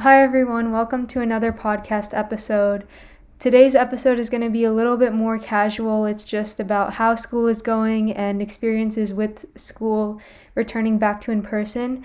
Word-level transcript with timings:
Hi, 0.00 0.22
everyone. 0.22 0.72
Welcome 0.72 1.06
to 1.08 1.20
another 1.20 1.52
podcast 1.52 2.16
episode. 2.16 2.86
Today's 3.38 3.74
episode 3.74 4.18
is 4.18 4.30
going 4.30 4.40
to 4.40 4.48
be 4.48 4.64
a 4.64 4.72
little 4.72 4.96
bit 4.96 5.12
more 5.12 5.38
casual. 5.38 6.06
It's 6.06 6.24
just 6.24 6.58
about 6.58 6.94
how 6.94 7.16
school 7.16 7.46
is 7.46 7.60
going 7.60 8.10
and 8.10 8.40
experiences 8.40 9.12
with 9.12 9.44
school 9.58 10.18
returning 10.54 10.96
back 10.96 11.20
to 11.20 11.32
in 11.32 11.42
person. 11.42 12.02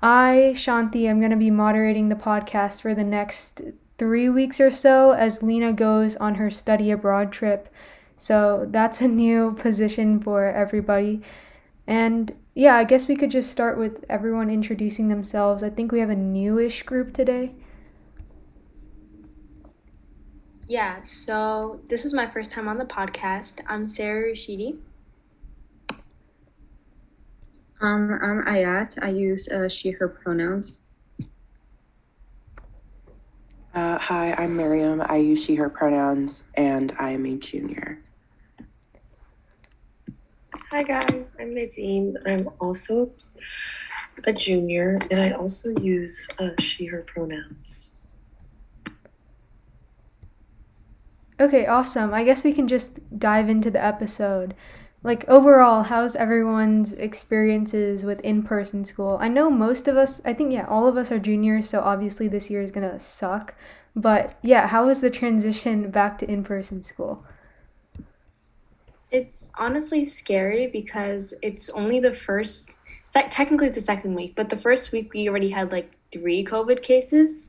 I, 0.00 0.52
Shanthi, 0.54 1.06
am 1.08 1.18
going 1.18 1.32
to 1.32 1.36
be 1.36 1.50
moderating 1.50 2.08
the 2.08 2.14
podcast 2.14 2.80
for 2.80 2.94
the 2.94 3.02
next 3.02 3.62
three 3.98 4.28
weeks 4.28 4.60
or 4.60 4.70
so 4.70 5.10
as 5.10 5.42
Lena 5.42 5.72
goes 5.72 6.14
on 6.14 6.36
her 6.36 6.52
study 6.52 6.92
abroad 6.92 7.32
trip. 7.32 7.68
So 8.16 8.64
that's 8.70 9.00
a 9.00 9.08
new 9.08 9.54
position 9.58 10.20
for 10.20 10.44
everybody. 10.44 11.20
And 11.84 12.30
yeah, 12.54 12.76
I 12.76 12.84
guess 12.84 13.08
we 13.08 13.16
could 13.16 13.32
just 13.32 13.50
start 13.50 13.76
with 13.76 14.04
everyone 14.08 14.48
introducing 14.48 15.08
themselves. 15.08 15.62
I 15.62 15.70
think 15.70 15.90
we 15.90 15.98
have 15.98 16.10
a 16.10 16.16
newish 16.16 16.84
group 16.84 17.12
today. 17.12 17.52
Yeah, 20.68 21.02
so 21.02 21.80
this 21.88 22.04
is 22.04 22.14
my 22.14 22.30
first 22.30 22.52
time 22.52 22.68
on 22.68 22.78
the 22.78 22.84
podcast. 22.84 23.60
I'm 23.66 23.88
Sarah 23.88 24.32
Rashidi. 24.32 24.78
Um, 27.80 28.18
I'm 28.22 28.44
Ayat. 28.46 29.02
I 29.02 29.08
use 29.08 29.48
uh, 29.48 29.68
she, 29.68 29.90
her 29.90 30.08
pronouns. 30.08 30.78
Uh, 33.74 33.98
hi, 33.98 34.32
I'm 34.34 34.56
Mariam. 34.56 35.02
I 35.04 35.16
use 35.16 35.44
she, 35.44 35.56
her 35.56 35.68
pronouns, 35.68 36.44
and 36.56 36.94
I 37.00 37.10
am 37.10 37.26
a 37.26 37.36
junior. 37.36 38.03
Hi 40.74 40.82
guys, 40.82 41.30
I'm 41.38 41.54
Nadine. 41.54 42.16
I'm 42.26 42.50
also 42.60 43.12
a 44.24 44.32
junior 44.32 44.98
and 45.08 45.20
I 45.20 45.30
also 45.30 45.68
use 45.78 46.26
uh, 46.40 46.50
she, 46.58 46.86
her 46.86 47.02
pronouns. 47.02 47.94
Okay, 51.38 51.64
awesome. 51.66 52.12
I 52.12 52.24
guess 52.24 52.42
we 52.42 52.52
can 52.52 52.66
just 52.66 52.98
dive 53.20 53.48
into 53.48 53.70
the 53.70 53.84
episode. 53.84 54.56
Like, 55.04 55.24
overall, 55.28 55.84
how's 55.84 56.16
everyone's 56.16 56.92
experiences 56.94 58.04
with 58.04 58.20
in 58.22 58.42
person 58.42 58.84
school? 58.84 59.16
I 59.20 59.28
know 59.28 59.50
most 59.50 59.86
of 59.86 59.96
us, 59.96 60.20
I 60.24 60.32
think, 60.32 60.52
yeah, 60.52 60.66
all 60.66 60.88
of 60.88 60.96
us 60.96 61.12
are 61.12 61.20
juniors, 61.20 61.68
so 61.70 61.82
obviously 61.82 62.26
this 62.26 62.50
year 62.50 62.62
is 62.62 62.72
gonna 62.72 62.98
suck. 62.98 63.54
But 63.94 64.40
yeah, 64.42 64.66
how 64.66 64.88
was 64.88 65.02
the 65.02 65.10
transition 65.10 65.92
back 65.92 66.18
to 66.18 66.28
in 66.28 66.42
person 66.42 66.82
school? 66.82 67.24
It's 69.14 69.48
honestly 69.56 70.04
scary 70.06 70.66
because 70.66 71.34
it's 71.40 71.70
only 71.70 72.00
the 72.00 72.12
first, 72.12 72.70
technically 73.12 73.68
it's 73.68 73.76
the 73.76 73.80
second 73.80 74.16
week, 74.16 74.34
but 74.34 74.50
the 74.50 74.56
first 74.56 74.90
week 74.90 75.14
we 75.14 75.28
already 75.28 75.50
had 75.50 75.70
like 75.70 75.92
three 76.10 76.44
COVID 76.44 76.82
cases. 76.82 77.46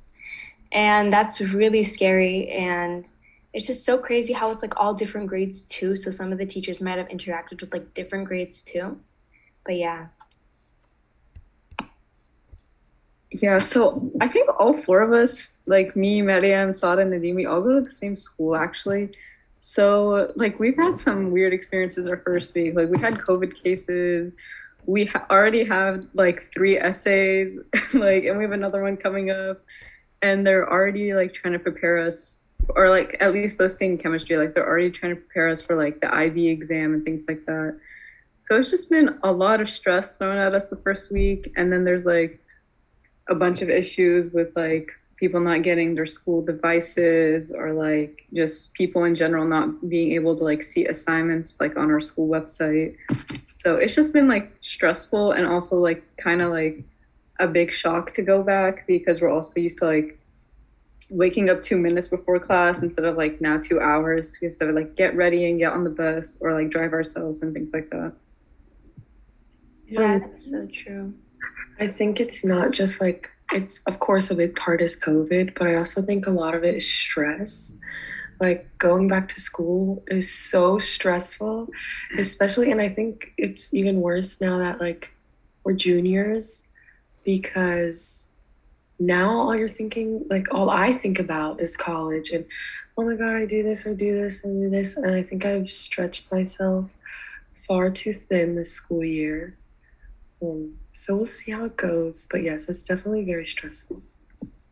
And 0.71 1.11
that's 1.11 1.41
really 1.41 1.83
scary. 1.83 2.49
And 2.49 3.09
it's 3.51 3.65
just 3.65 3.83
so 3.83 3.97
crazy 3.97 4.31
how 4.31 4.51
it's 4.51 4.61
like 4.61 4.79
all 4.79 4.93
different 4.93 5.25
grades 5.25 5.63
too. 5.63 5.95
So 5.95 6.11
some 6.11 6.31
of 6.31 6.37
the 6.37 6.45
teachers 6.45 6.83
might 6.83 6.99
have 6.99 7.07
interacted 7.07 7.61
with 7.61 7.73
like 7.73 7.95
different 7.95 8.27
grades 8.27 8.61
too. 8.61 8.99
But 9.65 9.77
yeah. 9.77 10.05
Yeah, 13.31 13.57
so 13.57 14.11
I 14.21 14.27
think 14.27 14.51
all 14.59 14.77
four 14.83 15.01
of 15.01 15.11
us, 15.13 15.57
like 15.65 15.95
me, 15.95 16.21
Mariam, 16.21 16.73
Sarah, 16.73 17.01
and 17.01 17.09
Nadine, 17.09 17.33
we 17.33 17.47
all 17.47 17.63
go 17.63 17.73
to 17.73 17.81
the 17.81 17.91
same 17.91 18.15
school 18.15 18.55
actually. 18.55 19.09
So, 19.67 20.31
like, 20.35 20.59
we've 20.59 20.75
had 20.75 20.99
some 20.99 21.31
weird 21.31 21.51
experiences 21.51 22.07
our 22.07 22.17
first 22.17 22.53
week. 22.53 22.75
Like, 22.75 22.87
we 22.87 22.99
had 22.99 23.15
COVID 23.15 23.63
cases. 23.63 24.35
We 24.85 25.05
ha- 25.05 25.25
already 25.31 25.65
have 25.65 26.05
like 26.13 26.51
three 26.53 26.77
essays, 26.77 27.57
like, 27.95 28.25
and 28.25 28.37
we 28.37 28.43
have 28.43 28.51
another 28.51 28.83
one 28.83 28.95
coming 28.95 29.31
up. 29.31 29.63
And 30.21 30.45
they're 30.45 30.71
already 30.71 31.15
like 31.15 31.33
trying 31.33 31.53
to 31.53 31.59
prepare 31.59 31.97
us, 31.97 32.41
or 32.75 32.91
like 32.91 33.17
at 33.19 33.33
least 33.33 33.57
those 33.57 33.73
staying 33.73 33.97
chemistry, 33.97 34.37
like 34.37 34.53
they're 34.53 34.69
already 34.69 34.91
trying 34.91 35.15
to 35.15 35.19
prepare 35.19 35.49
us 35.49 35.63
for 35.63 35.75
like 35.75 35.99
the 35.99 36.13
IB 36.13 36.47
exam 36.47 36.93
and 36.93 37.03
things 37.03 37.23
like 37.27 37.43
that. 37.47 37.75
So 38.43 38.57
it's 38.57 38.69
just 38.69 38.91
been 38.91 39.17
a 39.23 39.31
lot 39.31 39.61
of 39.61 39.69
stress 39.71 40.11
thrown 40.11 40.37
at 40.37 40.53
us 40.53 40.65
the 40.65 40.77
first 40.77 41.11
week. 41.11 41.51
And 41.55 41.73
then 41.73 41.83
there's 41.83 42.05
like 42.05 42.39
a 43.29 43.33
bunch 43.33 43.63
of 43.63 43.71
issues 43.71 44.29
with 44.29 44.55
like 44.55 44.91
people 45.17 45.39
not 45.39 45.63
getting 45.63 45.95
their 45.95 46.05
school 46.05 46.41
devices 46.41 47.51
or 47.51 47.71
like 47.71 48.25
just 48.33 48.73
people 48.73 49.05
in 49.05 49.15
general 49.15 49.47
not 49.47 49.87
being 49.87 50.11
able 50.11 50.35
to 50.35 50.43
like 50.43 50.61
see 50.61 50.85
assignments 50.85 51.55
like 51.59 51.77
on 51.77 51.89
our 51.89 52.01
school 52.01 52.27
website. 52.27 52.95
So 53.51 53.77
it's 53.77 53.95
just 53.95 54.11
been 54.11 54.27
like 54.27 54.51
stressful 54.59 55.31
and 55.31 55.47
also 55.47 55.77
like 55.77 56.03
kind 56.17 56.41
of 56.41 56.51
like 56.51 56.83
a 57.39 57.47
big 57.47 57.71
shock 57.71 58.13
to 58.13 58.21
go 58.21 58.43
back 58.43 58.85
because 58.87 59.21
we're 59.21 59.31
also 59.31 59.59
used 59.59 59.77
to 59.79 59.85
like 59.85 60.19
waking 61.09 61.49
up 61.49 61.63
two 61.63 61.77
minutes 61.77 62.07
before 62.07 62.39
class 62.39 62.81
instead 62.81 63.05
of 63.05 63.15
like 63.15 63.39
now 63.39 63.57
two 63.57 63.79
hours 63.79 64.37
we 64.41 64.47
have 64.47 64.57
to 64.57 64.71
like 64.71 64.95
get 64.95 65.15
ready 65.15 65.49
and 65.49 65.59
get 65.59 65.71
on 65.71 65.83
the 65.83 65.89
bus 65.89 66.37
or 66.41 66.53
like 66.53 66.69
drive 66.71 66.93
ourselves 66.93 67.41
and 67.41 67.53
things 67.53 67.71
like 67.73 67.89
that. 67.89 68.11
Yeah 69.85 70.15
hmm. 70.15 70.19
that's 70.19 70.51
so 70.51 70.67
true. 70.67 71.13
I 71.79 71.87
think 71.87 72.19
it's 72.19 72.43
not 72.43 72.71
just 72.71 72.99
like 72.99 73.29
it's 73.51 73.85
of 73.85 73.99
course 73.99 74.31
a 74.31 74.35
big 74.35 74.55
part 74.55 74.81
is 74.81 74.99
COVID, 74.99 75.53
but 75.55 75.67
I 75.67 75.75
also 75.75 76.01
think 76.01 76.27
a 76.27 76.31
lot 76.31 76.55
of 76.55 76.63
it 76.63 76.75
is 76.75 76.89
stress. 76.89 77.79
Like 78.39 78.67
going 78.77 79.07
back 79.07 79.29
to 79.29 79.39
school 79.39 80.03
is 80.07 80.33
so 80.33 80.77
stressful, 80.77 81.69
especially, 82.17 82.71
and 82.71 82.81
I 82.81 82.89
think 82.89 83.33
it's 83.37 83.73
even 83.73 84.01
worse 84.01 84.41
now 84.41 84.57
that 84.57 84.81
like 84.81 85.13
we're 85.63 85.73
juniors 85.73 86.67
because 87.23 88.27
now 88.99 89.39
all 89.39 89.55
you're 89.55 89.69
thinking, 89.69 90.25
like 90.29 90.53
all 90.53 90.69
I 90.69 90.91
think 90.91 91.19
about 91.19 91.61
is 91.61 91.75
college 91.75 92.31
and 92.31 92.45
oh 92.97 93.03
my 93.03 93.15
god, 93.15 93.35
I 93.35 93.45
do 93.45 93.63
this 93.63 93.85
or 93.85 93.95
do 93.95 94.21
this 94.21 94.43
and 94.43 94.61
do 94.61 94.69
this. 94.69 94.97
And 94.97 95.13
I 95.13 95.23
think 95.23 95.45
I've 95.45 95.69
stretched 95.69 96.31
myself 96.31 96.93
far 97.53 97.89
too 97.89 98.13
thin 98.13 98.55
this 98.55 98.71
school 98.71 99.03
year. 99.03 99.57
Um, 100.41 100.75
so 100.89 101.15
we'll 101.17 101.25
see 101.25 101.51
how 101.51 101.65
it 101.65 101.77
goes. 101.77 102.27
But 102.29 102.43
yes, 102.43 102.69
it's 102.69 102.83
definitely 102.83 103.25
very 103.25 103.45
stressful. 103.45 104.01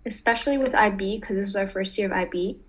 Especially 0.05 0.57
with 0.57 0.75
IB, 0.75 1.19
because 1.19 1.37
this 1.37 1.47
is 1.47 1.55
our 1.55 1.67
first 1.67 1.97
year 1.97 2.07
of 2.07 2.13
IB. 2.13 2.59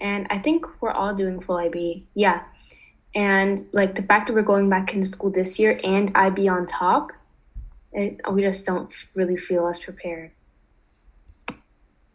And 0.00 0.26
I 0.30 0.38
think 0.38 0.66
we're 0.82 0.90
all 0.90 1.14
doing 1.14 1.40
full 1.40 1.56
IB. 1.56 2.06
Yeah. 2.14 2.42
And 3.14 3.64
like 3.72 3.94
the 3.94 4.02
fact 4.02 4.26
that 4.26 4.34
we're 4.34 4.42
going 4.42 4.68
back 4.68 4.92
into 4.92 5.06
school 5.06 5.30
this 5.30 5.58
year 5.58 5.80
and 5.84 6.10
IB 6.14 6.48
on 6.48 6.66
top, 6.66 7.12
it, 7.92 8.20
we 8.30 8.42
just 8.42 8.66
don't 8.66 8.90
really 9.14 9.36
feel 9.36 9.68
as 9.68 9.78
prepared. 9.78 10.32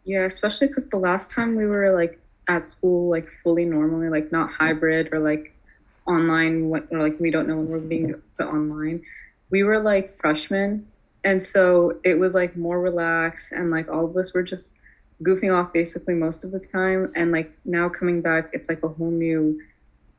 Yeah, 0.04 0.24
especially 0.24 0.68
because 0.68 0.88
the 0.88 0.98
last 0.98 1.30
time 1.30 1.56
we 1.56 1.66
were 1.66 1.92
like 1.92 2.20
at 2.48 2.68
school, 2.68 3.08
like 3.08 3.28
fully 3.42 3.64
normally, 3.64 4.08
like 4.08 4.30
not 4.30 4.50
hybrid 4.50 5.08
or 5.12 5.20
like 5.20 5.54
online, 6.06 6.70
or 6.90 7.02
like 7.02 7.18
we 7.18 7.30
don't 7.30 7.48
know 7.48 7.56
when 7.56 7.68
we're 7.68 7.78
being 7.78 8.14
put 8.36 8.46
online 8.46 9.02
we 9.50 9.62
were 9.62 9.80
like 9.80 10.18
freshmen 10.20 10.86
and 11.24 11.42
so 11.42 11.98
it 12.04 12.14
was 12.14 12.34
like 12.34 12.56
more 12.56 12.80
relaxed 12.80 13.52
and 13.52 13.70
like 13.70 13.88
all 13.88 14.06
of 14.06 14.16
us 14.16 14.32
were 14.32 14.42
just 14.42 14.74
goofing 15.22 15.54
off 15.54 15.72
basically 15.72 16.14
most 16.14 16.44
of 16.44 16.50
the 16.50 16.58
time 16.58 17.12
and 17.14 17.30
like 17.30 17.52
now 17.64 17.88
coming 17.88 18.22
back 18.22 18.50
it's 18.52 18.68
like 18.68 18.82
a 18.82 18.88
whole 18.88 19.10
new 19.10 19.60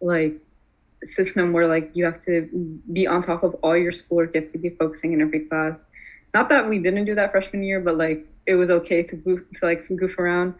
like 0.01 0.39
system 1.03 1.53
where 1.53 1.67
like 1.67 1.91
you 1.93 2.05
have 2.05 2.19
to 2.19 2.47
be 2.93 3.07
on 3.07 3.21
top 3.21 3.43
of 3.43 3.55
all 3.63 3.75
your 3.75 3.91
schoolwork 3.91 4.35
you 4.35 4.41
have 4.41 4.51
to 4.51 4.57
be 4.57 4.69
focusing 4.69 5.13
in 5.13 5.21
every 5.21 5.41
class. 5.41 5.87
Not 6.33 6.49
that 6.49 6.69
we 6.69 6.79
didn't 6.79 7.05
do 7.05 7.15
that 7.15 7.31
freshman 7.31 7.63
year 7.63 7.79
but 7.79 7.97
like 7.97 8.25
it 8.45 8.55
was 8.55 8.69
okay 8.69 9.03
to 9.03 9.15
goof 9.15 9.41
to 9.55 9.65
like 9.65 9.87
goof 9.87 10.17
around 10.17 10.53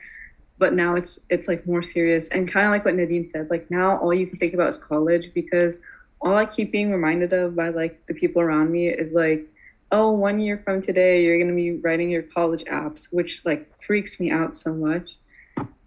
but 0.58 0.74
now 0.74 0.96
it's 0.96 1.20
it's 1.30 1.48
like 1.48 1.66
more 1.68 1.84
serious. 1.84 2.28
And 2.30 2.52
kind 2.52 2.66
of 2.66 2.72
like 2.72 2.86
what 2.86 2.96
nadine 2.96 3.30
said 3.32 3.50
like 3.50 3.70
now 3.70 3.98
all 3.98 4.14
you 4.14 4.28
can 4.28 4.40
think 4.40 4.54
about 4.54 4.70
is 4.70 4.78
college 4.78 5.32
because 5.34 5.78
all 6.22 6.38
I 6.38 6.46
keep 6.46 6.72
being 6.72 6.92
reminded 6.92 7.34
of 7.34 7.56
by 7.56 7.70
like 7.70 8.06
the 8.08 8.14
people 8.14 8.42
around 8.42 8.72
me 8.72 8.88
is 8.88 9.12
like, 9.12 9.48
oh, 9.92 10.12
one 10.12 10.40
year 10.40 10.62
from 10.64 10.82
today, 10.82 11.24
you're 11.24 11.40
gonna 11.40 11.56
be 11.56 11.78
writing 11.78 12.10
your 12.10 12.22
college 12.22 12.64
apps, 12.66 13.12
which 13.12 13.42
like 13.44 13.70
freaks 13.86 14.20
me 14.20 14.32
out 14.32 14.56
so 14.56 14.74
much. 14.74 15.18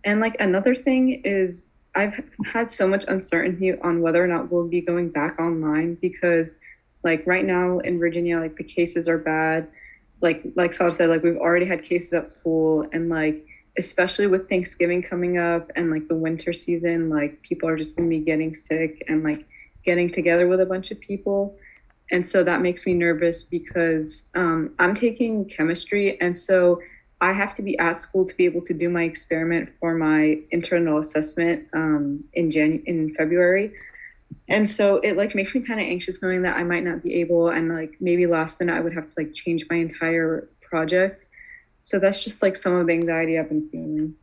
And 0.04 0.20
like 0.20 0.36
another 0.40 0.74
thing 0.74 1.22
is 1.24 1.66
I've 1.94 2.22
had 2.44 2.70
so 2.70 2.86
much 2.86 3.04
uncertainty 3.06 3.78
on 3.78 4.02
whether 4.02 4.22
or 4.22 4.26
not 4.26 4.50
we'll 4.50 4.66
be 4.66 4.80
going 4.80 5.10
back 5.10 5.38
online 5.38 5.94
because 5.94 6.50
like 7.04 7.24
right 7.26 7.44
now 7.44 7.78
in 7.78 7.98
Virginia, 7.98 8.40
like 8.40 8.56
the 8.56 8.64
cases 8.64 9.08
are 9.08 9.18
bad. 9.18 9.68
Like 10.20 10.44
like 10.56 10.74
Sal 10.74 10.90
said, 10.90 11.10
like 11.10 11.22
we've 11.22 11.36
already 11.36 11.66
had 11.66 11.84
cases 11.84 12.12
at 12.12 12.28
school 12.28 12.88
and 12.92 13.08
like 13.08 13.46
especially 13.76 14.26
with 14.26 14.48
Thanksgiving 14.48 15.02
coming 15.02 15.38
up 15.38 15.70
and 15.76 15.90
like 15.90 16.08
the 16.08 16.14
winter 16.14 16.52
season, 16.52 17.08
like 17.08 17.40
people 17.42 17.68
are 17.68 17.76
just 17.76 17.96
gonna 17.96 18.08
be 18.08 18.20
getting 18.20 18.54
sick 18.54 19.04
and 19.08 19.22
like 19.22 19.46
getting 19.84 20.10
together 20.10 20.46
with 20.48 20.60
a 20.60 20.66
bunch 20.66 20.90
of 20.90 21.00
people. 21.00 21.56
And 22.10 22.28
so 22.28 22.44
that 22.44 22.60
makes 22.60 22.86
me 22.86 22.94
nervous 22.94 23.42
because 23.42 24.24
um, 24.34 24.74
I'm 24.78 24.94
taking 24.94 25.46
chemistry. 25.46 26.20
And 26.20 26.36
so 26.36 26.80
I 27.20 27.32
have 27.32 27.54
to 27.54 27.62
be 27.62 27.78
at 27.78 28.00
school 28.00 28.26
to 28.26 28.36
be 28.36 28.44
able 28.44 28.62
to 28.62 28.74
do 28.74 28.90
my 28.90 29.04
experiment 29.04 29.70
for 29.80 29.94
my 29.94 30.38
internal 30.50 30.98
assessment 30.98 31.68
um, 31.72 32.24
in 32.34 32.50
Jan- 32.50 32.82
in 32.86 33.14
February. 33.14 33.72
And 34.48 34.68
so 34.68 34.96
it 34.96 35.16
like 35.16 35.34
makes 35.34 35.54
me 35.54 35.62
kind 35.62 35.80
of 35.80 35.86
anxious 35.86 36.20
knowing 36.20 36.42
that 36.42 36.56
I 36.56 36.64
might 36.64 36.84
not 36.84 37.02
be 37.02 37.14
able 37.20 37.48
and 37.48 37.68
like 37.68 37.94
maybe 38.00 38.26
last 38.26 38.60
minute 38.60 38.74
I 38.74 38.80
would 38.80 38.94
have 38.94 39.06
to 39.06 39.14
like 39.16 39.32
change 39.32 39.64
my 39.70 39.76
entire 39.76 40.48
project. 40.60 41.26
So 41.82 41.98
that's 41.98 42.22
just 42.22 42.42
like 42.42 42.56
some 42.56 42.74
of 42.74 42.86
the 42.86 42.92
anxiety 42.92 43.38
I've 43.38 43.48
been 43.48 43.68
feeling. 43.70 44.14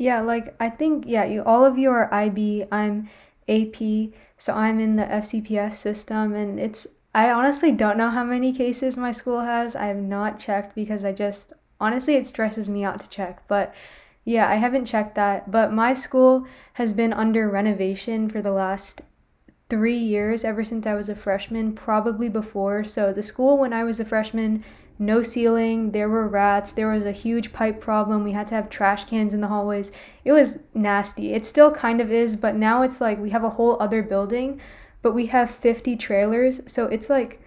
Yeah, 0.00 0.22
like 0.22 0.56
I 0.58 0.70
think 0.70 1.04
yeah, 1.06 1.26
you 1.26 1.42
all 1.44 1.62
of 1.62 1.76
you 1.76 1.90
are 1.90 2.08
IB, 2.12 2.64
I'm 2.72 3.10
AP, 3.46 4.14
so 4.38 4.54
I'm 4.54 4.80
in 4.80 4.96
the 4.96 5.04
FCPS 5.04 5.74
system 5.74 6.34
and 6.34 6.58
it's 6.58 6.86
I 7.14 7.30
honestly 7.30 7.70
don't 7.72 7.98
know 7.98 8.08
how 8.08 8.24
many 8.24 8.54
cases 8.54 8.96
my 8.96 9.12
school 9.12 9.40
has. 9.40 9.76
I 9.76 9.84
have 9.84 9.98
not 9.98 10.38
checked 10.38 10.74
because 10.74 11.04
I 11.04 11.12
just 11.12 11.52
honestly 11.78 12.14
it 12.16 12.26
stresses 12.26 12.66
me 12.66 12.82
out 12.82 13.00
to 13.00 13.10
check, 13.10 13.46
but 13.46 13.74
yeah, 14.24 14.48
I 14.48 14.54
haven't 14.54 14.86
checked 14.86 15.16
that, 15.16 15.50
but 15.50 15.70
my 15.70 15.92
school 15.92 16.46
has 16.74 16.94
been 16.94 17.12
under 17.12 17.50
renovation 17.50 18.30
for 18.30 18.40
the 18.40 18.52
last 18.52 19.02
three 19.70 19.96
years, 19.96 20.44
ever 20.44 20.64
since 20.64 20.86
I 20.86 20.94
was 20.94 21.08
a 21.08 21.14
freshman, 21.14 21.72
probably 21.72 22.28
before. 22.28 22.84
So, 22.84 23.12
the 23.12 23.22
school 23.22 23.56
when 23.56 23.72
I 23.72 23.84
was 23.84 24.00
a 24.00 24.04
freshman, 24.04 24.64
no 24.98 25.22
ceiling, 25.22 25.92
there 25.92 26.10
were 26.10 26.28
rats, 26.28 26.72
there 26.72 26.90
was 26.90 27.06
a 27.06 27.12
huge 27.12 27.54
pipe 27.54 27.80
problem, 27.80 28.22
we 28.22 28.32
had 28.32 28.48
to 28.48 28.54
have 28.54 28.68
trash 28.68 29.04
cans 29.04 29.32
in 29.32 29.40
the 29.40 29.48
hallways. 29.48 29.90
It 30.26 30.32
was 30.32 30.58
nasty. 30.74 31.32
It 31.32 31.46
still 31.46 31.70
kind 31.72 32.02
of 32.02 32.12
is, 32.12 32.36
but 32.36 32.54
now 32.54 32.82
it's 32.82 33.00
like 33.00 33.18
we 33.18 33.30
have 33.30 33.42
a 33.42 33.50
whole 33.50 33.78
other 33.80 34.02
building, 34.02 34.60
but 35.00 35.14
we 35.14 35.26
have 35.26 35.50
50 35.50 35.96
trailers, 35.96 36.60
so 36.70 36.86
it's 36.86 37.08
like 37.08 37.40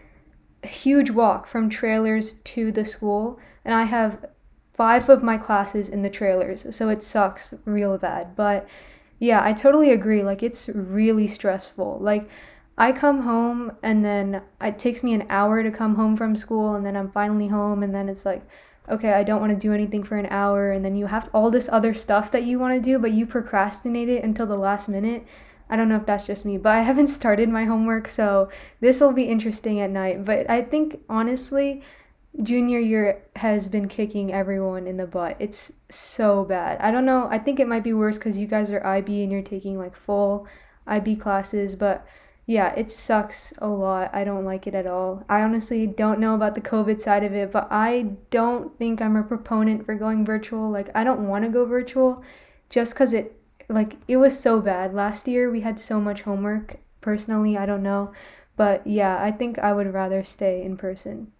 a 0.63 0.67
huge 0.67 1.11
walk 1.11 1.45
from 1.45 1.69
trailers 1.69 2.33
to 2.33 2.71
the 2.71 2.85
school, 2.85 3.39
and 3.63 3.75
I 3.75 3.83
have 3.83 4.25
five 4.73 5.07
of 5.07 5.21
my 5.21 5.37
classes 5.37 5.89
in 5.89 6.01
the 6.01 6.09
trailers, 6.09 6.75
so 6.75 6.89
it 6.89 7.03
sucks 7.03 7.53
real 7.65 7.97
bad. 7.99 8.35
But 8.35 8.67
yeah, 9.23 9.41
I 9.41 9.53
totally 9.53 9.91
agree. 9.91 10.21
Like, 10.21 10.43
it's 10.43 10.67
really 10.75 11.27
stressful. 11.27 11.99
Like, 12.01 12.27
I 12.77 12.91
come 12.91 13.21
home 13.21 13.71
and 13.81 14.03
then 14.03 14.41
it 14.59 14.77
takes 14.77 15.01
me 15.01 15.13
an 15.13 15.25
hour 15.29 15.63
to 15.63 15.71
come 15.71 15.95
home 15.95 16.17
from 16.17 16.35
school, 16.35 16.75
and 16.75 16.85
then 16.85 16.97
I'm 16.97 17.09
finally 17.09 17.47
home, 17.47 17.83
and 17.83 17.95
then 17.95 18.09
it's 18.09 18.25
like, 18.25 18.45
okay, 18.89 19.13
I 19.13 19.23
don't 19.23 19.39
want 19.39 19.53
to 19.53 19.57
do 19.57 19.73
anything 19.73 20.03
for 20.03 20.17
an 20.17 20.25
hour, 20.25 20.71
and 20.73 20.83
then 20.83 20.95
you 20.95 21.05
have 21.05 21.29
all 21.33 21.49
this 21.49 21.69
other 21.69 21.93
stuff 21.93 22.31
that 22.33 22.43
you 22.43 22.59
want 22.59 22.73
to 22.73 22.81
do, 22.81 22.99
but 22.99 23.13
you 23.13 23.25
procrastinate 23.25 24.09
it 24.09 24.25
until 24.25 24.45
the 24.45 24.57
last 24.57 24.89
minute. 24.89 25.25
I 25.69 25.77
don't 25.77 25.87
know 25.87 25.95
if 25.95 26.05
that's 26.05 26.27
just 26.27 26.45
me, 26.45 26.57
but 26.57 26.73
I 26.75 26.81
haven't 26.81 27.07
started 27.19 27.47
my 27.47 27.63
homework, 27.63 28.09
so 28.09 28.49
this 28.81 28.99
will 28.99 29.13
be 29.13 29.23
interesting 29.23 29.79
at 29.79 29.89
night. 29.89 30.25
But 30.25 30.49
I 30.49 30.63
think 30.63 30.99
honestly, 31.07 31.81
junior 32.41 32.79
year 32.79 33.23
has 33.35 33.67
been 33.67 33.87
kicking 33.87 34.33
everyone 34.33 34.87
in 34.87 34.97
the 34.97 35.05
butt. 35.05 35.37
It's 35.39 35.73
so 35.89 36.43
bad. 36.43 36.79
I 36.81 36.89
don't 36.89 37.05
know. 37.05 37.27
I 37.29 37.37
think 37.37 37.59
it 37.59 37.67
might 37.67 37.83
be 37.83 37.93
worse 37.93 38.17
because 38.17 38.37
you 38.37 38.47
guys 38.47 38.71
are 38.71 38.85
IB 38.85 39.21
and 39.23 39.31
you're 39.31 39.41
taking 39.41 39.77
like 39.77 39.95
full 39.95 40.47
IB 40.87 41.17
classes, 41.17 41.75
but 41.75 42.05
yeah, 42.45 42.73
it 42.75 42.91
sucks 42.91 43.53
a 43.59 43.67
lot. 43.67 44.13
I 44.13 44.23
don't 44.23 44.43
like 44.43 44.67
it 44.67 44.75
at 44.75 44.87
all. 44.87 45.23
I 45.29 45.41
honestly 45.41 45.87
don't 45.87 46.19
know 46.19 46.35
about 46.35 46.55
the 46.55 46.61
COVID 46.61 46.99
side 46.99 47.23
of 47.23 47.33
it, 47.33 47.51
but 47.51 47.67
I 47.71 48.15
don't 48.31 48.77
think 48.77 49.01
I'm 49.01 49.15
a 49.15 49.23
proponent 49.23 49.85
for 49.85 49.95
going 49.95 50.25
virtual. 50.25 50.69
Like, 50.69 50.93
I 50.95 51.03
don't 51.05 51.27
want 51.27 51.45
to 51.45 51.49
go 51.49 51.65
virtual 51.65 52.21
just 52.69 52.93
because 52.93 53.13
it, 53.13 53.39
like, 53.69 53.95
it 54.09 54.17
was 54.17 54.37
so 54.37 54.59
bad. 54.59 54.93
Last 54.93 55.27
year 55.27 55.49
we 55.49 55.61
had 55.61 55.79
so 55.79 56.01
much 56.01 56.23
homework. 56.23 56.79
Personally, 56.99 57.57
I 57.57 57.65
don't 57.65 57.83
know. 57.83 58.11
But 58.57 58.85
yeah, 58.85 59.23
I 59.23 59.31
think 59.31 59.57
I 59.59 59.71
would 59.71 59.93
rather 59.93 60.23
stay 60.23 60.63
in 60.63 60.75
person. 60.75 61.31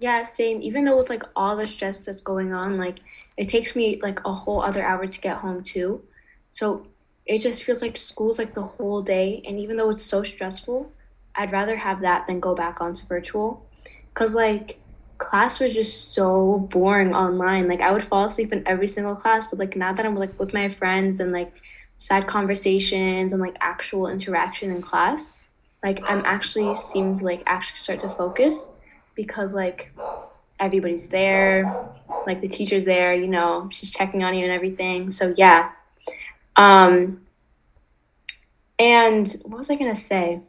Yeah, 0.00 0.22
same. 0.22 0.62
Even 0.62 0.84
though 0.84 0.96
with 0.96 1.10
like 1.10 1.24
all 1.36 1.56
the 1.56 1.66
stress 1.66 2.06
that's 2.06 2.22
going 2.22 2.54
on, 2.54 2.78
like 2.78 3.00
it 3.36 3.48
takes 3.50 3.76
me 3.76 4.00
like 4.02 4.20
a 4.24 4.32
whole 4.32 4.62
other 4.62 4.82
hour 4.82 5.06
to 5.06 5.20
get 5.20 5.36
home 5.38 5.62
too. 5.62 6.02
So 6.48 6.86
it 7.26 7.38
just 7.38 7.64
feels 7.64 7.82
like 7.82 7.96
school's 7.98 8.38
like 8.38 8.54
the 8.54 8.62
whole 8.62 9.02
day. 9.02 9.42
And 9.46 9.60
even 9.60 9.76
though 9.76 9.90
it's 9.90 10.02
so 10.02 10.22
stressful, 10.22 10.90
I'd 11.34 11.52
rather 11.52 11.76
have 11.76 12.00
that 12.00 12.26
than 12.26 12.40
go 12.40 12.54
back 12.54 12.80
onto 12.80 13.06
virtual. 13.06 13.66
Cause 14.14 14.34
like 14.34 14.80
class 15.18 15.60
was 15.60 15.74
just 15.74 16.14
so 16.14 16.66
boring 16.72 17.14
online. 17.14 17.68
Like 17.68 17.82
I 17.82 17.92
would 17.92 18.04
fall 18.06 18.24
asleep 18.24 18.54
in 18.54 18.66
every 18.66 18.88
single 18.88 19.14
class, 19.14 19.48
but 19.48 19.58
like 19.58 19.76
now 19.76 19.92
that 19.92 20.06
I'm 20.06 20.16
like 20.16 20.38
with 20.40 20.54
my 20.54 20.70
friends 20.70 21.20
and 21.20 21.30
like 21.30 21.52
side 21.98 22.26
conversations 22.26 23.34
and 23.34 23.42
like 23.42 23.56
actual 23.60 24.08
interaction 24.08 24.70
in 24.70 24.80
class, 24.80 25.34
like 25.84 26.00
I'm 26.08 26.24
actually 26.24 26.74
seemed 26.74 27.20
like 27.20 27.42
actually 27.44 27.78
start 27.78 28.00
to 28.00 28.08
focus 28.08 28.70
because 29.20 29.54
like 29.54 29.92
everybody's 30.58 31.08
there, 31.08 31.88
like 32.26 32.40
the 32.40 32.48
teacher's 32.48 32.84
there, 32.84 33.14
you 33.14 33.28
know, 33.28 33.68
she's 33.70 33.90
checking 33.90 34.24
on 34.24 34.34
you 34.34 34.44
and 34.44 34.52
everything. 34.52 35.10
So 35.10 35.34
yeah. 35.36 35.70
Um 36.56 37.20
and 38.78 39.28
what 39.42 39.58
was 39.58 39.70
I 39.70 39.76
gonna 39.76 39.96
say? 39.96 40.40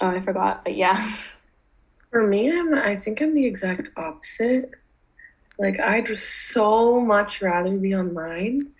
Oh, 0.00 0.08
I 0.08 0.20
forgot, 0.20 0.62
but 0.64 0.76
yeah. 0.76 1.12
For 2.10 2.26
me, 2.26 2.50
I'm, 2.50 2.74
I 2.74 2.96
think 2.96 3.20
I'm 3.20 3.34
the 3.34 3.46
exact 3.46 3.90
opposite. 3.96 4.70
Like, 5.58 5.80
I'd 5.80 6.16
so 6.18 7.00
much 7.00 7.42
rather 7.42 7.76
be 7.76 7.94
online. 7.94 8.72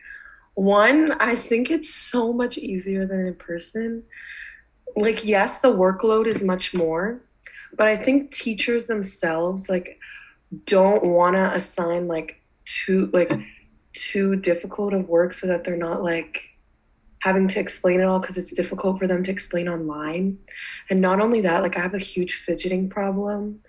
One, 0.54 1.12
I 1.20 1.34
think 1.34 1.70
it's 1.70 1.92
so 1.92 2.32
much 2.32 2.58
easier 2.58 3.06
than 3.06 3.26
in 3.26 3.34
person. 3.34 4.04
Like, 4.94 5.26
yes, 5.26 5.60
the 5.60 5.72
workload 5.72 6.26
is 6.26 6.42
much 6.44 6.74
more, 6.74 7.20
but 7.74 7.86
I 7.88 7.96
think 7.96 8.30
teachers 8.30 8.86
themselves 8.86 9.68
like 9.68 9.98
don't 10.64 11.04
want 11.04 11.36
to 11.36 11.54
assign 11.54 12.08
like 12.08 12.40
too 12.64 13.10
like 13.12 13.32
too 13.92 14.36
difficult 14.36 14.92
of 14.92 15.08
work 15.08 15.32
so 15.32 15.46
that 15.46 15.64
they're 15.64 15.76
not 15.76 16.02
like 16.02 16.50
having 17.20 17.48
to 17.48 17.58
explain 17.58 18.00
it 18.00 18.04
all 18.04 18.20
because 18.20 18.38
it's 18.38 18.52
difficult 18.52 18.98
for 18.98 19.06
them 19.06 19.22
to 19.24 19.30
explain 19.30 19.68
online. 19.68 20.38
And 20.90 21.00
not 21.00 21.20
only 21.20 21.40
that, 21.40 21.62
like 21.62 21.76
I 21.76 21.80
have 21.80 21.94
a 21.94 21.98
huge 21.98 22.34
fidgeting 22.34 22.88
problem. 22.88 23.60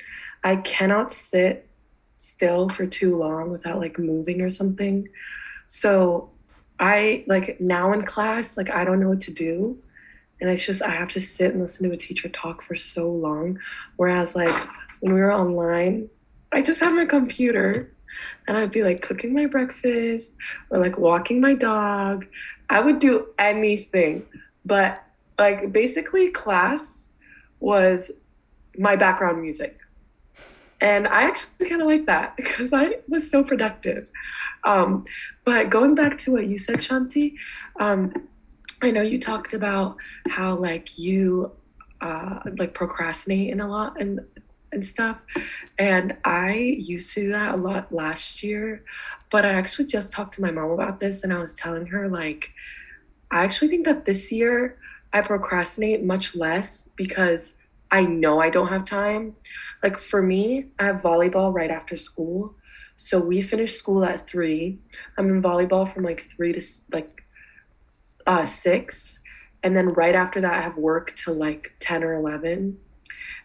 I 0.44 0.58
cannot 0.58 1.10
sit 1.10 1.68
still 2.18 2.70
for 2.70 2.86
too 2.86 3.18
long 3.18 3.50
without 3.52 3.80
like 3.80 3.98
moving 3.98 4.42
or 4.42 4.50
something. 4.50 5.08
So 5.66 6.30
I 6.80 7.24
like 7.28 7.60
now 7.60 7.94
in 7.94 8.04
class, 8.04 8.58
like 8.58 8.70
I 8.70 8.84
don't 8.84 9.00
know 9.00 9.10
what 9.10 9.22
to 9.22 9.34
do 9.34 9.82
and 10.40 10.50
it's 10.50 10.66
just 10.66 10.84
I 10.84 10.92
have 10.92 11.10
to 11.10 11.20
sit 11.20 11.52
and 11.52 11.62
listen 11.62 11.88
to 11.88 11.94
a 11.94 11.98
teacher 11.98 12.30
talk 12.30 12.62
for 12.62 12.76
so 12.76 13.12
long. 13.12 13.60
Whereas 13.96 14.36
like 14.36 14.56
when 15.00 15.14
we 15.14 15.20
were 15.20 15.34
online, 15.34 16.10
I 16.52 16.62
just 16.62 16.80
had 16.80 16.94
my 16.94 17.06
computer 17.06 17.92
and 18.48 18.58
I'd 18.58 18.72
be 18.72 18.84
like 18.84 19.02
cooking 19.02 19.34
my 19.34 19.46
breakfast 19.46 20.36
or 20.70 20.80
like 20.80 20.98
walking 20.98 21.42
my 21.42 21.54
dog. 21.54 22.26
I 22.70 22.80
would 22.82 23.00
do 23.00 23.28
anything. 23.38 24.26
But 24.66 25.04
like 25.40 25.72
basically 25.72 26.30
class 26.30 27.12
was 27.60 28.12
my 28.78 28.96
background 28.96 29.42
music. 29.42 29.80
And 30.80 31.08
I 31.08 31.24
actually 31.24 31.68
kind 31.68 31.82
of 31.82 31.88
like 31.88 32.06
that 32.06 32.36
because 32.38 32.74
I 32.74 32.98
was 33.08 33.30
so 33.30 33.44
productive. 33.44 34.10
Um, 34.64 35.06
but 35.46 35.70
going 35.70 35.96
back 35.96 36.18
to 36.20 36.34
what 36.34 36.48
you 36.48 36.58
said, 36.58 36.78
Shanthi, 36.78 37.36
um, 37.80 38.14
I 38.82 38.92
know 38.92 39.02
you 39.02 39.20
talked 39.20 39.54
about 39.54 39.98
how 40.28 40.56
like 40.56 40.98
you 40.98 41.52
uh 42.02 42.42
like 42.58 42.74
procrastinate 42.74 43.50
in 43.50 43.60
a 43.60 43.68
lot 43.68 44.00
and 44.00 44.20
and 44.72 44.84
stuff. 44.84 45.18
And 45.80 46.18
I 46.26 46.54
used 46.54 47.14
to 47.14 47.22
do 47.22 47.32
that 47.32 47.56
a 47.56 47.58
lot 47.58 47.92
last 47.92 48.44
year, 48.44 48.84
but 49.30 49.46
I 49.46 49.50
actually 49.50 49.86
just 49.86 50.12
talked 50.12 50.34
to 50.34 50.42
my 50.42 50.52
mom 50.52 50.72
about 50.72 51.00
this 51.00 51.24
and 51.24 51.32
I 51.34 51.40
was 51.40 51.54
telling 51.54 51.88
her 51.88 52.08
like 52.08 52.54
I 53.32 53.44
actually 53.44 53.70
think 53.70 53.86
that 53.86 54.06
this 54.06 54.32
year 54.32 54.78
I 55.14 55.22
procrastinate 55.22 56.04
much 56.04 56.36
less 56.36 56.90
because 56.96 57.56
I 57.90 58.04
know 58.04 58.40
I 58.40 58.50
don't 58.50 58.68
have 58.68 58.86
time. 58.86 59.36
Like 59.82 60.00
for 60.00 60.22
me, 60.22 60.68
I 60.80 60.86
have 60.86 61.02
volleyball 61.02 61.54
right 61.54 61.72
after 61.72 61.96
school. 61.96 62.56
So 62.98 63.20
we 63.20 63.42
finish 63.42 63.74
school 63.74 64.04
at 64.04 64.28
3. 64.28 64.78
I'm 65.18 65.30
in 65.30 65.42
volleyball 65.42 65.88
from 65.88 66.04
like 66.04 66.20
3 66.20 66.54
to 66.54 66.62
like 66.92 67.27
uh, 68.28 68.46
six. 68.46 69.20
And 69.64 69.76
then 69.76 69.88
right 69.88 70.14
after 70.14 70.40
that, 70.42 70.54
I 70.54 70.62
have 70.62 70.78
work 70.78 71.16
till 71.16 71.34
like 71.34 71.74
10 71.80 72.04
or 72.04 72.14
11. 72.14 72.78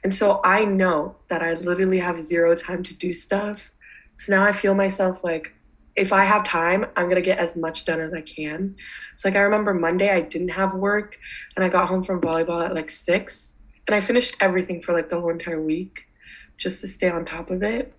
And 0.04 0.12
so 0.12 0.40
I 0.44 0.64
know 0.64 1.16
that 1.28 1.42
I 1.42 1.54
literally 1.54 2.00
have 2.00 2.18
zero 2.18 2.54
time 2.54 2.82
to 2.82 2.94
do 2.94 3.12
stuff. 3.12 3.70
So 4.16 4.36
now 4.36 4.44
I 4.44 4.52
feel 4.52 4.74
myself 4.74 5.24
like, 5.24 5.54
if 5.94 6.12
I 6.12 6.24
have 6.24 6.42
time, 6.44 6.86
I'm 6.96 7.08
gonna 7.08 7.20
get 7.20 7.38
as 7.38 7.54
much 7.54 7.84
done 7.84 8.00
as 8.00 8.14
I 8.14 8.22
can. 8.22 8.76
So 9.16 9.28
like 9.28 9.36
I 9.36 9.40
remember 9.40 9.74
Monday 9.74 10.10
I 10.10 10.22
didn't 10.22 10.48
have 10.48 10.74
work 10.74 11.18
and 11.54 11.64
I 11.64 11.68
got 11.68 11.88
home 11.88 12.02
from 12.02 12.20
volleyball 12.20 12.64
at 12.64 12.74
like 12.74 12.88
six 12.90 13.56
and 13.86 13.94
I 13.94 14.00
finished 14.00 14.36
everything 14.40 14.80
for 14.80 14.94
like 14.94 15.10
the 15.10 15.20
whole 15.20 15.30
entire 15.30 15.60
week 15.60 16.08
just 16.56 16.80
to 16.80 16.88
stay 16.88 17.10
on 17.10 17.24
top 17.24 17.50
of 17.50 17.62
it. 17.62 17.94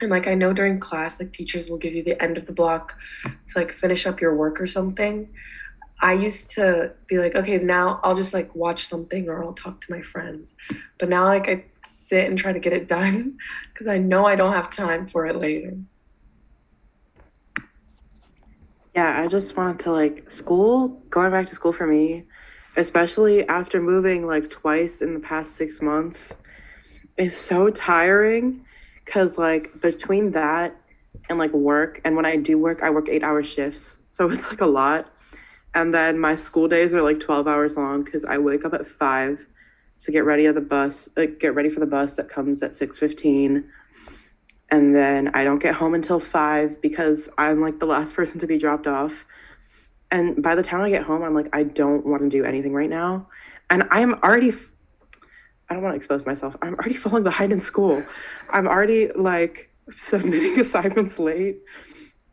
And 0.00 0.10
like 0.10 0.26
I 0.26 0.34
know 0.34 0.52
during 0.52 0.80
class, 0.80 1.20
like 1.20 1.32
teachers 1.32 1.70
will 1.70 1.78
give 1.78 1.94
you 1.94 2.02
the 2.02 2.20
end 2.22 2.36
of 2.36 2.46
the 2.46 2.52
block 2.52 2.96
to 3.24 3.58
like 3.58 3.70
finish 3.70 4.06
up 4.06 4.20
your 4.20 4.34
work 4.34 4.60
or 4.60 4.66
something. 4.66 5.28
I 6.00 6.12
used 6.12 6.50
to 6.52 6.92
be 7.06 7.18
like, 7.18 7.34
okay, 7.34 7.58
now 7.58 8.00
I'll 8.02 8.14
just 8.14 8.34
like 8.34 8.54
watch 8.54 8.84
something 8.84 9.28
or 9.28 9.42
I'll 9.42 9.54
talk 9.54 9.80
to 9.82 9.92
my 9.92 10.02
friends. 10.02 10.56
But 10.98 11.08
now 11.08 11.24
like 11.24 11.48
I 11.48 11.64
sit 11.84 12.28
and 12.28 12.38
try 12.38 12.52
to 12.52 12.58
get 12.58 12.72
it 12.72 12.88
done 12.88 13.38
because 13.72 13.88
I 13.88 13.98
know 13.98 14.26
I 14.26 14.36
don't 14.36 14.52
have 14.52 14.70
time 14.70 15.06
for 15.06 15.26
it 15.26 15.36
later. 15.36 15.78
Yeah, 18.94 19.20
I 19.20 19.26
just 19.26 19.56
wanted 19.56 19.80
to 19.80 19.92
like 19.92 20.30
school, 20.30 21.02
going 21.10 21.32
back 21.32 21.46
to 21.46 21.54
school 21.54 21.72
for 21.72 21.86
me, 21.86 22.24
especially 22.76 23.46
after 23.48 23.80
moving 23.80 24.26
like 24.26 24.50
twice 24.50 25.02
in 25.02 25.14
the 25.14 25.20
past 25.20 25.56
six 25.56 25.82
months. 25.82 26.36
is 27.16 27.36
so 27.36 27.70
tiring 27.70 28.64
because 29.04 29.38
like 29.38 29.80
between 29.80 30.32
that 30.32 30.76
and 31.28 31.38
like 31.38 31.52
work 31.52 32.00
and 32.04 32.16
when 32.16 32.26
I 32.26 32.36
do 32.36 32.58
work, 32.58 32.82
I 32.82 32.90
work 32.90 33.08
eight 33.08 33.22
hour 33.22 33.42
shifts. 33.42 34.00
So 34.08 34.30
it's 34.30 34.50
like 34.50 34.60
a 34.60 34.66
lot. 34.66 35.08
And 35.74 35.92
then 35.92 36.18
my 36.18 36.34
school 36.36 36.68
days 36.68 36.94
are 36.94 37.02
like 37.02 37.20
12 37.20 37.48
hours 37.48 37.76
long 37.76 38.04
because 38.04 38.24
I 38.24 38.38
wake 38.38 38.64
up 38.64 38.74
at 38.74 38.86
five 38.86 39.46
to 40.00 40.12
get 40.12 40.24
ready 40.24 40.46
of 40.46 40.54
the 40.54 40.60
bus, 40.60 41.08
like 41.16 41.40
get 41.40 41.54
ready 41.54 41.68
for 41.68 41.80
the 41.80 41.86
bus 41.86 42.14
that 42.14 42.28
comes 42.28 42.62
at 42.62 42.72
6:15. 42.72 43.64
And 44.70 44.94
then 44.94 45.28
I 45.34 45.44
don't 45.44 45.60
get 45.60 45.74
home 45.74 45.94
until 45.94 46.18
five 46.20 46.80
because 46.80 47.28
I'm 47.38 47.60
like 47.60 47.78
the 47.80 47.86
last 47.86 48.16
person 48.16 48.40
to 48.40 48.46
be 48.46 48.58
dropped 48.58 48.86
off. 48.86 49.26
And 50.10 50.42
by 50.42 50.54
the 50.54 50.62
time 50.62 50.80
I 50.80 50.90
get 50.90 51.02
home, 51.02 51.22
I'm 51.22 51.34
like, 51.34 51.48
I 51.52 51.64
don't 51.64 52.06
want 52.06 52.22
to 52.22 52.28
do 52.28 52.44
anything 52.44 52.72
right 52.72 52.90
now. 52.90 53.28
And 53.70 53.84
I'm 53.90 54.14
already 54.14 54.52
I 55.68 55.74
don't 55.74 55.82
want 55.82 55.94
to 55.94 55.96
expose 55.96 56.26
myself. 56.26 56.56
I'm 56.62 56.74
already 56.74 56.94
falling 57.04 57.24
behind 57.24 57.52
in 57.52 57.60
school. 57.60 58.04
I'm 58.50 58.66
already 58.66 59.08
like 59.12 59.70
submitting 59.90 60.58
assignments 60.60 61.18
late. 61.18 61.58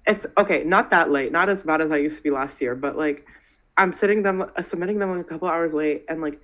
It's 0.07 0.25
okay, 0.37 0.63
not 0.63 0.89
that 0.89 1.11
late, 1.11 1.31
not 1.31 1.49
as 1.49 1.63
bad 1.63 1.81
as 1.81 1.91
I 1.91 1.97
used 1.97 2.17
to 2.17 2.23
be 2.23 2.31
last 2.31 2.61
year, 2.61 2.75
but 2.75 2.97
like 2.97 3.25
I'm 3.77 3.93
sitting 3.93 4.23
them 4.23 4.41
uh, 4.41 4.61
submitting 4.61 4.99
them 4.99 5.17
a 5.19 5.23
couple 5.23 5.47
hours 5.47 5.73
late 5.73 6.05
and 6.09 6.21
like 6.21 6.41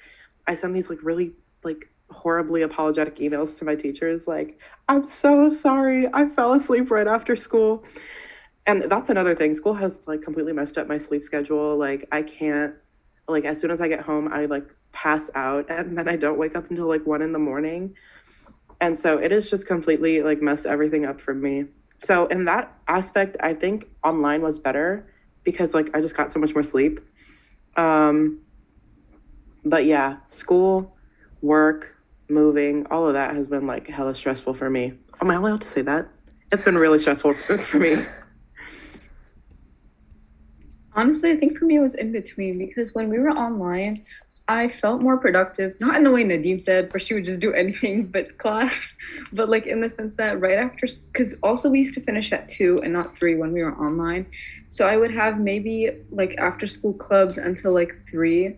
I 0.48 0.56
send 0.56 0.76
these 0.76 0.90
like 0.90 1.04
really 1.04 1.34
like 1.64 1.90
horribly 2.10 2.62
apologetic 2.62 3.18
emails 3.18 3.58
to 3.58 3.66
my 3.66 3.76
teachers 3.76 4.28
like 4.28 4.60
I'm 4.88 5.06
so 5.06 5.52
sorry. 5.52 6.08
I 6.14 6.28
fell 6.28 6.54
asleep 6.54 6.90
right 6.90 7.08
after 7.08 7.36
school. 7.36 7.84
And 8.66 8.84
that's 8.84 9.10
another 9.10 9.34
thing. 9.34 9.54
School 9.54 9.76
has 9.76 10.08
like 10.08 10.22
completely 10.22 10.54
messed 10.54 10.78
up 10.78 10.88
my 10.88 10.98
sleep 10.98 11.24
schedule. 11.24 11.78
Like 11.78 12.08
I 12.12 12.22
can't 12.22 12.76
like 13.28 13.46
as 13.46 13.60
soon 13.60 13.72
as 13.72 13.82
I 13.82 13.88
get 13.88 14.02
home, 14.02 14.32
I 14.32 14.46
like 14.46 14.66
pass 14.92 15.30
out 15.36 15.66
and 15.70 15.98
then 15.98 16.08
I 16.08 16.16
don't 16.16 16.38
wake 16.38 16.56
up 16.56 16.70
until 16.70 16.88
like 16.88 17.06
one 17.06 17.22
in 17.22 17.34
the 17.34 17.40
morning. 17.40 17.96
And 18.80 18.98
so 18.98 19.18
it 19.18 19.32
is 19.32 19.50
just 19.50 19.66
completely 19.66 20.22
like 20.22 20.42
messed 20.42 20.66
everything 20.66 21.06
up 21.06 21.20
for 21.20 21.34
me. 21.34 21.66
So 22.04 22.28
in 22.28 22.46
that 22.46 22.74
aspect, 22.88 23.38
I 23.40 23.54
think 23.54 23.88
online 24.04 24.42
was 24.42 24.60
better 24.60 25.12
because 25.44 25.74
like 25.74 25.96
I 25.96 26.02
just 26.02 26.16
got 26.16 26.32
so 26.32 26.40
much 26.40 26.54
more 26.54 26.64
sleep. 26.64 27.00
Um 27.76 28.42
but 29.66 29.86
yeah, 29.86 30.18
school, 30.30 30.96
work, 31.42 31.96
moving, 32.30 32.86
all 32.88 33.08
of 33.08 33.14
that 33.14 33.36
has 33.36 33.48
been 33.48 33.68
like 33.68 33.88
hella 33.88 34.16
stressful 34.16 34.54
for 34.54 34.70
me. 34.70 34.94
Am 35.22 35.30
I 35.30 35.36
allowed 35.36 35.62
to 35.62 35.68
say 35.68 35.82
that? 35.82 36.08
It's 36.52 36.64
been 36.64 36.78
really 36.78 37.00
stressful 37.00 37.34
for 37.58 37.80
me. 37.80 38.06
Honestly, 40.94 41.32
I 41.32 41.38
think 41.38 41.58
for 41.58 41.66
me 41.66 41.76
it 41.78 41.80
was 41.82 41.96
in 41.96 42.12
between 42.12 42.58
because 42.58 42.96
when 42.96 43.10
we 43.10 43.20
were 43.20 43.30
online, 43.30 44.04
I 44.50 44.70
felt 44.70 45.02
more 45.02 45.18
productive, 45.18 45.76
not 45.82 45.96
in 45.96 46.04
the 46.04 46.12
way 46.12 46.24
Nadine 46.24 46.60
said, 46.60 46.92
where 46.94 47.00
she 47.00 47.14
would 47.14 47.26
just 47.26 47.42
do 47.42 47.54
anything 47.64 48.08
but 48.08 48.38
class, 48.38 48.94
but 49.34 49.50
like 49.50 49.66
in 49.66 49.82
the 49.82 49.90
sense 49.90 50.14
that 50.16 50.40
right 50.40 50.58
after, 50.58 50.88
because 51.12 51.38
also 51.44 51.70
we 51.70 51.80
used 51.80 51.94
to 51.96 52.02
finish 52.02 52.32
at 52.32 52.48
two 52.48 52.82
and 52.84 52.94
not 52.94 53.16
three 53.16 53.36
when 53.36 53.52
we 53.52 53.62
were 53.62 53.76
online. 53.76 54.26
So 54.70 54.88
I 54.88 54.98
would 54.98 55.12
have 55.12 55.40
maybe 55.40 55.92
like 56.12 56.36
after 56.38 56.68
school 56.68 56.94
clubs 56.94 57.38
until 57.38 57.74
like 57.74 57.94
three. 58.10 58.58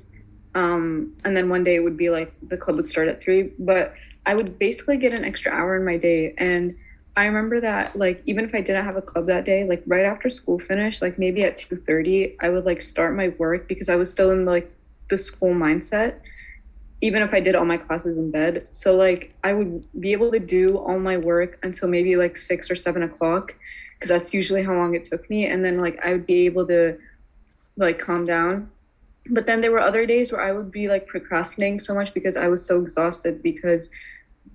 Um, 0.56 1.14
and 1.24 1.36
then 1.36 1.50
one 1.50 1.64
day 1.64 1.76
it 1.76 1.84
would 1.84 1.98
be 1.98 2.10
like 2.10 2.34
the 2.48 2.58
club 2.58 2.78
would 2.78 2.88
start 2.88 3.08
at 3.08 3.22
three, 3.22 3.52
but 3.60 3.94
I 4.26 4.36
would 4.36 4.60
basically 4.60 4.98
get 4.98 5.14
an 5.14 5.26
extra 5.26 5.52
hour 5.52 5.76
in 5.76 5.86
my 5.86 5.98
day. 5.98 6.36
And 6.38 6.76
I 7.18 7.26
remember 7.26 7.60
that 7.62 7.96
like 7.96 8.22
even 8.26 8.46
if 8.46 8.54
I 8.54 8.62
didn't 8.62 8.86
have 8.86 8.96
a 8.96 9.02
club 9.02 9.28
that 9.28 9.46
day, 9.46 9.64
like 9.64 9.84
right 9.88 10.06
after 10.06 10.30
school 10.30 10.60
finished, 10.60 11.02
like 11.02 11.18
maybe 11.18 11.44
at 11.44 11.58
2:30, 11.58 12.36
I 12.40 12.50
would 12.50 12.66
like 12.66 12.82
start 12.82 13.16
my 13.16 13.30
work 13.40 13.68
because 13.68 13.90
I 13.90 13.96
was 13.96 14.12
still 14.12 14.32
in 14.32 14.46
like 14.46 14.72
the 15.10 15.18
school 15.18 15.54
mindset 15.54 16.16
even 17.02 17.22
if 17.22 17.34
I 17.34 17.40
did 17.40 17.56
all 17.56 17.66
my 17.66 17.78
classes 17.78 18.18
in 18.18 18.32
bed. 18.32 18.68
So 18.72 18.96
like 18.96 19.34
I 19.44 19.54
would 19.54 19.84
be 20.00 20.12
able 20.12 20.32
to 20.32 20.40
do 20.40 20.78
all 20.78 21.00
my 21.00 21.18
work 21.18 21.58
until 21.64 21.88
maybe 21.88 22.16
like 22.16 22.36
six 22.36 22.70
or 22.70 22.76
seven 22.76 23.04
o'clock, 23.04 23.56
because 23.94 24.10
that's 24.10 24.34
usually 24.34 24.64
how 24.64 24.76
long 24.76 24.96
it 24.96 25.06
took 25.06 25.30
me. 25.30 25.46
And 25.48 25.64
then 25.64 25.80
like 25.80 26.00
I 26.04 26.12
would 26.12 26.26
be 26.26 26.46
able 26.46 26.68
to 26.68 26.98
like 27.78 28.00
calm 28.00 28.26
down. 28.26 28.70
But 29.30 29.46
then 29.46 29.62
there 29.62 29.72
were 29.72 29.80
other 29.80 30.06
days 30.06 30.32
where 30.32 30.42
I 30.42 30.52
would 30.52 30.72
be 30.72 30.90
like 30.90 31.08
procrastinating 31.08 31.80
so 31.80 31.94
much 31.94 32.14
because 32.14 32.36
I 32.36 32.48
was 32.48 32.66
so 32.66 32.82
exhausted 32.82 33.42
because 33.42 33.90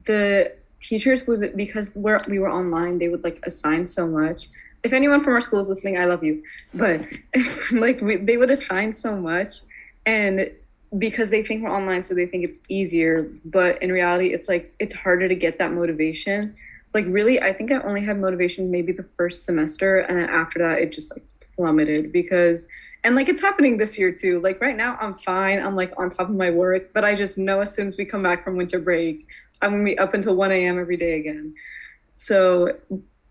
the 0.06 0.52
teachers 0.80 1.26
would 1.26 1.56
because 1.56 1.94
we're, 1.94 2.18
we 2.28 2.38
were 2.38 2.50
online 2.50 2.98
they 2.98 3.08
would 3.08 3.24
like 3.24 3.40
assign 3.44 3.86
so 3.86 4.06
much 4.06 4.48
if 4.82 4.92
anyone 4.92 5.24
from 5.24 5.32
our 5.32 5.40
school 5.40 5.58
is 5.58 5.68
listening 5.70 5.96
i 5.96 6.04
love 6.04 6.22
you 6.22 6.42
but 6.74 7.00
like 7.72 8.02
we, 8.02 8.16
they 8.16 8.36
would 8.36 8.50
assign 8.50 8.92
so 8.92 9.16
much 9.16 9.62
and 10.06 10.50
because 10.98 11.30
they 11.30 11.42
think 11.42 11.62
we're 11.62 11.74
online 11.74 12.02
so 12.02 12.14
they 12.14 12.26
think 12.26 12.44
it's 12.44 12.58
easier 12.68 13.28
but 13.46 13.82
in 13.82 13.90
reality 13.90 14.32
it's 14.32 14.48
like 14.48 14.72
it's 14.78 14.94
harder 14.94 15.28
to 15.28 15.34
get 15.34 15.58
that 15.58 15.72
motivation. 15.72 16.54
Like 16.92 17.06
really 17.08 17.42
i 17.42 17.52
think 17.52 17.72
i 17.72 17.80
only 17.82 18.04
had 18.04 18.20
motivation 18.20 18.70
maybe 18.70 18.92
the 18.92 19.06
first 19.16 19.44
semester 19.44 19.98
and 20.00 20.16
then 20.16 20.28
after 20.28 20.60
that 20.60 20.78
it 20.78 20.92
just 20.92 21.10
like 21.12 21.24
plummeted 21.56 22.12
because 22.12 22.66
and 23.02 23.16
like 23.16 23.28
it's 23.28 23.40
happening 23.40 23.76
this 23.76 23.98
year 23.98 24.12
too. 24.12 24.40
Like 24.40 24.60
right 24.60 24.76
now 24.76 24.96
i'm 25.00 25.14
fine. 25.14 25.58
I'm 25.60 25.76
like 25.76 25.92
on 25.98 26.08
top 26.10 26.28
of 26.28 26.36
my 26.36 26.50
work 26.50 26.92
but 26.94 27.04
i 27.04 27.14
just 27.14 27.36
know 27.36 27.60
as 27.60 27.74
soon 27.74 27.86
as 27.88 27.96
we 27.96 28.04
come 28.04 28.22
back 28.22 28.44
from 28.44 28.56
winter 28.56 28.78
break 28.78 29.26
i'm 29.60 29.72
gonna 29.72 29.84
be 29.84 29.98
up 29.98 30.14
until 30.14 30.36
1 30.36 30.52
a.m 30.52 30.78
every 30.78 30.96
day 30.96 31.18
again. 31.18 31.54
So 32.16 32.78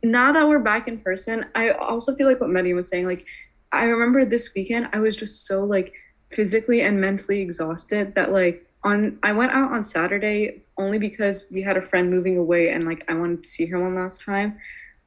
now 0.04 0.34
that 0.34 0.46
we're 0.48 0.60
back 0.60 0.90
in 0.90 1.00
person 1.00 1.46
i 1.56 1.70
also 1.70 2.14
feel 2.16 2.28
like 2.28 2.42
what 2.42 2.50
Meddy 2.50 2.76
was 2.76 2.90
saying 2.90 3.06
like 3.06 3.26
i 3.72 3.84
remember 3.84 4.26
this 4.26 4.54
weekend 4.54 4.90
i 4.92 5.00
was 5.00 5.16
just 5.16 5.46
so 5.48 5.64
like 5.64 5.94
physically 6.34 6.82
and 6.82 7.00
mentally 7.00 7.42
exhausted 7.42 8.16
that 8.16 8.32
like 8.32 8.66
on 8.84 9.18
I 9.24 9.32
went 9.32 9.52
out 9.52 9.72
on 9.72 9.84
Saturday 9.84 10.62
only 10.78 11.00
because 11.00 11.46
we 11.52 11.62
had 11.62 11.78
a 11.78 11.82
friend 11.82 12.10
moving 12.10 12.38
away 12.38 12.70
and 12.70 12.84
like 12.84 13.06
I 13.08 13.14
wanted 13.14 13.44
to 13.44 13.50
see 13.50 13.66
her 13.68 13.80
one 13.80 13.96
last 13.96 14.22
time. 14.22 14.58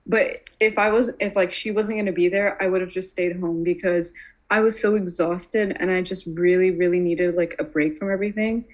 But 0.07 0.43
if 0.61 0.79
I 0.79 0.91
was 0.91 1.11
if 1.21 1.37
like 1.37 1.53
she 1.53 1.71
wasn't 1.71 1.97
going 1.97 2.07
to 2.07 2.13
be 2.13 2.29
there, 2.29 2.61
I 2.63 2.69
would 2.69 2.81
have 2.81 2.91
just 2.91 3.11
stayed 3.11 3.39
home 3.39 3.63
because 3.63 4.13
I 4.51 4.61
was 4.61 4.81
so 4.81 4.95
exhausted 4.95 5.77
and 5.79 5.91
I 5.91 6.03
just 6.03 6.27
really 6.27 6.71
really 6.71 7.01
needed 7.01 7.35
like 7.35 7.57
a 7.59 7.65
break 7.65 7.99
from 7.99 8.11
everything. 8.11 8.65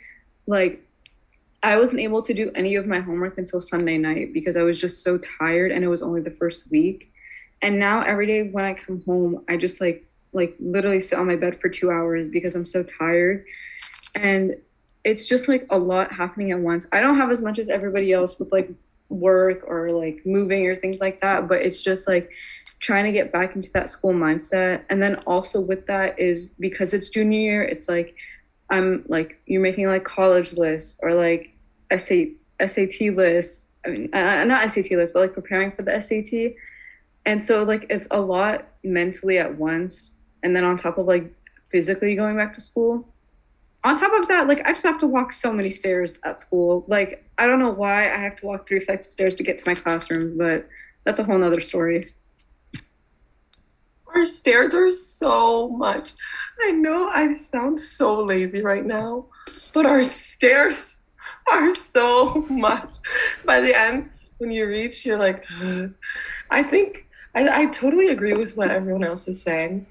Like 0.47 0.85
I 1.63 1.77
wasn't 1.77 2.01
able 2.01 2.23
to 2.23 2.35
do 2.35 2.51
any 2.55 2.75
of 2.75 2.87
my 2.87 3.01
homework 3.01 3.39
until 3.39 3.61
Sunday 3.61 3.97
night 3.97 4.33
because 4.33 4.57
I 4.57 4.63
was 4.63 4.81
just 4.81 5.03
so 5.03 5.19
tired 5.39 5.71
and 5.71 5.85
it 5.85 5.89
was 5.89 6.03
only 6.03 6.21
the 6.21 6.31
first 6.31 6.71
week. 6.71 7.13
And 7.63 7.79
now 7.79 8.03
every 8.03 8.27
day 8.27 8.49
when 8.51 8.65
I 8.65 8.75
come 8.75 9.03
home, 9.07 9.45
I 9.49 9.57
just 9.57 9.81
like 9.81 10.05
like 10.33 10.57
literally 10.61 11.01
sit 11.01 11.19
on 11.19 11.27
my 11.27 11.37
bed 11.37 11.61
for 11.61 11.69
two 11.69 11.91
hours 11.91 12.29
because 12.29 12.55
I'm 12.55 12.67
so 12.67 12.83
tired. 12.83 13.45
And 14.15 14.57
it's 15.05 15.29
just 15.29 15.49
like 15.49 15.67
a 15.71 15.79
lot 15.79 16.13
happening 16.13 16.53
at 16.53 16.59
once. 16.59 16.87
I 16.93 17.01
don't 17.01 17.19
have 17.19 17.31
as 17.31 17.41
much 17.41 17.59
as 17.59 17.69
everybody 17.69 18.13
else 18.13 18.39
with 18.39 18.53
like 18.53 18.71
work 19.09 19.63
or 19.67 19.91
like 19.91 20.25
moving 20.25 20.67
or 20.67 20.77
things 20.77 20.99
like 21.01 21.21
that, 21.21 21.49
but 21.49 21.61
it's 21.61 21.83
just 21.83 22.09
like 22.09 22.31
trying 22.81 23.05
to 23.05 23.13
get 23.13 23.33
back 23.33 23.55
into 23.55 23.71
that 23.73 23.89
school 23.89 24.13
mindset. 24.13 24.83
And 24.91 25.03
then 25.03 25.17
also 25.27 25.61
with 25.61 25.87
that 25.87 26.19
is 26.19 26.51
because 26.61 26.95
it's 26.95 27.09
junior 27.09 27.39
year, 27.39 27.63
it's 27.63 27.89
like 27.89 28.17
I'm 28.71 29.05
like 29.07 29.41
you're 29.47 29.61
making 29.61 29.87
like 29.87 30.05
college 30.05 30.55
lists 30.55 30.99
or 31.03 31.13
like 31.13 31.55
SAT 31.97 32.29
SAT 32.65 33.15
lists. 33.15 33.67
I 33.85 33.91
mean, 33.91 34.15
uh, 34.15 34.45
not 34.45 34.71
SAT 34.71 34.93
lists, 34.93 35.13
but 35.13 35.21
like 35.21 35.35
preparing 35.35 35.73
for 35.73 35.83
the 35.83 36.01
SAT. 36.01 36.55
And 37.27 37.45
so 37.45 37.65
like 37.65 37.87
it's 37.91 38.09
a 38.11 38.21
lot 38.21 38.67
mentally 38.83 39.39
at 39.39 39.57
once 39.57 40.13
and 40.43 40.55
then 40.55 40.65
on 40.65 40.77
top 40.77 40.99
of 40.99 41.07
like 41.07 41.33
physically 41.71 42.15
going 42.15 42.37
back 42.37 42.53
to 42.55 42.61
school. 42.61 43.09
On 43.85 43.97
top 43.97 44.13
of 44.17 44.29
that 44.29 44.47
like 44.47 44.63
i 44.65 44.71
just 44.71 44.85
have 44.85 44.99
to 44.99 45.07
walk 45.07 45.33
so 45.33 45.53
many 45.53 45.71
stairs 45.71 46.19
at 46.25 46.39
school. 46.39 46.85
Like 46.89 47.25
i 47.39 47.47
don't 47.47 47.59
know 47.59 47.71
why 47.71 48.13
i 48.15 48.19
have 48.19 48.37
to 48.37 48.47
walk 48.47 48.69
three 48.69 48.81
flights 48.81 49.07
of 49.07 49.13
stairs 49.13 49.37
to 49.37 49.43
get 49.43 49.59
to 49.59 49.65
my 49.67 49.75
classroom 49.75 50.39
but 50.39 50.69
that's 51.05 51.19
a 51.19 51.25
whole 51.25 51.39
nother 51.39 51.61
story. 51.61 52.13
Our 54.15 54.25
stairs 54.27 54.75
are 54.75 54.91
so 54.91 55.71
much. 55.71 56.13
I 56.61 56.71
know 56.71 57.09
i 57.09 57.33
sound 57.33 57.81
so 57.81 58.23
lazy 58.23 58.63
right 58.63 58.85
now 58.85 59.27
but 59.73 59.87
our 59.87 60.05
stairs 60.05 60.99
are 61.51 61.75
so 61.75 62.47
much. 62.51 62.97
By 63.45 63.61
the 63.61 63.77
end 63.77 64.11
when 64.43 64.51
you 64.51 64.67
reach 64.67 65.07
you're 65.07 65.19
like 65.19 65.47
i 66.51 66.63
think 66.65 67.07
I, 67.35 67.63
I 67.63 67.67
totally 67.67 68.09
agree 68.09 68.35
with 68.35 68.57
what 68.57 68.73
everyone 68.73 69.05
else 69.05 69.29
is 69.29 69.41
saying 69.41 69.87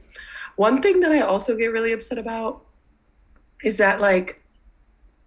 one 0.62 0.80
thing 0.80 1.00
that 1.00 1.12
I 1.12 1.22
also 1.22 1.58
get 1.58 1.72
really 1.72 1.92
upset 1.92 2.20
about 2.20 2.64
is 3.64 3.78
that 3.78 4.00
like 4.00 4.44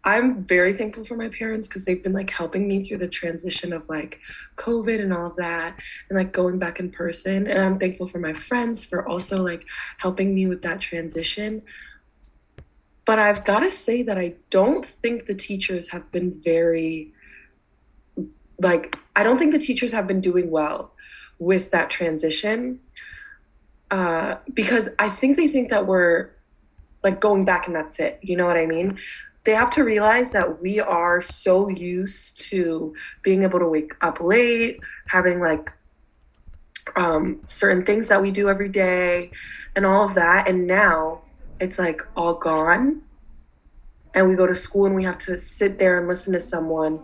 I'm 0.05 0.45
very 0.45 0.73
thankful 0.73 1.03
for 1.03 1.17
my 1.17 1.29
parents 1.29 1.67
because 1.67 1.85
they've 1.85 2.01
been 2.01 2.13
like 2.13 2.31
helping 2.31 2.69
me 2.69 2.85
through 2.85 2.99
the 2.99 3.09
transition 3.09 3.73
of 3.73 3.89
like 3.89 4.21
COVID 4.55 5.01
and 5.03 5.13
all 5.13 5.27
of 5.27 5.37
that 5.37 5.81
and 6.09 6.17
like 6.17 6.33
going 6.33 6.61
back 6.61 6.79
in 6.79 6.89
person. 6.89 7.49
And 7.49 7.59
I'm 7.61 7.81
thankful 7.81 8.07
for 8.07 8.21
my 8.21 8.33
friends 8.33 8.85
for 8.85 9.09
also 9.09 9.43
like 9.43 9.65
helping 9.99 10.37
me 10.37 10.47
with 10.47 10.63
that 10.63 10.81
transition. 10.81 11.63
But 13.05 13.19
I've 13.19 13.45
got 13.45 13.61
to 13.61 13.73
say 13.73 14.05
that 14.05 14.17
I 14.17 14.35
don't 14.51 14.87
think 14.87 15.27
the 15.27 15.35
teachers 15.35 15.91
have 15.91 16.13
been 16.13 16.41
very, 16.41 17.13
like, 18.61 18.97
I 19.17 19.25
don't 19.25 19.39
think 19.39 19.51
the 19.51 19.59
teachers 19.59 19.91
have 19.91 20.07
been 20.07 20.21
doing 20.21 20.49
well 20.53 20.93
with 21.41 21.73
that 21.73 21.91
transition. 21.91 22.79
Uh, 23.91 24.37
because 24.53 24.89
I 24.99 25.09
think 25.09 25.37
they 25.37 25.49
think 25.49 25.71
that 25.71 25.87
we're 25.87 26.31
like 27.03 27.21
going 27.21 27.45
back 27.45 27.67
and 27.67 27.77
that's 27.77 28.01
it. 28.01 28.19
You 28.23 28.37
know 28.37 28.47
what 28.47 28.57
I 28.57 28.67
mean? 28.67 28.99
they 29.45 29.53
have 29.53 29.71
to 29.71 29.85
realize 29.85 30.33
that 30.33 30.63
we 30.63 30.81
are 30.81 31.21
so 31.21 31.69
used 31.69 32.41
to 32.41 32.95
being 33.23 33.43
able 33.43 33.59
to 33.59 33.69
wake 33.69 33.93
up 34.01 34.21
late, 34.21 34.81
having 35.07 35.39
like 35.39 35.71
um, 36.97 37.41
certain 37.47 37.85
things 37.85 38.09
that 38.09 38.21
we 38.21 38.31
do 38.31 38.49
every 38.49 38.71
day 38.71 39.31
and 39.77 39.85
all 39.85 40.05
of 40.05 40.15
that. 40.15 40.49
And 40.49 40.67
now 40.67 41.21
it's 41.61 41.79
like 41.79 42.03
all 42.17 42.35
gone. 42.35 43.03
And 44.15 44.29
we 44.29 44.35
go 44.35 44.47
to 44.47 44.55
school 44.55 44.87
and 44.87 44.95
we 44.95 45.05
have 45.05 45.19
to 45.19 45.37
sit 45.37 45.79
there 45.79 45.99
and 45.99 46.09
listen 46.09 46.33
to 46.33 46.41
someone, 46.41 47.01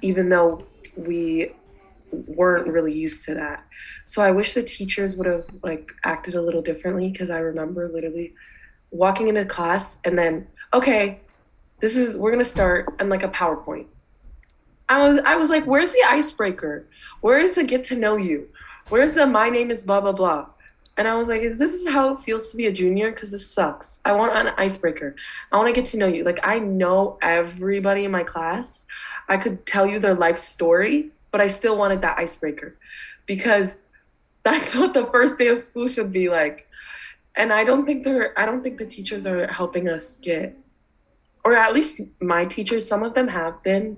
even 0.00 0.30
though 0.30 0.64
we 0.96 1.52
weren't 2.12 2.68
really 2.68 2.92
used 2.92 3.24
to 3.26 3.34
that. 3.34 3.64
So 4.04 4.22
I 4.22 4.30
wish 4.30 4.54
the 4.54 4.62
teachers 4.62 5.16
would 5.16 5.26
have 5.26 5.46
like 5.62 5.92
acted 6.04 6.34
a 6.34 6.42
little 6.42 6.62
differently 6.62 7.10
because 7.10 7.30
I 7.30 7.38
remember 7.38 7.88
literally 7.88 8.34
walking 8.90 9.28
into 9.28 9.44
class 9.44 9.98
and 10.04 10.18
then, 10.18 10.46
okay, 10.72 11.20
this 11.80 11.96
is 11.96 12.16
we're 12.16 12.30
gonna 12.30 12.44
start 12.44 12.94
and 13.00 13.08
like 13.08 13.22
a 13.22 13.28
PowerPoint. 13.28 13.86
I 14.88 15.08
was 15.08 15.18
I 15.24 15.36
was 15.36 15.50
like, 15.50 15.66
where's 15.66 15.92
the 15.92 16.04
icebreaker? 16.06 16.86
Where 17.20 17.38
is 17.38 17.54
the 17.54 17.64
get 17.64 17.84
to 17.84 17.96
know 17.96 18.16
you? 18.16 18.48
Where's 18.88 19.14
the 19.14 19.26
my 19.26 19.48
name 19.48 19.70
is 19.70 19.82
blah 19.82 20.00
blah 20.00 20.12
blah? 20.12 20.46
And 20.96 21.08
I 21.08 21.16
was 21.16 21.28
like, 21.28 21.40
is 21.40 21.58
this 21.58 21.72
is 21.72 21.90
how 21.90 22.12
it 22.12 22.18
feels 22.18 22.50
to 22.50 22.56
be 22.56 22.66
a 22.66 22.72
junior? 22.72 23.10
Because 23.10 23.30
this 23.30 23.50
sucks. 23.50 24.00
I 24.04 24.12
want 24.12 24.36
an 24.36 24.52
icebreaker. 24.58 25.16
I 25.50 25.56
want 25.56 25.68
to 25.68 25.72
get 25.72 25.86
to 25.86 25.96
know 25.96 26.06
you. 26.06 26.22
Like 26.22 26.46
I 26.46 26.58
know 26.58 27.18
everybody 27.22 28.04
in 28.04 28.10
my 28.10 28.22
class. 28.22 28.86
I 29.28 29.38
could 29.38 29.64
tell 29.64 29.86
you 29.86 29.98
their 29.98 30.14
life 30.14 30.36
story, 30.36 31.10
but 31.32 31.40
I 31.40 31.48
still 31.48 31.76
wanted 31.76 32.02
that 32.02 32.18
icebreaker 32.18 32.78
because 33.26 33.80
that's 34.44 34.74
what 34.78 34.94
the 34.94 35.06
first 35.06 35.38
day 35.38 35.48
of 35.48 35.58
school 35.58 35.88
should 35.88 36.12
be 36.12 36.28
like. 36.28 36.68
And 37.34 37.52
I 37.52 37.64
don't 37.64 37.86
think 37.86 38.04
they're 38.04 38.38
I 38.38 38.46
don't 38.46 38.62
think 38.62 38.78
the 38.78 38.86
teachers 38.86 39.26
are 39.26 39.48
helping 39.48 39.88
us 39.88 40.16
get 40.16 40.56
or 41.44 41.54
at 41.54 41.72
least 41.72 42.00
my 42.20 42.44
teachers, 42.44 42.86
some 42.86 43.02
of 43.02 43.14
them 43.14 43.28
have 43.28 43.62
been 43.62 43.96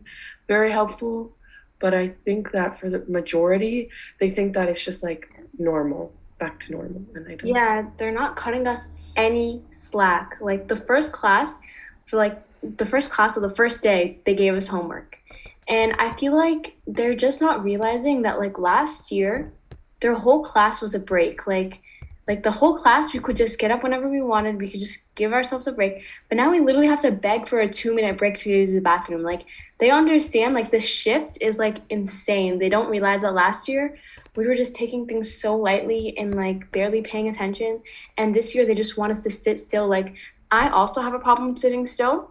very 0.48 0.70
helpful, 0.70 1.32
but 1.78 1.94
I 1.94 2.08
think 2.08 2.52
that 2.52 2.78
for 2.78 2.88
the 2.88 3.04
majority, 3.06 3.90
they 4.18 4.30
think 4.30 4.54
that 4.54 4.68
it's 4.68 4.84
just 4.84 5.02
like 5.02 5.28
normal, 5.58 6.12
back 6.38 6.60
to 6.60 6.72
normal. 6.72 7.02
And 7.14 7.26
I 7.26 7.34
don't 7.34 7.46
Yeah, 7.46 7.86
they're 7.96 8.12
not 8.12 8.36
cutting 8.36 8.66
us 8.66 8.86
any 9.16 9.62
slack. 9.70 10.36
Like 10.40 10.68
the 10.68 10.76
first 10.76 11.12
class, 11.12 11.58
for 12.06 12.16
like 12.16 12.42
the 12.62 12.86
first 12.86 13.10
class 13.10 13.36
of 13.36 13.42
the 13.42 13.54
first 13.54 13.82
day, 13.82 14.18
they 14.24 14.34
gave 14.34 14.54
us 14.54 14.68
homework. 14.68 15.18
And 15.68 15.94
I 15.98 16.14
feel 16.16 16.36
like 16.36 16.76
they're 16.86 17.14
just 17.14 17.40
not 17.40 17.64
realizing 17.64 18.22
that 18.22 18.38
like 18.38 18.58
last 18.58 19.10
year, 19.10 19.52
their 20.00 20.14
whole 20.14 20.44
class 20.44 20.82
was 20.82 20.94
a 20.94 20.98
break. 20.98 21.46
Like 21.46 21.80
like 22.26 22.42
the 22.42 22.50
whole 22.50 22.74
class 22.76 23.12
we 23.12 23.20
could 23.20 23.36
just 23.36 23.58
get 23.58 23.70
up 23.70 23.82
whenever 23.82 24.08
we 24.08 24.22
wanted. 24.22 24.58
We 24.58 24.70
could 24.70 24.80
just 24.80 25.14
give 25.14 25.32
ourselves 25.32 25.66
a 25.66 25.72
break. 25.72 26.02
But 26.28 26.36
now 26.36 26.50
we 26.50 26.60
literally 26.60 26.86
have 26.86 27.02
to 27.02 27.10
beg 27.10 27.46
for 27.46 27.60
a 27.60 27.68
two 27.68 27.94
minute 27.94 28.16
break 28.16 28.38
to 28.38 28.50
use 28.50 28.72
the 28.72 28.80
bathroom. 28.80 29.22
Like 29.22 29.44
they 29.78 29.90
understand 29.90 30.54
like 30.54 30.70
the 30.70 30.80
shift 30.80 31.38
is 31.40 31.58
like 31.58 31.78
insane. 31.90 32.58
They 32.58 32.70
don't 32.70 32.90
realize 32.90 33.22
that 33.22 33.34
last 33.34 33.68
year 33.68 33.98
we 34.36 34.46
were 34.46 34.56
just 34.56 34.74
taking 34.74 35.06
things 35.06 35.32
so 35.32 35.56
lightly 35.56 36.16
and 36.18 36.34
like 36.34 36.70
barely 36.72 37.02
paying 37.02 37.28
attention. 37.28 37.82
And 38.16 38.34
this 38.34 38.54
year 38.54 38.64
they 38.64 38.74
just 38.74 38.96
want 38.96 39.12
us 39.12 39.20
to 39.20 39.30
sit 39.30 39.60
still. 39.60 39.86
Like 39.88 40.14
i 40.50 40.68
also 40.68 41.00
have 41.00 41.14
a 41.14 41.18
problem 41.18 41.56
sitting 41.56 41.86
still 41.86 42.30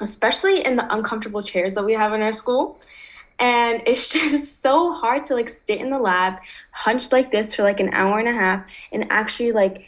especially 0.00 0.64
in 0.64 0.76
the 0.76 0.92
uncomfortable 0.94 1.42
chairs 1.42 1.74
that 1.74 1.84
we 1.84 1.92
have 1.92 2.12
in 2.12 2.22
our 2.22 2.32
school. 2.32 2.80
And 3.38 3.82
it's 3.86 4.08
just 4.12 4.62
so 4.62 4.92
hard 4.92 5.24
to 5.26 5.34
like 5.34 5.48
sit 5.48 5.80
in 5.80 5.90
the 5.90 5.98
lab 5.98 6.40
hunched 6.72 7.12
like 7.12 7.30
this 7.30 7.54
for 7.54 7.62
like 7.62 7.80
an 7.80 7.90
hour 7.92 8.18
and 8.18 8.28
a 8.28 8.32
half 8.32 8.64
and 8.92 9.06
actually 9.10 9.52
like 9.52 9.84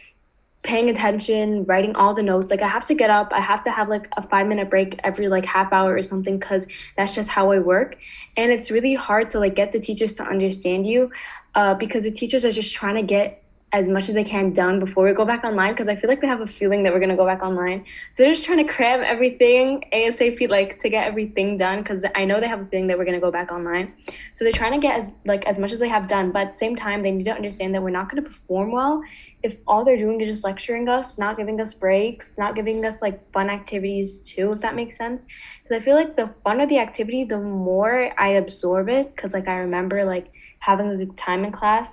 paying 0.62 0.88
attention 0.88 1.64
writing 1.64 1.94
all 1.96 2.14
the 2.14 2.22
notes. 2.22 2.50
Like 2.50 2.62
i 2.62 2.68
have 2.68 2.84
to 2.86 2.94
get 2.94 3.10
up. 3.10 3.32
I 3.32 3.40
have 3.40 3.62
to 3.62 3.70
have 3.70 3.88
like 3.88 4.08
a 4.16 4.26
five 4.26 4.46
minute 4.46 4.70
break 4.70 4.98
every 5.02 5.28
like 5.28 5.44
half 5.44 5.72
hour 5.72 5.94
or 5.94 6.02
something 6.02 6.38
because 6.38 6.66
that's 6.96 7.14
just 7.14 7.28
how 7.28 7.50
i 7.50 7.58
work. 7.58 7.96
And 8.36 8.52
it's 8.52 8.70
really 8.70 8.94
hard 8.94 9.30
to 9.30 9.40
like 9.40 9.54
get 9.54 9.72
the 9.72 9.80
teachers 9.80 10.14
to 10.14 10.22
understand 10.22 10.86
you 10.86 11.10
uh, 11.54 11.74
because 11.74 12.04
the 12.04 12.12
teachers 12.12 12.44
are 12.44 12.52
just 12.52 12.72
trying 12.74 12.94
to 12.94 13.02
get 13.02 13.41
as 13.72 13.88
much 13.88 14.08
as 14.10 14.14
they 14.14 14.24
can 14.24 14.52
done 14.52 14.78
before 14.78 15.04
we 15.04 15.14
go 15.14 15.24
back 15.24 15.44
online 15.44 15.72
because 15.72 15.88
I 15.88 15.96
feel 15.96 16.10
like 16.10 16.20
they 16.20 16.26
have 16.26 16.42
a 16.42 16.46
feeling 16.46 16.82
that 16.82 16.92
we're 16.92 17.00
gonna 17.00 17.16
go 17.16 17.24
back 17.24 17.42
online. 17.42 17.86
So 18.10 18.22
they're 18.22 18.34
just 18.34 18.44
trying 18.44 18.64
to 18.66 18.70
cram 18.70 19.00
everything 19.02 19.84
ASAP, 19.94 20.48
like 20.50 20.78
to 20.80 20.90
get 20.90 21.06
everything 21.06 21.56
done 21.56 21.78
because 21.82 22.04
I 22.14 22.26
know 22.26 22.38
they 22.38 22.48
have 22.48 22.60
a 22.60 22.66
feeling 22.66 22.86
that 22.88 22.98
we're 22.98 23.06
gonna 23.06 23.20
go 23.20 23.30
back 23.30 23.50
online. 23.50 23.94
So 24.34 24.44
they're 24.44 24.52
trying 24.52 24.72
to 24.72 24.78
get 24.78 24.98
as 24.98 25.08
like 25.24 25.46
as 25.46 25.58
much 25.58 25.72
as 25.72 25.78
they 25.78 25.88
have 25.88 26.06
done, 26.06 26.32
but 26.32 26.42
at 26.42 26.52
the 26.52 26.58
same 26.58 26.76
time 26.76 27.00
they 27.00 27.10
need 27.10 27.24
to 27.24 27.34
understand 27.34 27.74
that 27.74 27.82
we're 27.82 27.90
not 27.90 28.10
gonna 28.10 28.22
perform 28.22 28.72
well 28.72 29.02
if 29.42 29.56
all 29.66 29.84
they're 29.84 29.96
doing 29.96 30.20
is 30.20 30.28
just 30.28 30.44
lecturing 30.44 30.88
us, 30.88 31.16
not 31.16 31.38
giving 31.38 31.58
us 31.58 31.72
breaks, 31.72 32.36
not 32.36 32.54
giving 32.54 32.84
us 32.84 33.00
like 33.00 33.32
fun 33.32 33.48
activities 33.48 34.20
too, 34.20 34.52
if 34.52 34.60
that 34.60 34.74
makes 34.74 34.98
sense. 34.98 35.24
Because 35.62 35.80
I 35.80 35.84
feel 35.84 35.96
like 35.96 36.14
the 36.16 36.34
fun 36.44 36.60
of 36.60 36.68
the 36.68 36.78
activity, 36.78 37.24
the 37.24 37.40
more 37.40 38.12
I 38.20 38.28
absorb 38.28 38.90
it, 38.90 39.16
because 39.16 39.32
like 39.32 39.48
I 39.48 39.56
remember 39.56 40.04
like 40.04 40.30
having 40.58 40.88
a 40.90 40.96
good 40.96 41.16
time 41.16 41.44
in 41.44 41.52
class 41.52 41.88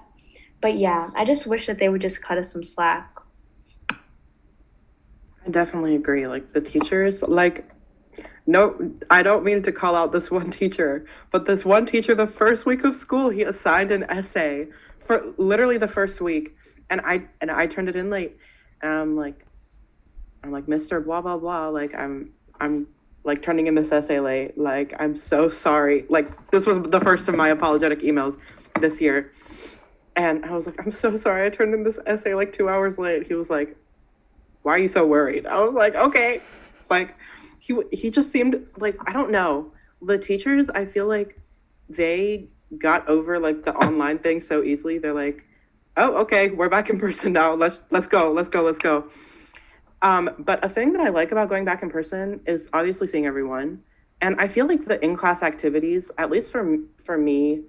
but 0.62 0.78
yeah, 0.78 1.10
I 1.16 1.26
just 1.26 1.48
wish 1.48 1.68
that 1.68 1.80
they 1.80 1.90
would 1.90 2.02
just 2.02 2.22
cut 2.22 2.38
us 2.38 2.52
some 2.52 2.64
slack. 2.64 3.18
I 3.90 5.50
definitely 5.50 5.96
agree. 5.96 6.28
Like 6.28 6.54
the 6.54 6.62
teachers, 6.62 7.24
like, 7.24 7.70
no, 8.46 8.92
I 9.10 9.24
don't 9.24 9.44
mean 9.44 9.62
to 9.64 9.72
call 9.72 9.96
out 9.96 10.12
this 10.12 10.30
one 10.40 10.52
teacher, 10.52 11.06
but 11.32 11.46
this 11.46 11.64
one 11.64 11.86
teacher, 11.86 12.14
the 12.14 12.28
first 12.28 12.66
week 12.66 12.84
of 12.84 12.96
school, 12.96 13.30
he 13.30 13.44
assigned 13.44 13.92
an 13.92 14.04
essay 14.04 14.68
for 15.00 15.34
literally 15.38 15.78
the 15.78 15.88
first 15.88 16.22
week, 16.22 16.56
and 16.90 17.02
I 17.02 17.28
and 17.42 17.50
I 17.50 17.68
turned 17.68 17.90
it 17.90 17.96
in 17.96 18.10
late, 18.10 18.38
and 18.82 18.92
I'm 18.92 19.16
like, 19.16 19.46
I'm 20.44 20.52
like, 20.52 20.68
Mister, 20.68 21.00
blah 21.00 21.22
blah 21.22 21.38
blah. 21.38 21.70
Like 21.70 21.96
I'm 21.96 22.32
I'm 22.60 22.88
like 23.24 23.42
turning 23.42 23.68
in 23.68 23.76
this 23.76 23.92
essay 23.92 24.20
late. 24.20 24.58
Like 24.58 24.94
I'm 25.00 25.16
so 25.16 25.48
sorry. 25.50 26.06
Like 26.10 26.52
this 26.52 26.66
was 26.66 26.82
the 26.82 27.00
first 27.00 27.30
of 27.30 27.36
my 27.36 27.50
apologetic 27.50 28.02
emails 28.02 28.38
this 28.80 29.02
year 29.02 29.32
and 30.20 30.44
I 30.44 30.52
was 30.52 30.66
like, 30.66 30.78
I'm 30.84 30.92
so 30.92 31.16
sorry. 31.16 31.46
I 31.46 31.50
turned 31.50 31.74
in 31.74 31.84
this 31.84 31.98
essay 32.06 32.34
like 32.36 32.52
two 32.52 32.68
hours 32.68 32.98
late. 32.98 33.26
He 33.26 33.36
was 33.36 33.50
like, 33.50 33.78
Why 34.64 34.74
are 34.74 34.78
you 34.78 34.90
so 34.90 35.08
worried? 35.08 35.46
I 35.46 35.62
was 35.62 35.74
like, 35.74 35.96
Okay. 35.96 36.42
Like, 36.90 37.16
he 37.60 37.80
he 37.94 38.12
just 38.12 38.30
seemed 38.30 38.68
like 38.78 38.98
I 39.08 39.14
don't 39.14 39.32
know. 39.32 39.72
The 40.02 40.18
teachers, 40.18 40.70
I 40.70 40.86
feel 40.86 41.08
like 41.08 41.40
they 41.88 42.50
got 42.78 43.08
over 43.08 43.40
like 43.40 43.64
the 43.64 43.74
online 43.74 44.20
thing 44.20 44.42
so 44.42 44.62
easily. 44.62 44.98
They're 44.98 45.14
like, 45.14 45.46
Oh, 45.96 46.18
okay, 46.18 46.50
we're 46.50 46.70
back 46.70 46.90
in 46.90 47.00
person 47.00 47.32
now. 47.32 47.54
Let's 47.54 47.82
let's 47.90 48.08
go. 48.08 48.34
Let's 48.34 48.50
go. 48.50 48.64
Let's 48.64 48.80
go. 48.80 49.10
Um, 50.02 50.32
but 50.38 50.64
a 50.64 50.70
thing 50.70 50.92
that 50.94 51.02
I 51.02 51.10
like 51.10 51.32
about 51.32 51.48
going 51.48 51.64
back 51.64 51.82
in 51.82 51.90
person 51.90 52.42
is 52.46 52.70
obviously 52.74 53.08
seeing 53.08 53.26
everyone. 53.26 53.84
And 54.22 54.36
I 54.38 54.50
feel 54.50 54.68
like 54.68 54.84
the 54.84 55.02
in-class 55.02 55.44
activities, 55.44 56.12
at 56.18 56.30
least 56.30 56.52
for 56.52 56.78
for 57.06 57.18
me, 57.18 57.62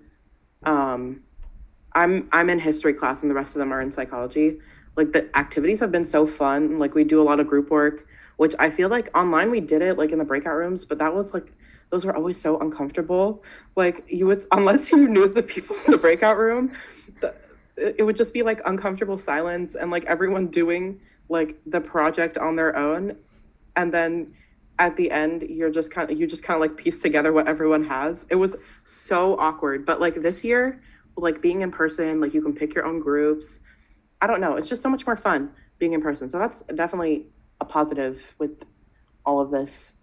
um, 0.65 1.23
I'm 1.95 2.29
I'm 2.33 2.51
in 2.51 2.59
history 2.59 2.95
class 2.95 3.23
and 3.23 3.31
the 3.31 3.35
rest 3.35 3.55
of 3.55 3.61
them 3.61 3.73
are 3.73 3.81
in 3.81 3.91
psychology. 3.91 4.59
Like 4.97 5.13
the 5.13 5.37
activities 5.37 5.81
have 5.81 5.93
been 5.93 6.05
so 6.05 6.27
fun. 6.27 6.79
Like 6.79 6.95
we 6.95 7.05
do 7.05 7.21
a 7.21 7.25
lot 7.25 7.41
of 7.41 7.47
group 7.47 7.71
work, 7.71 8.07
which 8.37 8.55
I 8.59 8.71
feel 8.71 8.89
like 8.89 9.17
online 9.17 9.51
we 9.51 9.61
did 9.61 9.83
it 9.83 9.99
like 9.99 10.13
in 10.13 10.19
the 10.19 10.25
breakout 10.25 10.55
rooms, 10.55 10.85
but 10.85 10.99
that 10.99 11.15
was 11.15 11.35
like 11.35 11.53
those 11.91 12.05
were 12.05 12.15
always 12.15 12.41
so 12.41 12.59
uncomfortable. 12.61 13.43
Like 13.77 14.05
you 14.09 14.27
would 14.27 14.45
unless 14.53 14.93
you 14.93 15.09
knew 15.09 15.29
the 15.29 15.43
people 15.43 15.77
in 15.87 15.93
the 15.93 15.99
breakout 15.99 16.39
room, 16.39 16.73
the, 17.21 17.35
it 17.77 18.05
would 18.05 18.17
just 18.17 18.35
be 18.35 18.43
like 18.43 18.61
uncomfortable 18.67 19.19
silence 19.19 19.75
and 19.75 19.91
like 19.91 20.05
everyone 20.05 20.49
doing 20.49 21.01
like 21.29 21.59
the 21.65 21.81
project 21.81 22.37
on 22.37 22.57
their 22.57 22.77
own 22.77 23.17
and 23.77 23.95
then 23.95 24.35
at 24.79 24.97
the 24.97 25.11
end 25.11 25.43
you're 25.43 25.71
just 25.71 25.91
kind 25.91 26.11
of 26.11 26.19
you 26.19 26.27
just 26.27 26.43
kind 26.43 26.57
of 26.57 26.61
like 26.61 26.77
piece 26.77 27.01
together 27.01 27.33
what 27.33 27.47
everyone 27.47 27.85
has 27.85 28.27
it 28.31 28.35
was 28.35 28.57
so 28.83 29.39
awkward 29.39 29.87
but 29.87 30.01
like 30.01 30.23
this 30.23 30.43
year 30.43 30.83
like 31.21 31.41
being 31.41 31.61
in 31.63 31.71
person, 31.71 32.21
like 32.21 32.35
you 32.35 32.43
can 32.43 32.55
pick 32.55 32.75
your 32.75 32.85
own 32.85 33.01
groups. 33.01 33.61
I 34.21 34.27
don't 34.27 34.41
know. 34.41 34.57
It's 34.57 34.69
just 34.69 34.83
so 34.83 34.89
much 34.89 35.07
more 35.07 35.17
fun 35.17 35.51
being 35.79 35.93
in 35.93 36.03
person. 36.03 36.29
So 36.29 36.39
that's 36.39 36.63
definitely 36.75 37.27
a 37.61 37.65
positive 37.65 38.35
with 38.39 38.65
all 39.25 39.41
of 39.41 39.51
this 39.51 39.95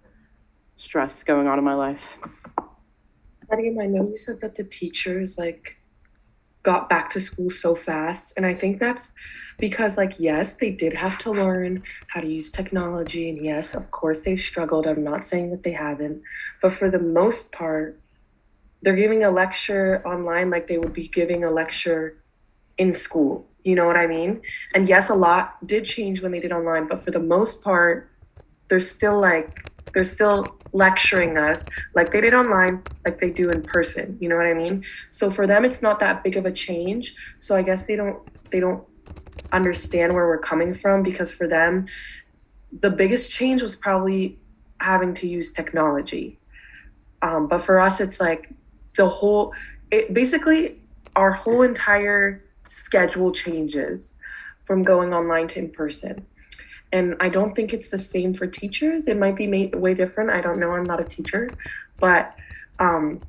stress 0.76 1.24
going 1.24 1.48
on 1.48 1.58
in 1.58 1.66
my 1.66 1.74
life. 1.74 2.18
I 3.52 3.56
know 3.56 4.04
you 4.04 4.16
said 4.16 4.42
that 4.42 4.56
the 4.56 4.64
teachers 4.64 5.38
like 5.38 5.78
got 6.68 6.90
back 6.90 7.10
to 7.10 7.20
school 7.22 7.50
so 7.50 7.74
fast. 7.74 8.34
And 8.36 8.46
I 8.46 8.54
think 8.54 8.82
that's 8.82 9.14
because, 9.58 9.98
like, 9.98 10.16
yes, 10.20 10.56
they 10.56 10.70
did 10.70 10.92
have 10.92 11.18
to 11.20 11.32
learn 11.32 11.82
how 12.08 12.20
to 12.20 12.28
use 12.28 12.52
technology. 12.52 13.30
And 13.30 13.44
yes, 13.44 13.74
of 13.74 13.92
course, 13.92 14.26
they've 14.26 14.38
struggled. 14.38 14.86
I'm 14.86 15.02
not 15.02 15.24
saying 15.24 15.52
that 15.52 15.64
they 15.64 15.72
haven't. 15.72 16.22
But 16.62 16.74
for 16.74 16.90
the 16.90 17.00
most 17.00 17.54
part, 17.54 18.02
they're 18.82 18.96
giving 18.96 19.24
a 19.24 19.32
lecture 19.32 20.02
online 20.06 20.50
like 20.50 20.68
they 20.68 20.78
would 20.78 20.94
be 20.94 21.08
giving 21.08 21.44
a 21.44 21.50
lecture 21.50 22.22
in 22.78 22.94
school. 22.94 23.48
You 23.63 23.76
know 23.76 23.86
what 23.86 23.98
I 23.98 24.08
mean? 24.08 24.42
And 24.74 24.88
yes, 24.88 25.10
a 25.10 25.16
lot 25.16 25.66
did 25.66 25.84
change 25.84 26.22
when 26.22 26.32
they 26.32 26.40
did 26.40 26.52
online, 26.52 26.88
but 26.88 27.02
for 27.02 27.12
the 27.12 27.20
most 27.20 27.63
part, 27.63 28.10
they're 28.70 28.80
still 28.80 29.20
like 29.20 29.70
they're 29.94 30.04
still 30.04 30.46
lecturing 30.74 31.38
us 31.38 31.66
like 31.96 32.12
they 32.12 32.22
did 32.22 32.34
online, 32.34 32.84
like 33.06 33.20
they 33.20 33.30
do 33.30 33.50
in 33.50 33.62
person. 33.62 34.18
You 34.20 34.30
know 34.30 34.36
what 34.36 34.46
I 34.46 34.54
mean? 34.54 34.84
So 35.10 35.32
for 35.32 35.48
them, 35.48 35.66
it's 35.66 35.82
not 35.82 36.00
that 36.00 36.24
big 36.24 36.38
of 36.38 36.46
a 36.46 36.52
change. 36.52 37.16
So 37.40 37.56
I 37.56 37.62
guess 37.62 37.88
they 37.88 37.96
don't 37.96 38.20
they 38.52 38.60
don't 38.60 38.84
understand 39.52 40.13
where 40.13 40.28
we're 40.28 40.40
coming 40.40 40.74
from 40.74 41.04
because 41.04 41.34
for 41.34 41.48
them, 41.48 41.88
the 42.72 42.92
biggest 42.92 43.32
change 43.32 43.62
was 43.62 43.76
probably 43.76 44.38
having 44.80 45.13
to 45.16 45.28
use 45.28 45.52
technology. 45.52 46.40
Um, 47.22 47.48
but 47.48 47.62
for 47.62 47.80
us, 47.80 48.00
it's 48.00 48.20
like 48.22 48.50
the 48.98 49.08
whole, 49.08 49.54
it 49.90 50.14
basically, 50.14 50.82
our 51.16 51.32
whole 51.32 51.62
entire 51.62 52.44
schedule 52.66 53.32
changes 53.32 54.16
from 54.66 54.84
going 54.84 55.14
online 55.14 55.48
to 55.48 55.60
in 55.60 55.70
person. 55.70 56.26
And 56.92 57.16
I 57.20 57.30
don't 57.30 57.56
think 57.56 57.74
it's 57.74 57.90
the 57.90 57.98
same 57.98 58.34
for 58.34 58.48
teachers. 58.48 59.08
It 59.08 59.18
might 59.18 59.36
be 59.36 59.48
made 59.48 59.76
way 59.76 59.94
different. 59.94 60.30
I 60.30 60.42
don't 60.42 60.60
know. 60.60 60.72
I'm 60.72 60.84
not 60.84 61.00
a 61.00 61.04
teacher, 61.04 61.50
but 62.00 62.36
um, 62.80 63.22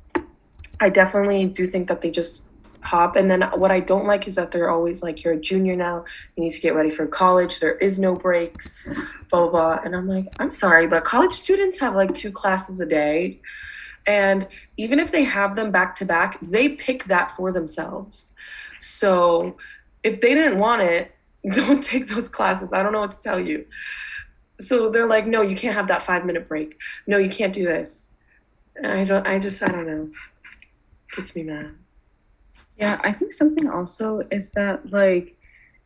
I 0.79 0.89
definitely 0.89 1.45
do 1.45 1.65
think 1.65 1.87
that 1.87 2.01
they 2.01 2.11
just 2.11 2.45
hop. 2.81 3.15
And 3.15 3.29
then 3.29 3.41
what 3.55 3.71
I 3.71 3.81
don't 3.81 4.05
like 4.05 4.27
is 4.27 4.35
that 4.35 4.51
they're 4.51 4.69
always 4.69 5.03
like, 5.03 5.23
you're 5.23 5.33
a 5.33 5.39
junior 5.39 5.75
now, 5.75 6.05
you 6.35 6.43
need 6.43 6.51
to 6.51 6.61
get 6.61 6.75
ready 6.75 6.89
for 6.89 7.05
college. 7.07 7.59
There 7.59 7.75
is 7.77 7.99
no 7.99 8.15
breaks, 8.15 8.87
blah, 9.29 9.47
blah, 9.47 9.49
blah. 9.49 9.79
And 9.83 9.95
I'm 9.95 10.07
like, 10.07 10.27
I'm 10.39 10.51
sorry, 10.51 10.87
but 10.87 11.03
college 11.03 11.33
students 11.33 11.79
have 11.79 11.95
like 11.95 12.13
two 12.13 12.31
classes 12.31 12.79
a 12.79 12.85
day. 12.85 13.39
And 14.05 14.47
even 14.77 14.99
if 14.99 15.11
they 15.11 15.23
have 15.23 15.55
them 15.55 15.71
back 15.71 15.95
to 15.95 16.05
back, 16.05 16.39
they 16.41 16.69
pick 16.69 17.05
that 17.05 17.31
for 17.31 17.51
themselves. 17.51 18.33
So 18.79 19.57
if 20.03 20.21
they 20.21 20.33
didn't 20.33 20.59
want 20.59 20.81
it, 20.81 21.15
don't 21.53 21.83
take 21.83 22.07
those 22.07 22.29
classes. 22.29 22.73
I 22.73 22.83
don't 22.83 22.91
know 22.91 23.01
what 23.01 23.11
to 23.11 23.21
tell 23.21 23.39
you. 23.39 23.65
So 24.59 24.89
they're 24.89 25.07
like, 25.07 25.25
no, 25.25 25.41
you 25.41 25.55
can't 25.55 25.75
have 25.75 25.87
that 25.87 26.01
five 26.01 26.25
minute 26.25 26.47
break. 26.47 26.77
No, 27.07 27.17
you 27.17 27.29
can't 27.29 27.53
do 27.53 27.63
this. 27.63 28.11
I 28.83 29.03
don't, 29.03 29.25
I 29.25 29.39
just, 29.39 29.61
I 29.63 29.67
don't 29.67 29.87
know. 29.87 30.09
Gets 31.15 31.35
me 31.35 31.43
mad. 31.43 31.75
Yeah, 32.77 32.99
I 33.03 33.11
think 33.11 33.33
something 33.33 33.69
also 33.69 34.21
is 34.31 34.51
that 34.51 34.91
like 34.91 35.35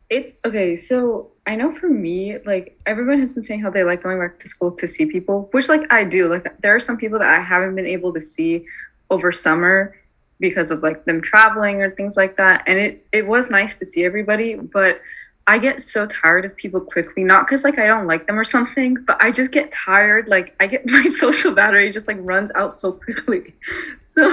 it 0.08 0.38
okay, 0.44 0.76
so 0.76 1.32
I 1.46 1.56
know 1.56 1.76
for 1.78 1.88
me, 1.88 2.38
like 2.46 2.78
everyone 2.86 3.20
has 3.20 3.32
been 3.32 3.44
saying 3.44 3.60
how 3.60 3.70
they 3.70 3.84
like 3.84 4.02
going 4.02 4.18
back 4.18 4.38
to 4.38 4.48
school 4.48 4.72
to 4.72 4.88
see 4.88 5.06
people, 5.06 5.48
which 5.52 5.68
like 5.68 5.82
I 5.92 6.04
do. 6.04 6.28
Like 6.28 6.60
there 6.62 6.74
are 6.74 6.80
some 6.80 6.96
people 6.96 7.18
that 7.18 7.38
I 7.38 7.40
haven't 7.40 7.74
been 7.74 7.86
able 7.86 8.12
to 8.14 8.20
see 8.20 8.64
over 9.10 9.30
summer 9.30 9.94
because 10.40 10.70
of 10.70 10.82
like 10.82 11.04
them 11.04 11.20
traveling 11.20 11.82
or 11.82 11.90
things 11.90 12.16
like 12.16 12.36
that. 12.38 12.64
And 12.66 12.78
it 12.78 13.06
it 13.12 13.26
was 13.26 13.50
nice 13.50 13.78
to 13.78 13.86
see 13.86 14.04
everybody, 14.04 14.54
but 14.54 15.00
I 15.46 15.58
get 15.58 15.82
so 15.82 16.06
tired 16.06 16.46
of 16.46 16.56
people 16.56 16.80
quickly, 16.80 17.22
not 17.22 17.46
because 17.46 17.64
like 17.64 17.78
I 17.78 17.86
don't 17.86 18.06
like 18.06 18.26
them 18.26 18.38
or 18.38 18.44
something, 18.44 18.96
but 19.06 19.22
I 19.22 19.30
just 19.30 19.50
get 19.52 19.70
tired. 19.70 20.28
Like 20.28 20.54
I 20.60 20.66
get 20.66 20.86
my 20.86 21.04
social 21.04 21.52
battery 21.52 21.92
just 21.92 22.08
like 22.08 22.16
runs 22.20 22.50
out 22.54 22.74
so 22.74 22.92
quickly. 22.92 23.54
So 24.02 24.32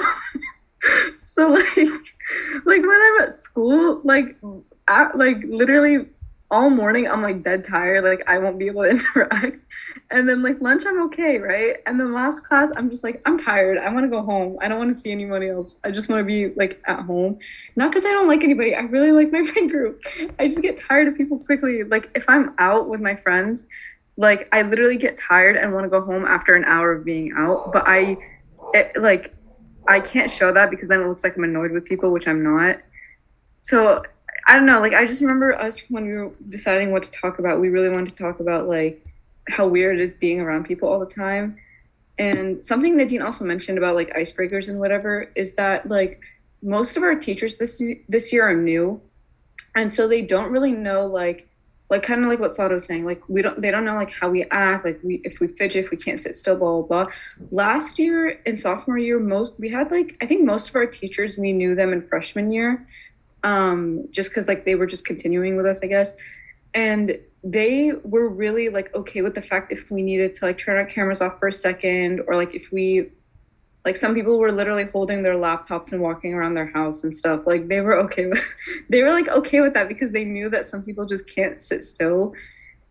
so 1.24 1.50
like 1.50 1.76
like 2.66 2.82
when 2.82 3.02
I'm 3.02 3.22
at 3.22 3.32
school, 3.32 4.00
like 4.04 4.38
at, 4.88 5.18
like 5.18 5.38
literally 5.48 6.06
all 6.52 6.70
morning 6.70 7.10
I'm 7.10 7.22
like 7.22 7.44
dead 7.44 7.64
tired, 7.64 8.04
like 8.04 8.30
I 8.30 8.38
won't 8.38 8.60
be 8.60 8.68
able 8.68 8.84
to 8.84 8.90
interact. 8.92 9.58
And 10.12 10.28
then 10.28 10.44
like 10.44 10.60
lunch 10.60 10.84
I'm 10.86 11.02
okay, 11.04 11.38
right? 11.38 11.78
And 11.86 12.00
then 12.00 12.14
last 12.14 12.44
class 12.44 12.72
I'm 12.76 12.90
just 12.90 13.04
like 13.04 13.22
I'm 13.26 13.42
tired. 13.44 13.78
I 13.78 13.92
want 13.92 14.06
to 14.06 14.10
go 14.10 14.22
home. 14.22 14.58
I 14.62 14.68
don't 14.68 14.78
want 14.78 14.94
to 14.94 15.00
see 15.00 15.12
anybody 15.12 15.48
else. 15.50 15.78
I 15.84 15.92
just 15.92 16.10
want 16.10 16.20
to 16.20 16.26
be 16.26 16.54
like 16.56 16.84
at 16.88 17.00
home. 17.00 17.40
Not 17.78 17.90
because 17.90 18.06
I 18.06 18.10
don't 18.10 18.28
like 18.28 18.44
anybody. 18.44 18.76
I 18.76 18.82
really 18.82 19.14
like 19.14 19.32
my 19.32 19.46
friend 19.52 19.72
group. 19.72 20.04
I 20.38 20.48
just 20.48 20.62
get 20.62 20.80
tired 20.80 21.08
of 21.08 21.16
people 21.16 21.40
quickly. 21.40 21.84
Like 21.84 22.12
if 22.14 22.26
I'm 22.28 22.54
out 22.60 22.90
with 22.90 23.00
my 23.00 23.16
friends, 23.16 23.66
like 24.18 24.50
I 24.52 24.62
literally 24.62 24.98
get 24.98 25.18
tired 25.18 25.56
and 25.56 25.74
want 25.74 25.86
to 25.86 25.90
go 25.90 26.02
home 26.02 26.26
after 26.26 26.54
an 26.54 26.66
hour 26.66 26.92
of 26.92 27.06
being 27.06 27.32
out. 27.38 27.72
But 27.72 27.86
I 27.88 28.18
it, 28.74 29.02
like 29.02 29.34
I 29.88 30.02
can't 30.02 30.30
show 30.30 30.52
that 30.52 30.70
because 30.70 30.90
then 30.90 31.02
it 31.02 31.08
looks 31.08 31.24
like 31.24 31.38
I'm 31.38 31.46
annoyed 31.46 31.72
with 31.72 31.86
people, 31.86 32.12
which 32.12 32.28
I'm 32.28 32.44
not. 32.44 32.78
So 33.62 34.04
I 34.52 34.56
don't 34.56 34.66
know. 34.66 34.82
Like 34.82 34.94
I 34.94 35.06
just 35.06 35.22
remember 35.22 35.58
us 35.58 35.86
when 35.88 36.06
we 36.06 36.12
were 36.12 36.34
deciding 36.50 36.92
what 36.92 37.04
to 37.04 37.12
talk 37.12 37.40
about. 37.40 37.62
We 37.62 37.70
really 37.70 37.88
wanted 37.88 38.10
to 38.10 38.22
talk 38.22 38.42
about 38.42 38.68
like 38.68 39.02
how 39.48 39.66
weird 39.66 39.98
it 39.98 40.04
is 40.04 40.14
being 40.14 40.42
around 40.42 40.66
people 40.66 40.90
all 40.90 41.00
the 41.00 41.06
time. 41.06 41.56
And 42.20 42.64
something 42.64 42.98
Nadine 42.98 43.22
also 43.22 43.46
mentioned 43.46 43.78
about 43.78 43.96
like 43.96 44.10
icebreakers 44.14 44.68
and 44.68 44.78
whatever 44.78 45.32
is 45.36 45.54
that 45.54 45.88
like 45.88 46.20
most 46.62 46.98
of 46.98 47.04
our 47.04 47.16
teachers 47.16 47.60
this 47.60 47.82
this 48.10 48.34
year 48.34 48.46
are 48.46 48.54
new, 48.54 49.00
and 49.74 49.90
so 49.90 50.06
they 50.06 50.22
don't 50.22 50.52
really 50.52 50.74
know 50.74 51.06
like 51.06 51.48
like 51.90 52.04
kind 52.04 52.22
of 52.22 52.30
like 52.30 52.42
what 52.42 52.54
Sarah 52.54 52.74
was 52.74 52.84
saying, 52.84 53.06
like 53.06 53.22
we 53.30 53.42
don't 53.42 53.62
they 53.62 53.72
don't 53.72 53.86
know 53.86 53.96
like 53.96 54.12
how 54.12 54.30
we 54.30 54.44
act, 54.52 54.84
like 54.84 55.00
we 55.02 55.22
if 55.24 55.40
we 55.40 55.48
fidget, 55.48 55.86
if 55.86 55.92
we 55.92 55.98
can't 55.98 56.20
sit 56.20 56.36
still, 56.36 56.58
blah 56.58 56.82
blah 56.82 57.04
blah. 57.06 57.14
Last 57.52 57.98
year 57.98 58.32
in 58.46 58.58
sophomore 58.58 58.98
year, 58.98 59.18
most 59.18 59.54
we 59.60 59.70
had 59.70 59.92
like 59.92 60.18
I 60.22 60.26
think 60.28 60.44
most 60.44 60.68
of 60.68 60.76
our 60.76 60.86
teachers 60.86 61.38
we 61.38 61.54
knew 61.54 61.74
them 61.74 61.94
in 61.94 62.06
freshman 62.06 62.52
year, 62.52 62.86
um, 63.44 64.08
just 64.12 64.30
because 64.30 64.48
like 64.48 64.66
they 64.66 64.76
were 64.76 64.86
just 64.86 65.06
continuing 65.06 65.56
with 65.58 65.66
us, 65.66 65.80
I 65.82 65.88
guess, 65.88 66.16
and 66.74 67.18
they 67.44 67.92
were 68.04 68.30
really 68.30 68.70
like 68.70 68.94
okay 68.94 69.22
with 69.22 69.34
the 69.34 69.42
fact 69.42 69.72
if 69.72 69.90
we 69.90 70.04
needed 70.04 70.34
to 70.36 70.46
like 70.46 70.58
turn 70.58 70.78
our 70.78 70.86
cameras 70.86 71.22
off 71.22 71.40
for 71.40 71.48
a 71.48 71.52
second 71.52 72.22
or 72.28 72.36
like 72.36 72.54
if 72.54 72.72
we 72.72 73.10
like 73.84 73.98
some 73.98 74.14
people 74.14 74.38
were 74.38 74.52
literally 74.52 74.86
holding 74.86 75.24
their 75.24 75.34
laptops 75.34 75.92
and 75.92 76.02
walking 76.02 76.34
around 76.34 76.54
their 76.54 76.68
house 76.68 77.04
and 77.04 77.16
stuff. 77.16 77.42
Like 77.48 77.68
they 77.68 77.82
were 77.82 77.98
okay 78.02 78.28
with 78.28 78.44
they 78.90 79.02
were 79.02 79.12
like 79.12 79.28
okay 79.28 79.62
with 79.62 79.74
that 79.74 79.88
because 79.88 80.12
they 80.12 80.24
knew 80.24 80.50
that 80.50 80.66
some 80.66 80.84
people 80.84 81.06
just 81.06 81.28
can't 81.28 81.62
sit 81.62 81.84
still. 81.84 82.34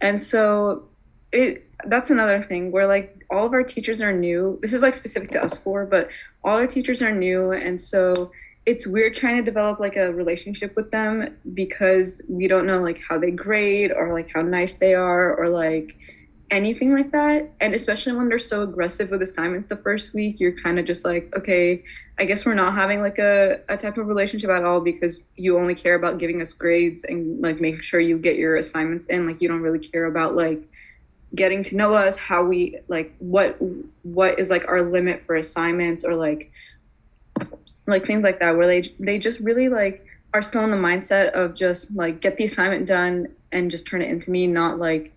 And 0.00 0.20
so 0.20 0.88
it 1.32 1.66
that's 1.86 2.10
another 2.10 2.42
thing 2.42 2.72
where 2.72 2.86
like 2.86 3.24
all 3.30 3.46
of 3.46 3.52
our 3.52 3.62
teachers 3.62 4.02
are 4.02 4.12
new. 4.12 4.58
This 4.62 4.72
is 4.72 4.82
like 4.82 4.94
specific 4.94 5.30
to 5.30 5.42
us 5.42 5.56
four 5.56 5.86
but 5.86 6.08
all 6.42 6.56
our 6.56 6.66
teachers 6.66 7.02
are 7.02 7.14
new. 7.14 7.52
And 7.52 7.80
so 7.80 8.32
it's 8.66 8.86
weird 8.86 9.14
trying 9.14 9.36
to 9.36 9.42
develop 9.42 9.80
like 9.80 9.96
a 9.96 10.12
relationship 10.12 10.76
with 10.76 10.90
them 10.90 11.36
because 11.54 12.20
we 12.28 12.46
don't 12.46 12.66
know 12.66 12.80
like 12.80 13.00
how 13.08 13.18
they 13.18 13.30
grade 13.30 13.90
or 13.90 14.12
like 14.12 14.30
how 14.32 14.42
nice 14.42 14.74
they 14.74 14.94
are 14.94 15.34
or 15.34 15.48
like 15.48 15.96
anything 16.50 16.92
like 16.92 17.10
that. 17.12 17.50
And 17.60 17.74
especially 17.74 18.12
when 18.12 18.28
they're 18.28 18.38
so 18.38 18.62
aggressive 18.62 19.10
with 19.10 19.22
assignments 19.22 19.68
the 19.68 19.76
first 19.76 20.14
week, 20.14 20.40
you're 20.40 20.60
kind 20.60 20.78
of 20.78 20.86
just 20.86 21.04
like, 21.04 21.32
okay, 21.36 21.82
I 22.18 22.24
guess 22.24 22.44
we're 22.44 22.54
not 22.54 22.74
having 22.74 23.00
like 23.00 23.18
a, 23.18 23.60
a 23.68 23.76
type 23.76 23.96
of 23.98 24.08
relationship 24.08 24.50
at 24.50 24.64
all 24.64 24.80
because 24.80 25.24
you 25.36 25.56
only 25.58 25.74
care 25.74 25.94
about 25.94 26.18
giving 26.18 26.42
us 26.42 26.52
grades 26.52 27.04
and 27.04 27.40
like 27.40 27.60
making 27.60 27.82
sure 27.82 28.00
you 28.00 28.18
get 28.18 28.36
your 28.36 28.56
assignments 28.56 29.06
in. 29.06 29.26
Like 29.26 29.40
you 29.40 29.48
don't 29.48 29.62
really 29.62 29.78
care 29.78 30.06
about 30.06 30.36
like 30.36 30.62
getting 31.34 31.62
to 31.64 31.76
know 31.76 31.94
us, 31.94 32.16
how 32.16 32.44
we 32.44 32.78
like 32.88 33.14
what 33.20 33.56
what 34.02 34.38
is 34.38 34.50
like 34.50 34.66
our 34.66 34.82
limit 34.82 35.22
for 35.26 35.36
assignments 35.36 36.04
or 36.04 36.14
like 36.14 36.50
like 37.90 38.06
things 38.06 38.24
like 38.24 38.40
that 38.40 38.56
where 38.56 38.66
they 38.66 38.82
they 38.98 39.18
just 39.18 39.40
really 39.40 39.68
like 39.68 40.06
are 40.32 40.42
still 40.42 40.62
in 40.64 40.70
the 40.70 40.76
mindset 40.76 41.32
of 41.32 41.54
just 41.54 41.94
like 41.96 42.20
get 42.20 42.36
the 42.36 42.44
assignment 42.44 42.86
done 42.86 43.26
and 43.52 43.70
just 43.70 43.86
turn 43.86 44.00
it 44.00 44.08
into 44.08 44.30
me, 44.30 44.46
not 44.46 44.78
like 44.78 45.12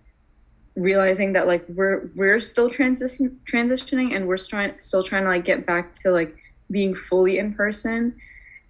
realizing 0.76 1.32
that 1.34 1.46
like 1.46 1.64
we're 1.68 2.10
we're 2.16 2.40
still 2.40 2.68
transition 2.68 3.38
transitioning 3.46 4.16
and 4.16 4.26
we're 4.26 4.36
trying 4.36 4.72
still 4.78 5.04
trying 5.04 5.22
to 5.22 5.30
like 5.30 5.44
get 5.44 5.64
back 5.64 5.92
to 5.92 6.10
like 6.10 6.36
being 6.70 6.94
fully 6.94 7.38
in 7.38 7.54
person. 7.54 8.14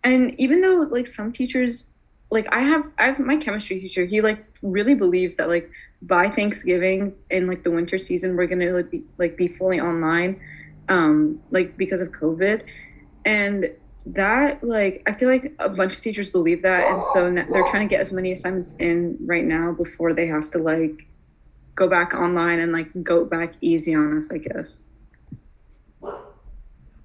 And 0.03 0.39
even 0.39 0.61
though 0.61 0.87
like 0.91 1.07
some 1.07 1.33
teachers 1.33 1.89
like 2.31 2.47
i 2.53 2.61
have 2.61 2.85
i 2.99 3.05
have 3.05 3.19
my 3.19 3.37
chemistry 3.37 3.79
teacher 3.79 4.05
he 4.05 4.21
like 4.21 4.45
really 4.63 4.95
believes 4.95 5.35
that 5.37 5.49
like 5.49 5.71
by 6.03 6.29
thanksgiving 6.29 7.15
in 7.31 7.47
like 7.47 7.63
the 7.63 7.71
winter 7.71 7.99
season 7.99 8.35
we're 8.35 8.47
gonna 8.47 8.73
like 8.73 8.91
be 8.91 9.05
like 9.19 9.37
be 9.37 9.47
fully 9.47 9.79
online 9.79 10.41
um 10.89 11.41
like 11.51 11.77
because 11.77 12.01
of 12.01 12.09
covid. 12.09 12.63
And 13.25 13.71
that 14.07 14.63
like 14.63 15.03
i 15.07 15.13
feel 15.13 15.31
like 15.31 15.55
a 15.61 15.69
bunch 15.69 15.95
of 15.95 16.01
teachers 16.01 16.29
believe 16.29 16.61
that 16.61 16.87
and 16.93 17.03
so 17.03 17.33
they're 17.33 17.67
trying 17.69 17.89
to 17.89 17.91
get 17.91 18.01
as 18.01 18.13
many 18.13 18.33
assignments 18.33 18.73
in 18.79 19.17
right 19.21 19.45
now 19.45 19.73
before 19.73 20.13
they 20.13 20.27
have 20.27 20.51
to 20.51 20.59
like 20.59 21.07
go 21.75 21.89
back 21.89 22.15
online 22.15 22.59
and 22.61 22.73
like 22.73 22.89
go 23.03 23.25
back 23.25 23.55
easy 23.61 23.95
on 23.95 24.17
us, 24.17 24.29
I 24.31 24.39
guess. 24.39 24.83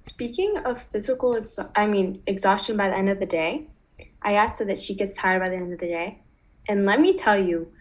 Speaking 0.04 0.56
of 0.64 0.82
physical, 0.82 1.36
ex- 1.36 1.58
I 1.74 1.86
mean, 1.86 2.22
exhaustion 2.26 2.76
by 2.76 2.88
the 2.88 2.96
end 2.96 3.08
of 3.08 3.18
the 3.18 3.26
day, 3.26 3.66
I 4.22 4.34
asked 4.34 4.58
her 4.60 4.64
that 4.66 4.78
she 4.78 4.94
gets 4.94 5.16
tired 5.16 5.40
by 5.40 5.48
the 5.48 5.56
end 5.56 5.72
of 5.72 5.78
the 5.78 5.86
day. 5.86 6.20
And 6.68 6.84
let 6.84 7.00
me 7.00 7.14
tell 7.14 7.38
you, 7.38 7.72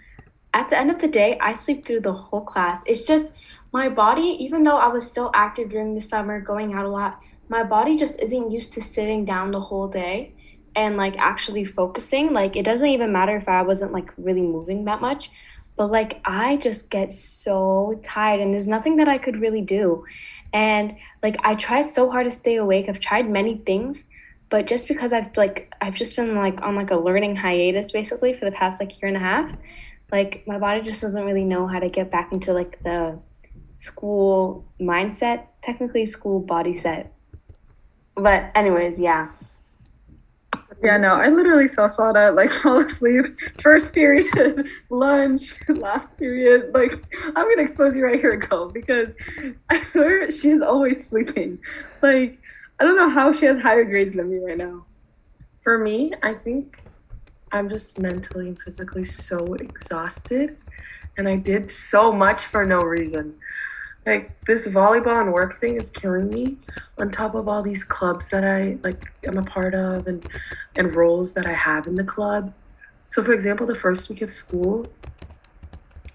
at 0.53 0.69
the 0.69 0.77
end 0.77 0.89
of 0.89 0.99
the 0.99 1.07
day, 1.07 1.37
I 1.39 1.53
sleep 1.53 1.85
through 1.85 2.01
the 2.01 2.13
whole 2.13 2.41
class. 2.41 2.81
It's 2.85 3.05
just 3.05 3.27
my 3.71 3.87
body, 3.87 4.35
even 4.39 4.63
though 4.63 4.77
I 4.77 4.87
was 4.87 5.09
so 5.09 5.29
active 5.33 5.69
during 5.69 5.93
the 5.93 6.01
summer, 6.01 6.39
going 6.41 6.73
out 6.73 6.85
a 6.85 6.89
lot, 6.89 7.19
my 7.49 7.63
body 7.63 7.95
just 7.95 8.19
isn't 8.21 8.51
used 8.51 8.73
to 8.73 8.81
sitting 8.81 9.25
down 9.25 9.51
the 9.51 9.59
whole 9.59 9.87
day 9.87 10.33
and 10.75 10.97
like 10.97 11.17
actually 11.17 11.65
focusing. 11.65 12.31
Like, 12.31 12.55
it 12.55 12.63
doesn't 12.63 12.87
even 12.87 13.11
matter 13.11 13.35
if 13.35 13.49
I 13.49 13.63
wasn't 13.63 13.91
like 13.91 14.13
really 14.17 14.41
moving 14.41 14.85
that 14.85 15.01
much 15.01 15.29
but 15.79 15.91
like 15.91 16.19
I 16.25 16.57
just 16.57 16.89
get 16.89 17.09
so 17.09 17.97
tired 18.03 18.41
and 18.41 18.53
there's 18.53 18.67
nothing 18.67 18.97
that 18.97 19.07
I 19.07 19.17
could 19.17 19.37
really 19.37 19.61
do. 19.61 20.03
And 20.51 20.97
like 21.23 21.37
I 21.45 21.55
try 21.55 21.79
so 21.79 22.11
hard 22.11 22.25
to 22.25 22.31
stay 22.31 22.57
awake. 22.57 22.89
I've 22.89 22.99
tried 22.99 23.29
many 23.29 23.59
things, 23.65 24.03
but 24.49 24.67
just 24.67 24.89
because 24.89 25.13
I've 25.13 25.37
like 25.37 25.73
I've 25.79 25.95
just 25.95 26.17
been 26.17 26.35
like 26.35 26.61
on 26.61 26.75
like 26.75 26.91
a 26.91 26.97
learning 26.97 27.37
hiatus 27.37 27.91
basically 27.91 28.33
for 28.33 28.43
the 28.43 28.51
past 28.51 28.81
like 28.81 29.01
year 29.01 29.07
and 29.07 29.15
a 29.15 29.21
half, 29.21 29.49
like 30.11 30.43
my 30.45 30.59
body 30.59 30.81
just 30.81 31.01
doesn't 31.01 31.23
really 31.23 31.45
know 31.45 31.65
how 31.65 31.79
to 31.79 31.87
get 31.87 32.11
back 32.11 32.33
into 32.33 32.51
like 32.51 32.83
the 32.83 33.17
school 33.79 34.65
mindset, 34.81 35.45
technically 35.63 36.05
school 36.05 36.41
body 36.41 36.75
set. 36.75 37.13
But 38.19 38.51
anyways, 38.55 38.99
yeah. 38.99 39.29
Yeah, 40.81 40.97
no, 40.97 41.15
I 41.15 41.27
literally 41.27 41.67
saw 41.67 41.87
Sarah 41.87 42.31
like 42.31 42.51
fall 42.63 42.85
asleep. 42.85 43.25
First 43.59 43.93
period, 43.93 44.67
lunch, 44.89 45.55
last 45.69 46.15
period. 46.17 46.71
Like, 46.73 46.93
I'm 47.25 47.49
gonna 47.49 47.61
expose 47.61 47.95
you 47.95 48.05
right 48.05 48.19
here, 48.19 48.37
girl, 48.37 48.69
because 48.69 49.09
I 49.69 49.81
swear 49.81 50.31
she's 50.31 50.61
always 50.61 51.05
sleeping. 51.05 51.59
Like, 52.01 52.39
I 52.79 52.85
don't 52.85 52.95
know 52.95 53.09
how 53.09 53.33
she 53.33 53.45
has 53.45 53.59
higher 53.59 53.83
grades 53.83 54.13
than 54.13 54.29
me 54.29 54.37
right 54.37 54.57
now. 54.57 54.85
For 55.63 55.77
me, 55.77 56.13
I 56.23 56.33
think 56.33 56.81
I'm 57.51 57.67
just 57.67 57.99
mentally 57.99 58.47
and 58.47 58.61
physically 58.61 59.03
so 59.03 59.53
exhausted. 59.55 60.55
And 61.17 61.27
I 61.27 61.35
did 61.35 61.69
so 61.69 62.13
much 62.13 62.45
for 62.45 62.63
no 62.63 62.79
reason. 62.79 63.35
Like 64.05 64.43
this 64.45 64.67
volleyball 64.67 65.21
and 65.21 65.33
work 65.33 65.59
thing 65.59 65.75
is 65.75 65.91
killing 65.91 66.29
me 66.29 66.57
on 66.97 67.11
top 67.11 67.35
of 67.35 67.47
all 67.47 67.61
these 67.61 67.83
clubs 67.83 68.29
that 68.29 68.43
I 68.43 68.77
like 68.81 69.11
am 69.23 69.37
a 69.37 69.43
part 69.43 69.75
of 69.75 70.07
and 70.07 70.25
and 70.77 70.95
roles 70.95 71.33
that 71.33 71.45
I 71.45 71.53
have 71.53 71.85
in 71.85 71.95
the 71.95 72.03
club. 72.03 72.53
So 73.07 73.23
for 73.23 73.33
example, 73.33 73.65
the 73.65 73.75
first 73.75 74.09
week 74.09 74.21
of 74.21 74.31
school, 74.31 74.87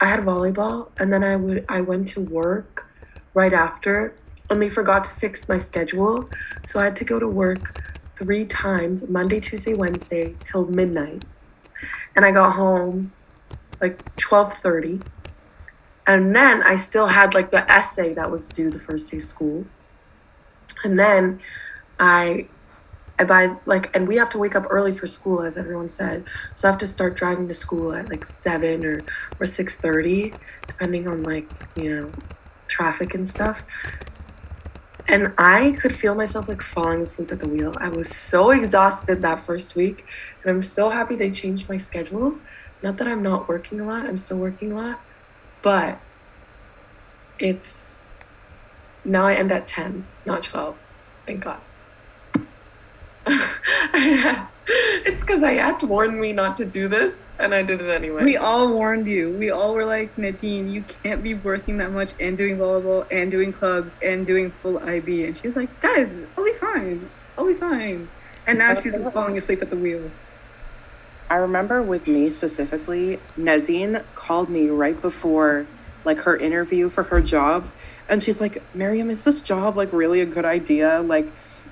I 0.01 0.07
had 0.07 0.21
volleyball 0.21 0.89
and 0.99 1.13
then 1.13 1.23
I 1.23 1.37
would 1.37 1.65
I 1.69 1.83
went 1.83 2.09
to 2.09 2.21
work 2.21 2.89
right 3.35 3.53
after 3.53 4.15
and 4.51 4.61
they 4.61 4.69
forgot 4.69 5.05
to 5.05 5.15
fix 5.15 5.49
my 5.49 5.59
schedule. 5.59 6.29
So 6.63 6.81
I 6.81 6.85
had 6.85 6.97
to 6.97 7.05
go 7.05 7.19
to 7.19 7.29
work 7.29 7.81
three 8.15 8.45
times 8.45 9.09
Monday, 9.09 9.41
Tuesday, 9.41 9.75
Wednesday 9.75 10.37
till 10.45 10.67
midnight. 10.67 11.25
And 12.15 12.25
I 12.25 12.31
got 12.31 12.53
home 12.53 13.13
like 13.81 14.03
12:30. 14.17 15.03
And 16.07 16.35
then 16.37 16.63
I 16.63 16.77
still 16.77 17.07
had 17.09 17.35
like 17.35 17.51
the 17.51 17.71
essay 17.71 18.13
that 18.15 18.31
was 18.31 18.49
due 18.51 18.71
the 18.71 18.79
first 18.79 19.11
day 19.11 19.19
of 19.19 19.25
school. 19.25 19.67
And 20.85 20.99
then 20.99 21.41
I 21.99 22.49
I 23.19 23.25
buy 23.25 23.57
like 23.65 23.95
and 23.97 24.09
we 24.09 24.17
have 24.17 24.29
to 24.31 24.39
wake 24.39 24.57
up 24.57 24.67
early 24.71 24.93
for 24.93 25.07
school 25.07 25.43
as 25.43 25.57
everyone 25.57 25.89
said. 25.89 26.25
So 26.55 26.69
I 26.69 26.71
have 26.73 26.81
to 26.81 26.87
start 26.87 27.17
driving 27.17 27.49
to 27.49 27.55
school 27.55 27.95
at 27.95 28.11
like 28.11 28.25
7 28.27 28.85
or 28.85 29.07
or 29.41 29.47
6:30 29.47 30.37
depending 30.67 31.09
on 31.09 31.23
like, 31.23 31.49
you 31.75 31.95
know, 31.95 32.15
traffic 32.69 33.15
and 33.15 33.27
stuff. 33.27 33.65
And 35.07 35.35
I 35.39 35.73
could 35.81 35.95
feel 35.95 36.15
myself 36.15 36.49
like 36.49 36.63
falling 36.63 37.03
asleep 37.03 37.31
at 37.31 37.39
the 37.41 37.49
wheel. 37.49 37.77
I 37.79 37.89
was 37.91 38.15
so 38.15 38.51
exhausted 38.51 39.23
that 39.23 39.41
first 39.41 39.77
week. 39.77 40.05
And 40.43 40.51
I'm 40.51 40.63
so 40.63 40.91
happy 40.91 41.15
they 41.17 41.31
changed 41.31 41.69
my 41.69 41.77
schedule. 41.77 42.41
Not 42.83 42.97
that 42.99 43.09
I'm 43.09 43.23
not 43.23 43.49
working 43.49 43.81
a 43.81 43.87
lot, 43.87 44.07
I'm 44.07 44.17
still 44.17 44.39
working 44.39 44.73
a 44.73 44.77
lot. 44.77 45.04
But 45.65 45.99
it's 47.39 48.11
now 49.03 49.27
I 49.27 49.35
end 49.35 49.51
at 49.51 49.67
10, 49.67 50.05
not 50.27 50.43
12. 50.43 50.77
Thank 51.25 51.43
God. 51.43 51.59
it's 55.07 55.25
because 55.25 55.43
I 55.43 55.55
had 55.55 55.81
to 55.81 55.87
warn 55.87 56.21
me 56.21 56.35
not 56.35 56.59
to 56.59 56.67
do 56.67 56.87
this, 56.87 57.27
and 57.39 57.55
I 57.55 57.63
did 57.63 57.81
it 57.81 57.89
anyway. 57.89 58.25
We 58.25 58.37
all 58.37 58.69
warned 58.75 59.07
you. 59.07 59.31
We 59.39 59.51
all 59.51 59.73
were 59.73 59.87
like, 59.87 60.19
Nadine, 60.19 60.71
you 60.71 60.85
can't 61.03 61.23
be 61.23 61.33
working 61.33 61.79
that 61.79 61.93
much 61.93 62.13
and 62.21 62.37
doing 62.37 62.59
volleyball 62.59 63.07
and 63.11 63.31
doing 63.31 63.51
clubs 63.51 63.97
and 64.03 64.27
doing 64.27 64.51
full 64.51 64.79
IB. 64.79 65.25
And 65.25 65.35
she 65.35 65.47
was 65.47 65.57
like, 65.57 65.81
guys, 65.81 66.11
I'll 66.37 66.45
be 66.45 66.53
fine. 66.53 67.09
I'll 67.39 67.47
be 67.47 67.55
fine. 67.55 68.09
And 68.47 68.59
now 68.59 68.79
she's 68.79 68.93
falling 69.15 69.39
asleep 69.39 69.63
at 69.63 69.71
the 69.71 69.77
wheel. 69.77 70.11
I 71.31 71.37
remember 71.37 71.83
with 71.83 72.07
me 72.07 72.31
specifically, 72.31 73.19
Nadine 73.37 74.03
called 74.15 74.49
me 74.49 74.69
right 74.69 75.01
before 75.01 75.67
like 76.05 76.21
her 76.21 76.37
interview 76.37 76.89
for 76.89 77.05
her 77.05 77.21
job 77.21 77.67
and 78.09 78.23
she's 78.23 78.41
like, 78.41 78.63
"Mariam, 78.75 79.11
is 79.11 79.25
this 79.25 79.41
job 79.41 79.77
like 79.77 79.93
really 79.93 80.21
a 80.21 80.27
good 80.27 80.45
idea? 80.45 81.01
Like 81.01 81.27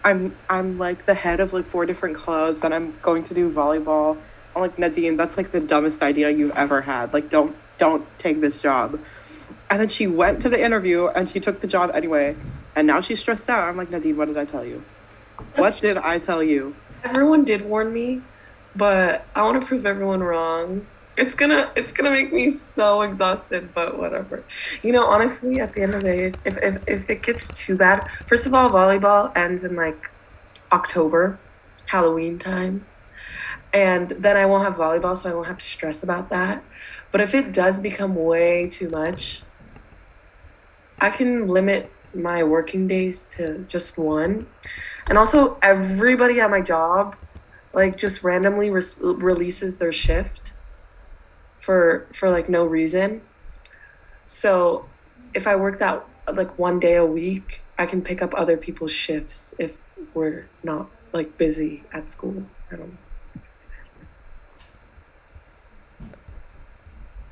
I'm 0.04 0.34
I'm 0.48 0.78
like 0.78 1.06
the 1.06 1.14
head 1.14 1.40
of 1.40 1.52
like 1.52 1.66
four 1.66 1.86
different 1.86 2.16
clubs 2.16 2.62
and 2.62 2.72
I'm 2.72 2.94
going 3.02 3.24
to 3.24 3.34
do 3.34 3.50
volleyball." 3.50 4.16
I'm 4.54 4.62
like, 4.62 4.78
"Nadine, 4.78 5.16
that's 5.16 5.36
like 5.36 5.52
the 5.52 5.60
dumbest 5.60 6.02
idea 6.02 6.30
you've 6.30 6.52
ever 6.52 6.82
had. 6.82 7.12
Like 7.12 7.30
don't 7.30 7.54
don't 7.78 8.06
take 8.18 8.40
this 8.40 8.60
job." 8.60 8.98
And 9.70 9.80
then 9.80 9.88
she 9.88 10.06
went 10.06 10.42
to 10.42 10.48
the 10.48 10.62
interview 10.62 11.08
and 11.08 11.28
she 11.28 11.40
took 11.40 11.60
the 11.60 11.66
job 11.66 11.90
anyway. 11.94 12.36
And 12.74 12.86
now 12.86 13.00
she's 13.00 13.20
stressed 13.20 13.50
out. 13.50 13.68
I'm 13.68 13.76
like, 13.76 13.90
"Nadine, 13.90 14.16
what 14.16 14.28
did 14.28 14.38
I 14.38 14.44
tell 14.44 14.64
you? 14.64 14.82
What 15.56 15.78
did 15.80 15.98
I 15.98 16.18
tell 16.18 16.42
you?" 16.42 16.74
Everyone 17.04 17.44
did 17.44 17.62
warn 17.62 17.92
me, 17.92 18.22
but 18.74 19.26
I 19.34 19.42
want 19.42 19.60
to 19.60 19.66
prove 19.66 19.86
everyone 19.86 20.22
wrong. 20.22 20.86
It's 21.16 21.34
gonna 21.34 21.70
it's 21.76 21.92
gonna 21.92 22.10
make 22.10 22.32
me 22.32 22.48
so 22.48 23.02
exhausted, 23.02 23.74
but 23.74 23.98
whatever. 23.98 24.44
You 24.82 24.92
know, 24.92 25.04
honestly, 25.04 25.60
at 25.60 25.74
the 25.74 25.82
end 25.82 25.94
of 25.94 26.02
the 26.02 26.08
day, 26.08 26.32
if 26.44 26.56
if, 26.56 26.82
if 26.88 27.10
it 27.10 27.22
gets 27.22 27.64
too 27.64 27.76
bad, 27.76 28.08
first 28.26 28.46
of 28.46 28.54
all, 28.54 28.70
volleyball 28.70 29.36
ends 29.36 29.62
in 29.62 29.76
like 29.76 30.10
October, 30.72 31.38
Halloween 31.86 32.38
time. 32.38 32.86
And 33.74 34.10
then 34.10 34.36
I 34.36 34.46
won't 34.46 34.64
have 34.64 34.74
volleyball, 34.74 35.16
so 35.16 35.30
I 35.30 35.34
won't 35.34 35.46
have 35.46 35.58
to 35.58 35.64
stress 35.64 36.02
about 36.02 36.28
that. 36.30 36.62
But 37.10 37.20
if 37.20 37.34
it 37.34 37.52
does 37.52 37.80
become 37.80 38.14
way 38.14 38.68
too 38.68 38.88
much, 38.88 39.42
I 40.98 41.10
can 41.10 41.46
limit 41.46 41.90
my 42.14 42.42
working 42.42 42.86
days 42.86 43.24
to 43.36 43.64
just 43.68 43.98
one. 43.98 44.46
And 45.06 45.18
also, 45.18 45.58
everybody 45.62 46.40
at 46.40 46.50
my 46.50 46.60
job, 46.60 47.16
like, 47.72 47.96
just 47.96 48.22
randomly 48.22 48.70
re- 48.70 48.82
releases 49.00 49.78
their 49.78 49.92
shift 49.92 50.52
for 51.60 52.06
for 52.12 52.30
like 52.30 52.48
no 52.48 52.64
reason. 52.64 53.22
So, 54.24 54.86
if 55.34 55.46
I 55.46 55.56
work 55.56 55.78
that 55.78 56.04
like 56.32 56.58
one 56.58 56.78
day 56.78 56.96
a 56.96 57.06
week, 57.06 57.62
I 57.78 57.86
can 57.86 58.02
pick 58.02 58.22
up 58.22 58.34
other 58.34 58.56
people's 58.56 58.92
shifts 58.92 59.54
if 59.58 59.72
we're 60.14 60.46
not 60.62 60.88
like 61.12 61.36
busy 61.38 61.84
at 61.92 62.10
school. 62.10 62.44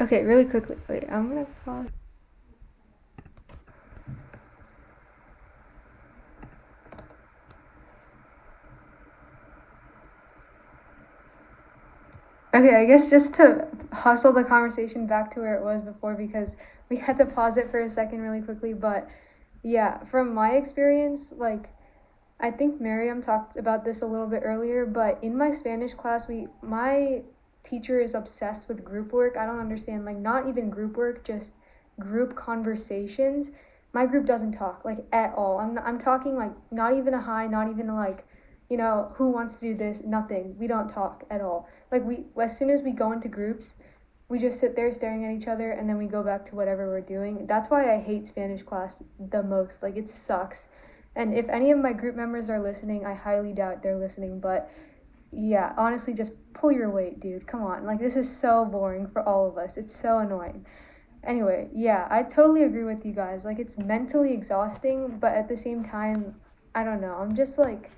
Okay, 0.00 0.24
really 0.24 0.46
quickly. 0.46 0.76
Wait, 0.88 1.04
I'm 1.10 1.28
gonna 1.28 1.46
pause. 1.64 1.99
Okay, 12.52 12.74
I 12.74 12.84
guess 12.84 13.08
just 13.08 13.34
to 13.36 13.68
hustle 13.92 14.32
the 14.32 14.42
conversation 14.42 15.06
back 15.06 15.30
to 15.32 15.40
where 15.40 15.54
it 15.54 15.62
was 15.62 15.82
before 15.82 16.14
because 16.14 16.56
we 16.88 16.96
had 16.96 17.16
to 17.18 17.26
pause 17.26 17.56
it 17.56 17.70
for 17.70 17.78
a 17.80 17.88
second 17.88 18.20
really 18.22 18.40
quickly. 18.40 18.72
But 18.72 19.08
yeah, 19.62 20.02
from 20.02 20.34
my 20.34 20.52
experience, 20.52 21.32
like 21.36 21.70
I 22.40 22.50
think 22.50 22.80
Mariam 22.80 23.22
talked 23.22 23.56
about 23.56 23.84
this 23.84 24.02
a 24.02 24.06
little 24.06 24.26
bit 24.26 24.42
earlier, 24.44 24.84
but 24.84 25.18
in 25.22 25.36
my 25.36 25.52
Spanish 25.52 25.94
class, 25.94 26.26
we 26.28 26.48
my 26.60 27.22
teacher 27.62 28.00
is 28.00 28.14
obsessed 28.14 28.68
with 28.68 28.84
group 28.84 29.12
work. 29.12 29.36
I 29.36 29.46
don't 29.46 29.60
understand, 29.60 30.04
like 30.04 30.16
not 30.16 30.48
even 30.48 30.70
group 30.70 30.96
work, 30.96 31.24
just 31.24 31.54
group 32.00 32.34
conversations. 32.34 33.50
My 33.92 34.06
group 34.06 34.26
doesn't 34.26 34.52
talk 34.52 34.84
like 34.84 35.04
at 35.12 35.34
all. 35.34 35.58
I'm 35.58 35.78
I'm 35.78 35.98
talking 35.98 36.36
like 36.36 36.52
not 36.72 36.94
even 36.94 37.14
a 37.14 37.20
hi, 37.20 37.46
not 37.46 37.70
even 37.70 37.94
like, 37.94 38.26
you 38.70 38.78
know, 38.78 39.12
who 39.16 39.30
wants 39.30 39.60
to 39.60 39.66
do 39.66 39.74
this? 39.74 40.02
Nothing. 40.02 40.56
We 40.58 40.66
don't 40.66 40.88
talk 40.88 41.24
at 41.30 41.42
all. 41.42 41.68
Like 41.92 42.04
we 42.04 42.24
as 42.40 42.56
soon 42.56 42.70
as 42.70 42.82
we 42.82 42.92
go 42.92 43.12
into 43.12 43.28
groups, 43.28 43.74
we 44.30 44.38
just 44.38 44.58
sit 44.58 44.76
there 44.76 44.92
staring 44.94 45.26
at 45.26 45.32
each 45.32 45.48
other 45.48 45.72
and 45.72 45.86
then 45.88 45.98
we 45.98 46.06
go 46.06 46.22
back 46.22 46.46
to 46.46 46.56
whatever 46.56 46.88
we're 46.88 47.00
doing. 47.02 47.46
That's 47.46 47.68
why 47.68 47.92
I 47.94 48.00
hate 48.00 48.26
Spanish 48.26 48.62
class 48.62 49.02
the 49.18 49.42
most. 49.42 49.82
Like 49.82 49.96
it 49.96 50.08
sucks. 50.08 50.68
And 51.14 51.34
if 51.34 51.48
any 51.48 51.70
of 51.72 51.78
my 51.78 51.92
group 51.92 52.16
members 52.16 52.48
are 52.48 52.62
listening, 52.62 53.04
I 53.04 53.12
highly 53.12 53.52
doubt 53.52 53.82
they're 53.82 53.98
listening, 53.98 54.40
but 54.40 54.70
yeah, 55.32 55.74
honestly, 55.76 56.14
just 56.14 56.32
pull 56.54 56.72
your 56.72 56.90
weight, 56.90 57.20
dude. 57.20 57.46
Come 57.46 57.62
on. 57.62 57.84
Like, 57.84 57.98
this 57.98 58.16
is 58.16 58.34
so 58.34 58.64
boring 58.64 59.06
for 59.08 59.22
all 59.22 59.48
of 59.48 59.58
us. 59.58 59.76
It's 59.76 59.94
so 59.94 60.18
annoying. 60.18 60.66
Anyway, 61.22 61.68
yeah, 61.72 62.08
I 62.10 62.22
totally 62.22 62.64
agree 62.64 62.84
with 62.84 63.04
you 63.04 63.12
guys. 63.12 63.44
Like, 63.44 63.58
it's 63.58 63.78
mentally 63.78 64.32
exhausting, 64.32 65.18
but 65.18 65.34
at 65.34 65.48
the 65.48 65.56
same 65.56 65.84
time, 65.84 66.34
I 66.74 66.82
don't 66.84 67.00
know. 67.00 67.14
I'm 67.14 67.34
just 67.36 67.58
like, 67.58 67.90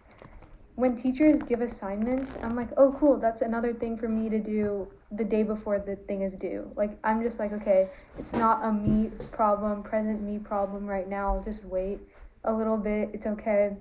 when 0.75 0.97
teachers 0.97 1.43
give 1.43 1.61
assignments, 1.61 2.39
I'm 2.43 2.57
like, 2.57 2.71
oh, 2.77 2.97
cool, 2.99 3.19
that's 3.19 3.43
another 3.43 3.73
thing 3.73 3.97
for 3.97 4.09
me 4.09 4.29
to 4.31 4.41
do 4.41 4.89
the 5.11 5.25
day 5.25 5.43
before 5.43 5.79
the 5.79 5.97
thing 5.97 6.23
is 6.23 6.33
due. 6.35 6.71
Like, 6.75 6.99
I'm 7.05 7.23
just 7.23 7.39
like, 7.39 7.53
okay, 7.53 7.91
it's 8.19 8.33
not 8.33 8.65
a 8.65 8.73
me 8.73 9.11
problem, 9.31 9.83
present 9.83 10.23
me 10.23 10.39
problem 10.39 10.87
right 10.87 11.09
now. 11.09 11.41
Just 11.45 11.65
wait 11.65 12.01
a 12.45 12.53
little 12.53 12.79
bit. 12.79 13.11
It's 13.13 13.27
okay. 13.27 13.77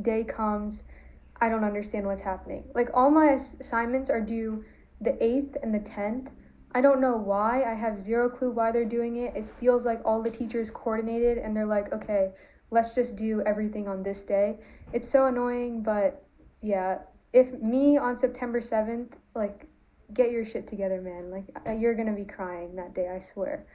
Day 0.00 0.24
comes 0.24 0.84
I 1.40 1.48
don't 1.48 1.64
understand 1.64 2.06
what's 2.06 2.22
happening. 2.22 2.64
Like 2.74 2.90
all 2.94 3.10
my 3.10 3.26
assignments 3.26 4.10
are 4.10 4.20
due 4.20 4.64
the 5.00 5.12
8th 5.22 5.56
and 5.62 5.72
the 5.72 5.78
10th. 5.78 6.30
I 6.74 6.80
don't 6.80 7.00
know 7.00 7.16
why. 7.16 7.62
I 7.62 7.74
have 7.74 7.98
zero 7.98 8.28
clue 8.28 8.50
why 8.50 8.72
they're 8.72 8.84
doing 8.84 9.16
it. 9.16 9.34
It 9.36 9.44
feels 9.44 9.86
like 9.86 10.00
all 10.04 10.22
the 10.22 10.30
teachers 10.30 10.70
coordinated 10.70 11.38
and 11.38 11.56
they're 11.56 11.66
like, 11.66 11.92
"Okay, 11.92 12.32
let's 12.70 12.94
just 12.94 13.16
do 13.16 13.42
everything 13.42 13.88
on 13.88 14.02
this 14.02 14.24
day." 14.24 14.58
It's 14.92 15.08
so 15.08 15.26
annoying, 15.26 15.82
but 15.82 16.24
yeah, 16.60 16.98
if 17.32 17.52
me 17.60 17.98
on 17.98 18.16
September 18.16 18.60
7th, 18.60 19.14
like 19.34 19.66
get 20.14 20.30
your 20.30 20.44
shit 20.44 20.66
together, 20.66 21.00
man. 21.00 21.30
Like 21.30 21.80
you're 21.80 21.94
going 21.94 22.08
to 22.08 22.14
be 22.14 22.24
crying 22.24 22.76
that 22.76 22.94
day, 22.94 23.08
I 23.08 23.18
swear. 23.18 23.66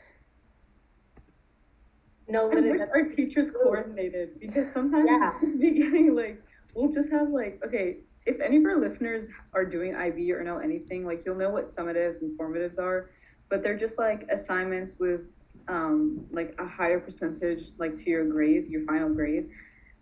No, 2.27 2.49
but 2.49 2.63
our 2.89 3.03
teachers 3.03 3.51
coordinated 3.51 4.39
because 4.39 4.71
sometimes 4.71 5.09
yeah. 5.11 5.33
just 5.41 5.59
be 5.59 5.71
getting 5.71 6.15
like 6.15 6.41
we'll 6.73 6.91
just 6.91 7.11
have 7.11 7.29
like 7.29 7.61
okay 7.65 7.97
if 8.25 8.39
any 8.39 8.57
of 8.57 8.65
our 8.65 8.79
listeners 8.79 9.27
are 9.53 9.65
doing 9.65 9.95
IB 9.95 10.31
or 10.31 10.43
know 10.43 10.59
anything, 10.59 11.05
like 11.05 11.23
you'll 11.25 11.35
know 11.35 11.49
what 11.49 11.65
summatives 11.65 12.21
and 12.21 12.37
formatives 12.39 12.79
are, 12.79 13.09
but 13.49 13.61
they're 13.61 13.77
just 13.77 13.97
like 13.97 14.25
assignments 14.31 14.97
with 14.97 15.21
um 15.67 16.25
like 16.31 16.55
a 16.59 16.67
higher 16.67 16.99
percentage 16.99 17.63
like 17.79 17.95
to 17.97 18.09
your 18.09 18.25
grade, 18.25 18.67
your 18.67 18.85
final 18.85 19.13
grade. 19.13 19.49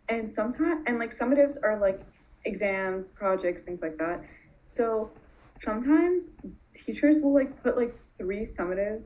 And 0.09 0.31
sometimes 0.31 0.83
and 0.87 0.99
like 0.99 1.11
summatives 1.11 1.57
are 1.63 1.79
like 1.79 2.01
exams, 2.45 3.07
projects, 3.09 3.61
things 3.63 3.79
like 3.81 3.97
that. 3.99 4.21
So 4.65 5.13
sometimes 5.55 6.27
teachers 6.75 7.19
will 7.21 7.33
like 7.33 7.61
put 7.63 7.77
like 7.77 7.95
three 8.17 8.43
summatives 8.45 9.05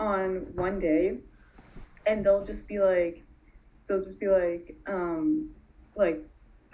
on 0.00 0.46
one 0.54 0.78
day 0.78 1.18
and 2.06 2.24
they'll 2.24 2.44
just 2.44 2.68
be 2.68 2.78
like 2.78 3.24
they'll 3.88 4.02
just 4.02 4.20
be 4.20 4.28
like 4.28 4.76
um 4.88 5.50
like 5.96 6.22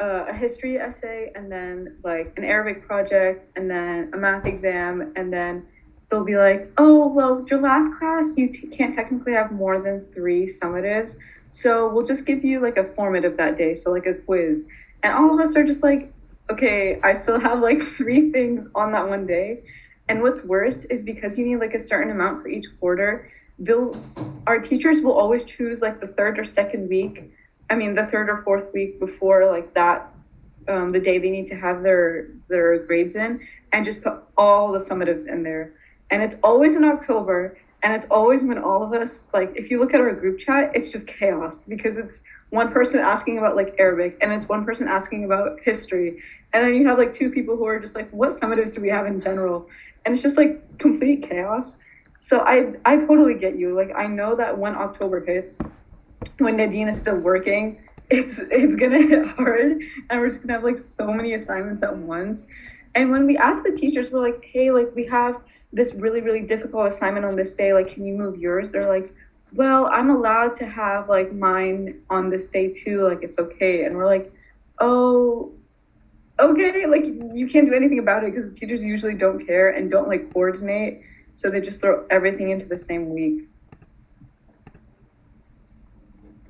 uh, 0.00 0.26
a 0.28 0.34
history 0.34 0.76
essay 0.78 1.30
and 1.36 1.50
then 1.52 2.00
like 2.04 2.32
an 2.36 2.44
Arabic 2.44 2.86
project 2.86 3.56
and 3.56 3.70
then 3.70 4.10
a 4.12 4.16
math 4.16 4.46
exam 4.46 5.12
and 5.16 5.32
then 5.32 5.66
they'll 6.14 6.24
be 6.24 6.36
like 6.36 6.70
oh 6.78 7.08
well 7.08 7.44
your 7.50 7.60
last 7.60 7.92
class 7.98 8.34
you 8.36 8.48
t- 8.48 8.68
can't 8.68 8.94
technically 8.94 9.32
have 9.32 9.50
more 9.50 9.80
than 9.80 10.06
three 10.14 10.46
summatives 10.46 11.16
so 11.50 11.88
we'll 11.88 12.04
just 12.04 12.26
give 12.26 12.44
you 12.44 12.60
like 12.60 12.76
a 12.76 12.84
formative 12.94 13.36
that 13.36 13.56
day 13.56 13.74
so 13.74 13.92
like 13.92 14.06
a 14.06 14.14
quiz. 14.14 14.64
And 15.04 15.12
all 15.12 15.32
of 15.32 15.38
us 15.38 15.54
are 15.54 15.64
just 15.64 15.84
like 15.84 16.12
okay 16.50 17.00
I 17.02 17.14
still 17.14 17.38
have 17.38 17.60
like 17.60 17.80
three 17.96 18.32
things 18.32 18.66
on 18.74 18.90
that 18.90 19.08
one 19.08 19.24
day. 19.24 19.62
And 20.08 20.20
what's 20.20 20.44
worse 20.44 20.84
is 20.86 21.02
because 21.02 21.38
you 21.38 21.46
need 21.46 21.60
like 21.60 21.74
a 21.74 21.78
certain 21.78 22.10
amount 22.10 22.42
for 22.42 22.48
each 22.48 22.66
quarter 22.80 23.30
they'll 23.60 23.96
our 24.48 24.58
teachers 24.58 25.00
will 25.00 25.12
always 25.12 25.44
choose 25.44 25.80
like 25.80 26.00
the 26.00 26.08
third 26.08 26.40
or 26.40 26.44
second 26.44 26.88
week 26.88 27.30
i 27.70 27.74
mean 27.76 27.94
the 27.94 28.04
third 28.06 28.28
or 28.28 28.42
fourth 28.42 28.66
week 28.74 28.98
before 28.98 29.48
like 29.48 29.72
that 29.74 30.12
um, 30.66 30.90
the 30.90 30.98
day 30.98 31.18
they 31.18 31.30
need 31.30 31.46
to 31.46 31.54
have 31.54 31.84
their 31.84 32.30
their 32.48 32.84
grades 32.84 33.14
in 33.14 33.40
and 33.72 33.84
just 33.84 34.02
put 34.02 34.14
all 34.36 34.72
the 34.72 34.80
summatives 34.80 35.28
in 35.28 35.44
there 35.44 35.74
and 36.10 36.22
it's 36.22 36.36
always 36.42 36.74
in 36.76 36.84
october 36.84 37.56
and 37.82 37.92
it's 37.94 38.06
always 38.10 38.42
when 38.42 38.58
all 38.58 38.82
of 38.82 38.92
us 38.92 39.26
like 39.34 39.52
if 39.56 39.70
you 39.70 39.78
look 39.78 39.94
at 39.94 40.00
our 40.00 40.14
group 40.14 40.38
chat 40.38 40.70
it's 40.74 40.92
just 40.92 41.06
chaos 41.06 41.62
because 41.62 41.96
it's 41.96 42.22
one 42.50 42.70
person 42.70 43.00
asking 43.00 43.38
about 43.38 43.56
like 43.56 43.74
arabic 43.78 44.16
and 44.20 44.32
it's 44.32 44.48
one 44.48 44.64
person 44.64 44.86
asking 44.88 45.24
about 45.24 45.58
history 45.64 46.18
and 46.52 46.62
then 46.62 46.74
you 46.74 46.86
have 46.86 46.98
like 46.98 47.12
two 47.12 47.30
people 47.30 47.56
who 47.56 47.66
are 47.66 47.80
just 47.80 47.94
like 47.94 48.10
what 48.10 48.30
summatives 48.30 48.74
do 48.74 48.80
we 48.80 48.88
have 48.88 49.06
in 49.06 49.18
general 49.18 49.66
and 50.04 50.12
it's 50.12 50.22
just 50.22 50.36
like 50.36 50.62
complete 50.78 51.28
chaos 51.28 51.76
so 52.24 52.40
I 52.40 52.72
I 52.86 52.96
totally 52.96 53.34
get 53.34 53.56
you. 53.56 53.76
Like 53.76 53.90
I 53.94 54.06
know 54.06 54.34
that 54.36 54.56
when 54.58 54.74
October 54.74 55.22
hits, 55.24 55.58
when 56.38 56.56
Nadine 56.56 56.88
is 56.88 56.98
still 56.98 57.18
working, 57.18 57.80
it's 58.10 58.38
it's 58.50 58.76
gonna 58.76 58.98
hit 59.08 59.28
hard, 59.36 59.72
and 60.08 60.20
we're 60.20 60.28
just 60.28 60.40
gonna 60.40 60.54
have 60.54 60.64
like 60.64 60.78
so 60.78 61.12
many 61.12 61.34
assignments 61.34 61.82
at 61.82 61.94
once. 61.96 62.42
And 62.94 63.10
when 63.10 63.26
we 63.26 63.36
ask 63.36 63.62
the 63.62 63.72
teachers, 63.72 64.10
we're 64.10 64.22
like, 64.22 64.42
hey, 64.52 64.70
like 64.70 64.88
we 64.96 65.06
have 65.06 65.36
this 65.74 65.94
really 65.94 66.20
really 66.20 66.40
difficult 66.40 66.86
assignment 66.86 67.26
on 67.26 67.36
this 67.36 67.52
day. 67.54 67.72
Like, 67.72 67.88
can 67.88 68.04
you 68.04 68.14
move 68.14 68.38
yours? 68.38 68.68
They're 68.70 68.88
like, 68.88 69.12
well, 69.54 69.88
I'm 69.92 70.10
allowed 70.10 70.54
to 70.56 70.66
have 70.66 71.08
like 71.08 71.32
mine 71.32 72.00
on 72.10 72.30
this 72.30 72.48
day 72.48 72.72
too. 72.72 73.02
Like 73.02 73.22
it's 73.22 73.38
okay. 73.38 73.84
And 73.84 73.96
we're 73.96 74.06
like, 74.06 74.32
oh, 74.80 75.52
okay. 76.38 76.86
Like 76.86 77.04
you 77.06 77.46
can't 77.46 77.66
do 77.66 77.74
anything 77.74 77.98
about 77.98 78.24
it 78.24 78.34
because 78.34 78.58
teachers 78.58 78.82
usually 78.82 79.14
don't 79.14 79.44
care 79.44 79.70
and 79.70 79.90
don't 79.90 80.08
like 80.08 80.32
coordinate 80.32 81.02
so 81.34 81.50
they 81.50 81.60
just 81.60 81.80
throw 81.80 82.06
everything 82.10 82.50
into 82.50 82.66
the 82.66 82.78
same 82.78 83.10
week. 83.10 83.48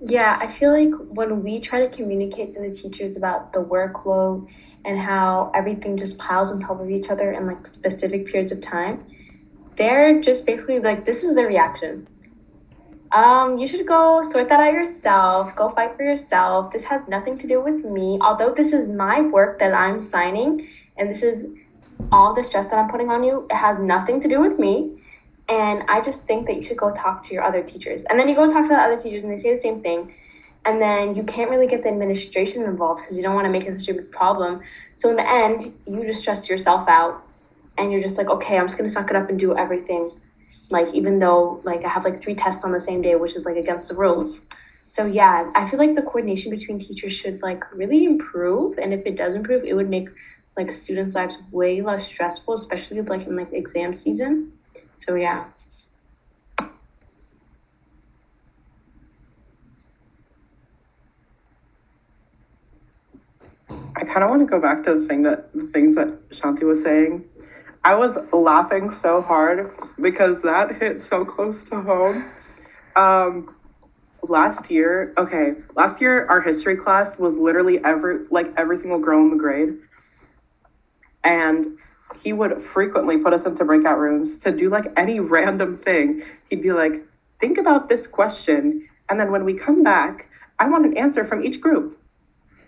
Yeah, 0.07 0.39
I 0.39 0.49
feel 0.49 0.71
like 0.71 0.93
when 1.09 1.43
we 1.43 1.61
try 1.61 1.87
to 1.87 1.89
communicate 1.89 2.53
to 2.53 2.61
the 2.61 2.71
teachers 2.71 3.17
about 3.17 3.55
the 3.55 3.61
workload 3.61 4.47
and 4.85 4.99
how 4.99 5.51
everything 5.55 5.97
just 5.97 6.19
piles 6.19 6.53
on 6.53 6.61
top 6.61 6.79
of 6.79 6.91
each 6.91 7.09
other 7.09 7.33
in 7.33 7.47
like 7.47 7.67
specific 7.67 8.27
periods 8.27 8.53
of 8.53 8.61
time, 8.61 9.07
they're 9.77 10.21
just 10.21 10.45
basically 10.45 10.79
like, 10.79 11.07
this 11.07 11.23
is 11.25 11.35
their 11.35 11.47
reaction. 11.47 12.07
Um, 13.13 13.57
you 13.57 13.67
should 13.67 13.87
go 13.87 14.21
sort 14.21 14.51
that 14.51 14.61
out 14.61 14.73
yourself, 14.73 15.57
go 15.57 15.71
fight 15.71 15.97
for 15.97 16.03
yourself. 16.03 16.71
This 16.71 16.85
has 16.85 17.09
nothing 17.09 17.39
to 17.39 17.47
do 17.47 17.63
with 17.63 17.83
me. 17.85 18.19
Although 18.21 18.53
this 18.53 18.75
is 18.75 18.89
my 18.89 19.23
work 19.23 19.59
that 19.61 19.73
I'm 19.73 20.03
signing, 20.03 20.69
and 20.99 21.09
this 21.09 21.23
is 21.23 21.47
all 22.13 22.35
the 22.35 22.45
stress 22.45 22.67
that 22.67 22.77
I'm 22.77 22.91
putting 22.91 23.09
on 23.09 23.25
you, 23.25 23.47
it 23.49 23.57
has 23.57 23.79
nothing 23.79 24.21
to 24.21 24.29
do 24.29 24.39
with 24.39 24.59
me. 24.59 25.01
And 25.49 25.83
I 25.89 26.01
just 26.01 26.27
think 26.27 26.47
that 26.47 26.57
you 26.57 26.65
should 26.65 26.79
go 26.79 26.93
talk 26.95 27.25
to 27.25 27.35
your 27.35 27.43
other 27.43 27.63
teachers. 27.63 28.05
And 28.05 28.19
then 28.19 28.29
you 28.29 28.35
go 28.35 28.47
talk 28.47 28.63
to 28.63 28.69
the 28.69 28.81
other 28.81 28.97
teachers 28.97 29.25
and 29.25 29.33
they 29.33 29.39
say 29.39 29.51
the 29.55 29.61
same 29.61 29.83
thing. 29.83 30.15
And 30.65 30.81
then 30.81 31.15
you 31.15 31.23
can't 31.25 31.51
really 31.51 31.67
get 31.67 31.83
the 31.83 31.91
administration 31.91 32.63
involved 32.63 33.03
because 33.03 33.19
you 33.19 33.23
don't 33.23 33.35
want 33.35 33.45
to 33.45 33.51
make 33.51 33.65
it 33.65 33.75
a 33.75 33.79
stupid 33.79 34.11
problem. 34.11 34.63
So 34.95 35.11
in 35.11 35.17
the 35.17 35.31
end, 35.31 35.75
you 35.87 36.07
just 36.07 36.23
stress 36.23 36.49
yourself 36.49 36.89
out 36.89 37.23
and 37.77 37.93
you're 37.93 38.01
just 38.01 38.17
like, 38.17 38.29
okay, 38.29 38.57
I'm 38.57 38.67
just 38.67 38.79
gonna 38.79 38.89
suck 38.89 39.11
it 39.11 39.17
up 39.17 39.29
and 39.29 39.39
do 39.39 39.55
everything. 39.55 40.09
Like 40.71 40.95
even 40.95 41.19
though 41.19 41.61
like 41.65 41.85
I 41.85 41.89
have 41.89 42.05
like 42.05 42.23
three 42.23 42.35
tests 42.35 42.65
on 42.65 42.73
the 42.73 42.81
same 42.81 43.03
day, 43.03 43.15
which 43.17 43.37
is 43.37 43.45
like 43.45 43.57
against 43.57 43.89
the 43.89 43.95
rules. 43.95 44.41
So 44.87 45.05
yeah, 45.05 45.51
I 45.57 45.69
feel 45.69 45.79
like 45.79 45.95
the 45.95 46.03
coordination 46.03 46.51
between 46.51 46.79
teachers 46.79 47.13
should 47.13 47.43
like 47.43 47.63
really 47.75 48.05
improve. 48.05 48.79
And 48.79 48.95
if 48.95 49.05
it 49.05 49.17
does 49.17 49.35
improve, 49.35 49.65
it 49.65 49.75
would 49.75 49.91
make 49.91 50.09
like 50.57 50.71
students' 50.71 51.15
lives 51.15 51.37
way 51.51 51.83
less 51.83 52.07
stressful, 52.07 52.55
especially 52.55 53.03
like 53.03 53.27
in 53.27 53.37
like 53.37 53.53
exam 53.53 53.93
season. 53.93 54.53
So 55.05 55.17
yeah. 55.17 55.45
I 63.69 64.05
kind 64.07 64.25
of 64.25 64.31
want 64.31 64.41
to 64.41 64.47
go 64.47 64.59
back 64.59 64.83
to 64.85 64.95
the 64.99 65.07
thing 65.07 65.25
that 65.25 65.53
the 65.53 65.67
things 65.67 65.95
that 65.97 66.31
Shanthi 66.31 66.63
was 66.63 66.83
saying. 66.83 67.27
I 67.85 67.95
was 67.97 68.17
laughing 68.33 68.91
so 68.91 69.21
hard 69.21 69.71
because 70.01 70.41
that 70.41 70.77
hit 70.77 71.03
so 71.03 71.23
close 71.23 71.65
to 71.65 71.83
home. 71.83 72.31
Um, 72.97 73.55
last 74.23 74.71
year, 74.71 75.13
okay, 75.19 75.53
last 75.77 76.01
year 76.01 76.25
our 76.31 76.41
history 76.41 76.77
class 76.77 77.19
was 77.19 77.37
literally 77.37 77.85
every 77.85 78.27
like 78.31 78.55
every 78.57 78.79
single 78.79 79.01
girl 79.01 79.21
in 79.21 79.29
the 79.29 79.37
grade, 79.37 79.75
and 81.23 81.67
he 82.23 82.33
would 82.33 82.61
frequently 82.63 83.19
put 83.19 83.33
us 83.33 83.47
into 83.47 83.65
breakout 83.65 83.99
rooms 83.99 84.39
to 84.39 84.51
do 84.51 84.71
like 84.71 84.87
any 84.97 85.21
random 85.21 85.79
thing. 85.79 86.23
He'd 86.51 86.63
be 86.63 86.73
like, 86.73 87.07
"Think 87.41 87.59
about 87.59 87.89
this 87.89 88.07
question, 88.07 88.89
and 89.09 89.19
then 89.19 89.31
when 89.31 89.45
we 89.45 89.55
come 89.55 89.83
back, 89.83 90.29
I 90.59 90.69
want 90.69 90.87
an 90.87 90.97
answer 90.97 91.25
from 91.25 91.43
each 91.43 91.61
group." 91.61 91.99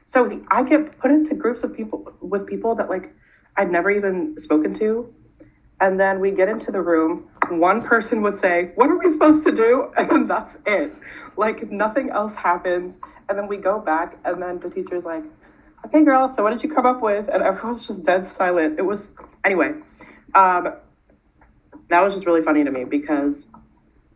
So 0.05 0.43
I 0.49 0.63
get 0.63 0.99
put 0.99 1.11
into 1.11 1.35
groups 1.35 1.65
of 1.65 1.75
people 1.75 2.13
with 2.21 2.47
people 2.47 2.75
that 2.77 2.89
like 2.89 3.13
I'd 3.57 3.71
never 3.71 3.91
even 3.91 4.39
spoken 4.39 4.75
to. 4.75 5.13
And 5.81 6.01
then 6.01 6.21
we 6.21 6.31
get 6.31 6.49
into 6.49 6.71
the 6.71 6.81
room. 6.81 7.29
One 7.49 7.83
person 7.83 8.23
would 8.23 8.37
say, 8.37 8.73
What 8.77 8.91
are 8.91 8.99
we 8.99 9.11
supposed 9.11 9.45
to 9.45 9.53
do? 9.53 9.93
And 9.99 10.11
then 10.11 10.27
that's 10.27 10.59
it. 10.67 10.95
Like 11.37 11.71
nothing 11.71 12.11
else 12.11 12.37
happens. 12.37 13.01
And 13.29 13.39
then 13.39 13.47
we 13.49 13.57
go 13.57 13.79
back, 13.79 14.19
and 14.25 14.41
then 14.41 14.61
the 14.61 14.71
teacher's 14.71 15.05
like, 15.05 15.25
Okay, 15.87 16.03
girl, 16.03 16.27
so 16.27 16.43
what 16.43 16.51
did 16.53 16.65
you 16.65 16.69
come 16.69 16.85
up 16.85 17.01
with? 17.01 17.29
And 17.29 17.45
everyone's 17.45 17.87
just 17.87 18.05
dead 18.05 18.27
silent. 18.27 18.77
It 18.77 18.83
was, 18.83 19.13
anyway, 19.45 19.71
um, 20.35 20.75
that 21.91 22.03
was 22.03 22.13
just 22.13 22.27
really 22.27 22.43
funny 22.43 22.65
to 22.65 22.73
me 22.73 22.83
because 22.83 23.47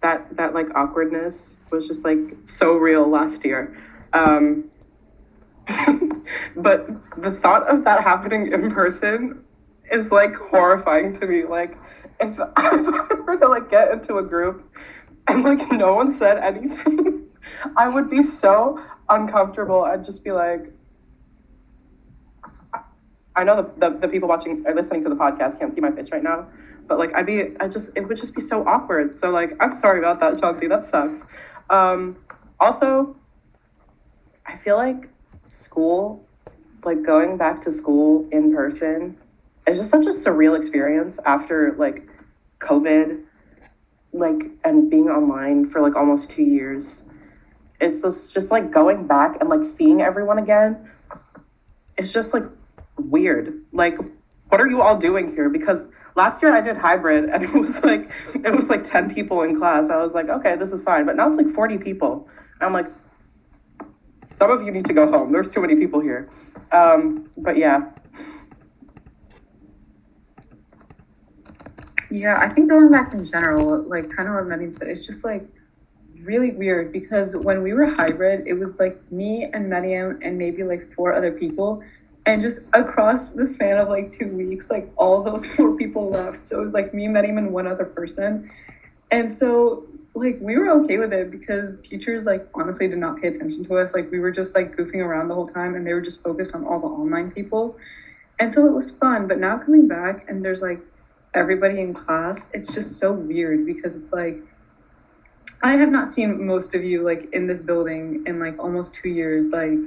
that, 0.01 0.37
that 0.37 0.53
like 0.53 0.67
awkwardness 0.75 1.55
was 1.71 1.87
just 1.87 2.05
like 2.05 2.19
so 2.47 2.73
real 2.73 3.09
last 3.09 3.45
year. 3.45 3.79
Um, 4.13 4.65
but 6.57 6.89
the 7.17 7.31
thought 7.31 7.69
of 7.69 7.85
that 7.85 8.03
happening 8.03 8.53
in 8.53 8.73
person 8.73 9.45
is 9.93 10.11
like 10.11 10.35
horrifying 10.35 11.13
to 11.21 11.27
me. 11.29 11.45
Like 11.45 11.79
if, 12.19 12.37
if 12.37 12.41
I 12.57 13.15
were 13.25 13.39
to 13.39 13.47
like 13.47 13.71
get 13.71 13.93
into 13.93 14.17
a 14.17 14.25
group 14.25 14.75
and 15.29 15.45
like 15.45 15.71
no 15.71 15.95
one 15.95 16.15
said 16.15 16.39
anything, 16.39 17.29
I 17.77 17.89
would 17.89 18.11
be 18.11 18.25
so 18.25 18.83
uncomfortable. 19.09 19.85
I'd 19.85 20.03
just 20.03 20.25
be 20.25 20.33
like, 20.33 20.73
I 23.37 23.45
know 23.45 23.57
the, 23.57 23.91
the, 23.91 23.97
the 23.99 24.09
people 24.09 24.29
watching 24.29 24.65
or 24.67 24.75
listening 24.75 25.03
to 25.05 25.09
the 25.09 25.15
podcast 25.15 25.59
can't 25.59 25.73
see 25.73 25.81
my 25.81 25.91
face 25.91 26.11
right 26.11 26.23
now, 26.23 26.49
but 26.89 26.99
like 26.99 27.15
I'd 27.15 27.27
be, 27.27 27.57
I 27.61 27.69
just, 27.69 27.91
it 27.97 28.07
would 28.09 28.17
just 28.17 28.35
be 28.35 28.41
so 28.41 28.67
awkward. 28.67 29.15
So 29.15 29.31
like, 29.31 29.53
I'm 29.61 29.75
sorry 29.75 30.01
about 30.01 30.21
that, 30.21 30.35
Shanthi. 30.35 30.69
That 30.69 30.85
sucks. 30.85 31.25
Um, 31.69 32.17
also, 32.59 33.17
I 34.47 34.57
feel 34.57 34.77
like 34.77 35.09
school, 35.45 36.27
like 36.85 37.03
going 37.03 37.37
back 37.37 37.61
to 37.63 37.73
school 37.73 38.29
in 38.33 38.55
person, 38.55 39.17
is 39.67 39.79
just 39.79 39.91
such 39.91 40.07
a 40.07 40.11
surreal 40.11 40.57
experience 40.57 41.19
after 41.25 41.75
like 41.79 42.09
COVID, 42.59 43.23
like 44.13 44.51
and 44.65 44.91
being 44.91 45.09
online 45.09 45.67
for 45.67 45.81
like 45.81 45.95
almost 45.95 46.31
two 46.31 46.43
years. 46.43 47.05
It's 47.81 48.03
just, 48.03 48.35
just 48.35 48.51
like 48.51 48.73
going 48.73 49.07
back 49.07 49.41
and 49.41 49.49
like 49.49 49.63
seeing 49.63 50.03
everyone 50.03 50.39
again. 50.39 50.91
It's 51.97 52.13
just 52.13 52.35
like 52.35 52.45
weird. 53.09 53.65
Like, 53.73 53.97
what 54.49 54.61
are 54.61 54.67
you 54.67 54.83
all 54.83 54.99
doing 54.99 55.31
here? 55.33 55.49
Because 55.49 55.87
last 56.17 56.43
year 56.43 56.55
I 56.55 56.61
did 56.61 56.77
hybrid 56.77 57.31
and 57.31 57.45
it 57.45 57.53
was 57.55 57.83
like 57.85 58.11
it 58.35 58.55
was 58.55 58.69
like 58.69 58.85
10 58.85 59.15
people 59.15 59.43
in 59.43 59.59
class. 59.59 59.89
I 59.89 59.97
was 59.97 60.13
like, 60.13 60.29
okay, 60.29 60.57
this 60.57 60.73
is 60.73 60.83
fine. 60.83 61.07
But 61.07 61.17
now 61.17 61.29
it's 61.29 61.37
like 61.37 61.49
40 61.49 61.79
people. 61.79 62.29
And 62.61 62.67
I'm 62.67 62.73
like, 62.73 62.93
some 64.25 64.51
of 64.51 64.63
you 64.63 64.71
need 64.71 64.85
to 64.87 64.93
go 64.93 65.11
home. 65.11 65.33
There's 65.33 65.53
too 65.53 65.61
many 65.61 65.77
people 65.77 66.01
here. 66.01 66.29
Um, 66.73 67.31
but 67.39 67.57
yeah. 67.57 67.91
Yeah, 72.11 72.39
I 72.41 72.49
think 72.49 72.69
going 72.69 72.91
back 72.91 73.15
in 73.15 73.25
general, 73.25 73.89
like 73.89 74.11
kind 74.11 74.29
of 74.29 74.35
remembering 74.35 74.73
that 74.73 74.89
it's 74.89 75.07
just 75.07 75.25
like 75.25 75.47
really 76.23 76.51
weird 76.51 76.93
because 76.93 77.37
when 77.37 77.63
we 77.63 77.73
were 77.73 77.87
hybrid, 77.87 78.47
it 78.47 78.55
was 78.55 78.71
like 78.79 79.01
me 79.13 79.49
and 79.53 79.69
Mariam 79.69 80.19
and 80.23 80.37
maybe 80.37 80.65
like 80.65 80.93
four 80.95 81.15
other 81.15 81.33
people. 81.33 81.83
And 82.27 82.43
just 82.43 82.61
across 82.75 83.31
the 83.31 83.47
span 83.47 83.79
of 83.79 83.89
like 83.89 84.11
two 84.11 84.29
weeks, 84.29 84.71
like 84.71 84.91
all 84.97 85.23
those 85.23 85.47
four 85.55 85.77
people 85.77 86.11
left. 86.11 86.47
So 86.47 86.61
it 86.61 86.65
was 86.65 86.75
like 86.75 86.93
me, 86.93 87.09
Mariam, 87.09 87.39
and 87.39 87.53
one 87.53 87.67
other 87.67 87.85
person. 87.85 88.51
And 89.11 89.31
so 89.31 89.87
like 90.15 90.39
we 90.41 90.59
were 90.59 90.71
okay 90.83 90.99
with 90.99 91.13
it 91.13 91.31
because 91.31 91.79
teachers 91.81 92.25
like 92.25 92.47
honestly 92.55 92.89
did 92.89 92.99
not 92.99 93.21
pay 93.21 93.29
attention 93.29 93.65
to 93.65 93.79
us. 93.79 93.95
Like 93.95 94.11
we 94.11 94.19
were 94.19 94.31
just 94.31 94.55
like 94.55 94.77
goofing 94.77 94.97
around 94.97 95.29
the 95.29 95.35
whole 95.35 95.47
time 95.47 95.75
and 95.75 95.87
they 95.87 95.93
were 95.93 96.01
just 96.01 96.23
focused 96.23 96.55
on 96.55 96.65
all 96.65 96.81
the 96.81 96.87
online 96.87 97.31
people. 97.31 97.77
And 98.39 98.53
so 98.53 98.67
it 98.67 98.73
was 98.73 98.91
fun. 98.91 99.29
But 99.29 99.39
now 99.39 99.59
coming 99.59 99.87
back 99.87 100.29
and 100.29 100.45
there's 100.45 100.63
like 100.63 100.81
everybody 101.35 101.81
in 101.81 101.95
class, 101.95 102.51
it's 102.53 102.75
just 102.75 102.99
so 102.99 103.13
weird 103.13 103.65
because 103.65 103.95
it's 103.95 104.13
like 104.13 104.39
I 105.63 105.73
have 105.73 105.91
not 105.91 106.07
seen 106.09 106.47
most 106.47 106.75
of 106.75 106.83
you 106.83 107.03
like 107.05 107.29
in 107.33 107.47
this 107.47 107.61
building 107.61 108.25
in 108.27 108.41
like 108.41 108.59
almost 108.59 108.95
two 108.95 109.11
years. 109.11 109.47
Like 109.47 109.79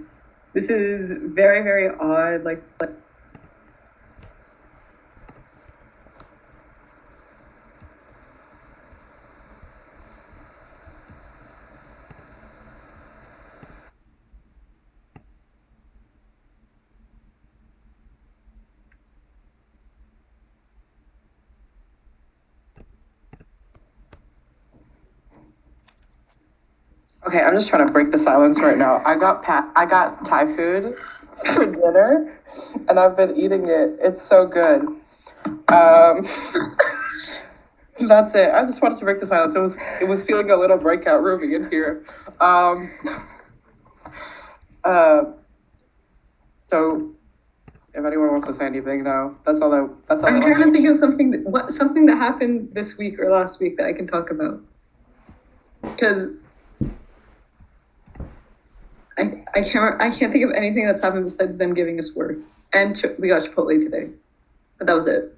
this 0.53 0.69
is 0.69 1.11
very, 1.11 1.63
very 1.63 1.89
odd. 1.89 2.43
Like, 2.43 2.63
like 2.79 2.91
Okay, 27.33 27.41
I'm 27.41 27.55
just 27.55 27.67
trying 27.67 27.87
to 27.87 27.91
break 27.91 28.11
the 28.11 28.19
silence 28.19 28.61
right 28.61 28.77
now. 28.77 29.01
I 29.03 29.15
got 29.17 29.41
pat 29.41 29.67
I 29.75 29.87
got 29.87 30.23
Thai 30.23 30.55
food 30.55 30.95
for 31.55 31.65
dinner 31.65 32.39
and 32.87 32.99
I've 32.99 33.17
been 33.17 33.35
eating 33.35 33.67
it. 33.67 33.97
It's 33.99 34.21
so 34.21 34.45
good. 34.45 34.81
Um 35.73 36.27
that's 38.07 38.35
it. 38.35 38.53
I 38.53 38.63
just 38.67 38.83
wanted 38.83 38.99
to 38.99 39.05
break 39.05 39.19
the 39.19 39.25
silence. 39.25 39.55
It 39.55 39.59
was 39.59 39.77
it 39.99 40.07
was 40.07 40.21
feeling 40.21 40.51
a 40.51 40.55
little 40.55 40.77
breakout 40.77 41.23
roomy 41.23 41.55
in 41.55 41.71
here. 41.71 42.05
Um 42.39 42.91
uh 44.83 45.23
so 46.69 47.15
if 47.95 48.05
anyone 48.05 48.29
wants 48.29 48.45
to 48.47 48.53
say 48.53 48.67
anything, 48.67 49.03
now, 49.03 49.37
That's 49.43 49.59
all 49.59 49.73
I 49.73 49.87
that's 50.07 50.21
all 50.21 50.29
I'm 50.29 50.39
trying 50.39 50.65
to 50.65 50.71
think 50.71 50.87
of 50.87 50.97
something 50.97 51.31
that 51.31 51.41
what 51.45 51.73
something 51.73 52.05
that 52.05 52.17
happened 52.17 52.69
this 52.73 52.95
week 52.99 53.17
or 53.17 53.31
last 53.31 53.59
week 53.59 53.77
that 53.77 53.87
I 53.87 53.93
can 53.93 54.05
talk 54.05 54.29
about. 54.29 54.61
Because 55.81 56.27
I, 59.17 59.43
I 59.55 59.61
can't 59.61 60.01
I 60.01 60.09
can't 60.09 60.31
think 60.31 60.45
of 60.45 60.51
anything 60.55 60.87
that's 60.87 61.01
happened 61.01 61.25
besides 61.25 61.57
them 61.57 61.73
giving 61.73 61.99
us 61.99 62.15
work. 62.15 62.37
And 62.73 62.97
ch- 62.97 63.05
we 63.19 63.27
got 63.27 63.43
Chipotle 63.43 63.79
today. 63.79 64.09
But 64.77 64.87
that 64.87 64.93
was 64.93 65.07
it. 65.07 65.35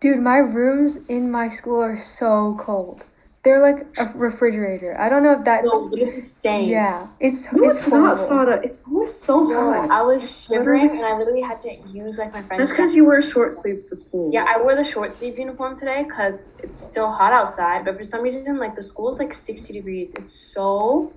Dude, 0.00 0.18
my 0.20 0.38
rooms 0.38 0.96
in 1.08 1.30
my 1.30 1.48
school 1.48 1.80
are 1.82 1.96
so 1.96 2.56
cold. 2.60 3.04
They're 3.44 3.62
like 3.62 3.86
a 3.96 4.06
refrigerator. 4.18 5.00
I 5.00 5.08
don't 5.08 5.22
know 5.22 5.30
if 5.38 5.44
that's 5.44 5.64
No, 5.66 5.88
but 5.88 6.00
it's 6.00 6.16
insane. 6.16 6.68
yeah. 6.68 7.06
It's 7.20 7.52
No, 7.52 7.62
it's 7.70 7.78
it's 7.78 7.88
not 7.88 8.16
horrible. 8.16 8.16
Sarah. 8.16 8.60
It's 8.64 8.80
always 8.88 9.14
so 9.14 9.44
No, 9.44 9.72
hot. 9.72 9.88
I 9.88 10.02
was 10.02 10.44
shivering 10.46 10.90
and 10.90 11.04
I 11.04 11.16
literally 11.16 11.42
had 11.42 11.60
to 11.60 11.72
use 11.86 12.18
like 12.18 12.32
my 12.32 12.42
friend's. 12.42 12.62
That's 12.62 12.72
because 12.72 12.96
you 12.96 13.04
wear 13.04 13.22
short 13.22 13.54
sleeves 13.54 13.84
to 13.84 13.94
school. 13.94 14.30
Yeah, 14.34 14.46
I 14.48 14.60
wore 14.60 14.74
the 14.74 14.82
short 14.82 15.14
sleeve 15.14 15.38
uniform 15.38 15.76
today 15.76 16.02
because 16.02 16.56
it's 16.64 16.80
still 16.82 17.08
hot 17.12 17.32
outside, 17.32 17.84
but 17.84 17.96
for 17.96 18.02
some 18.02 18.20
reason, 18.22 18.58
like 18.58 18.74
the 18.74 18.82
school 18.82 19.10
is 19.12 19.20
like 19.20 19.32
60 19.32 19.72
degrees. 19.72 20.12
It's 20.18 20.32
so 20.34 21.12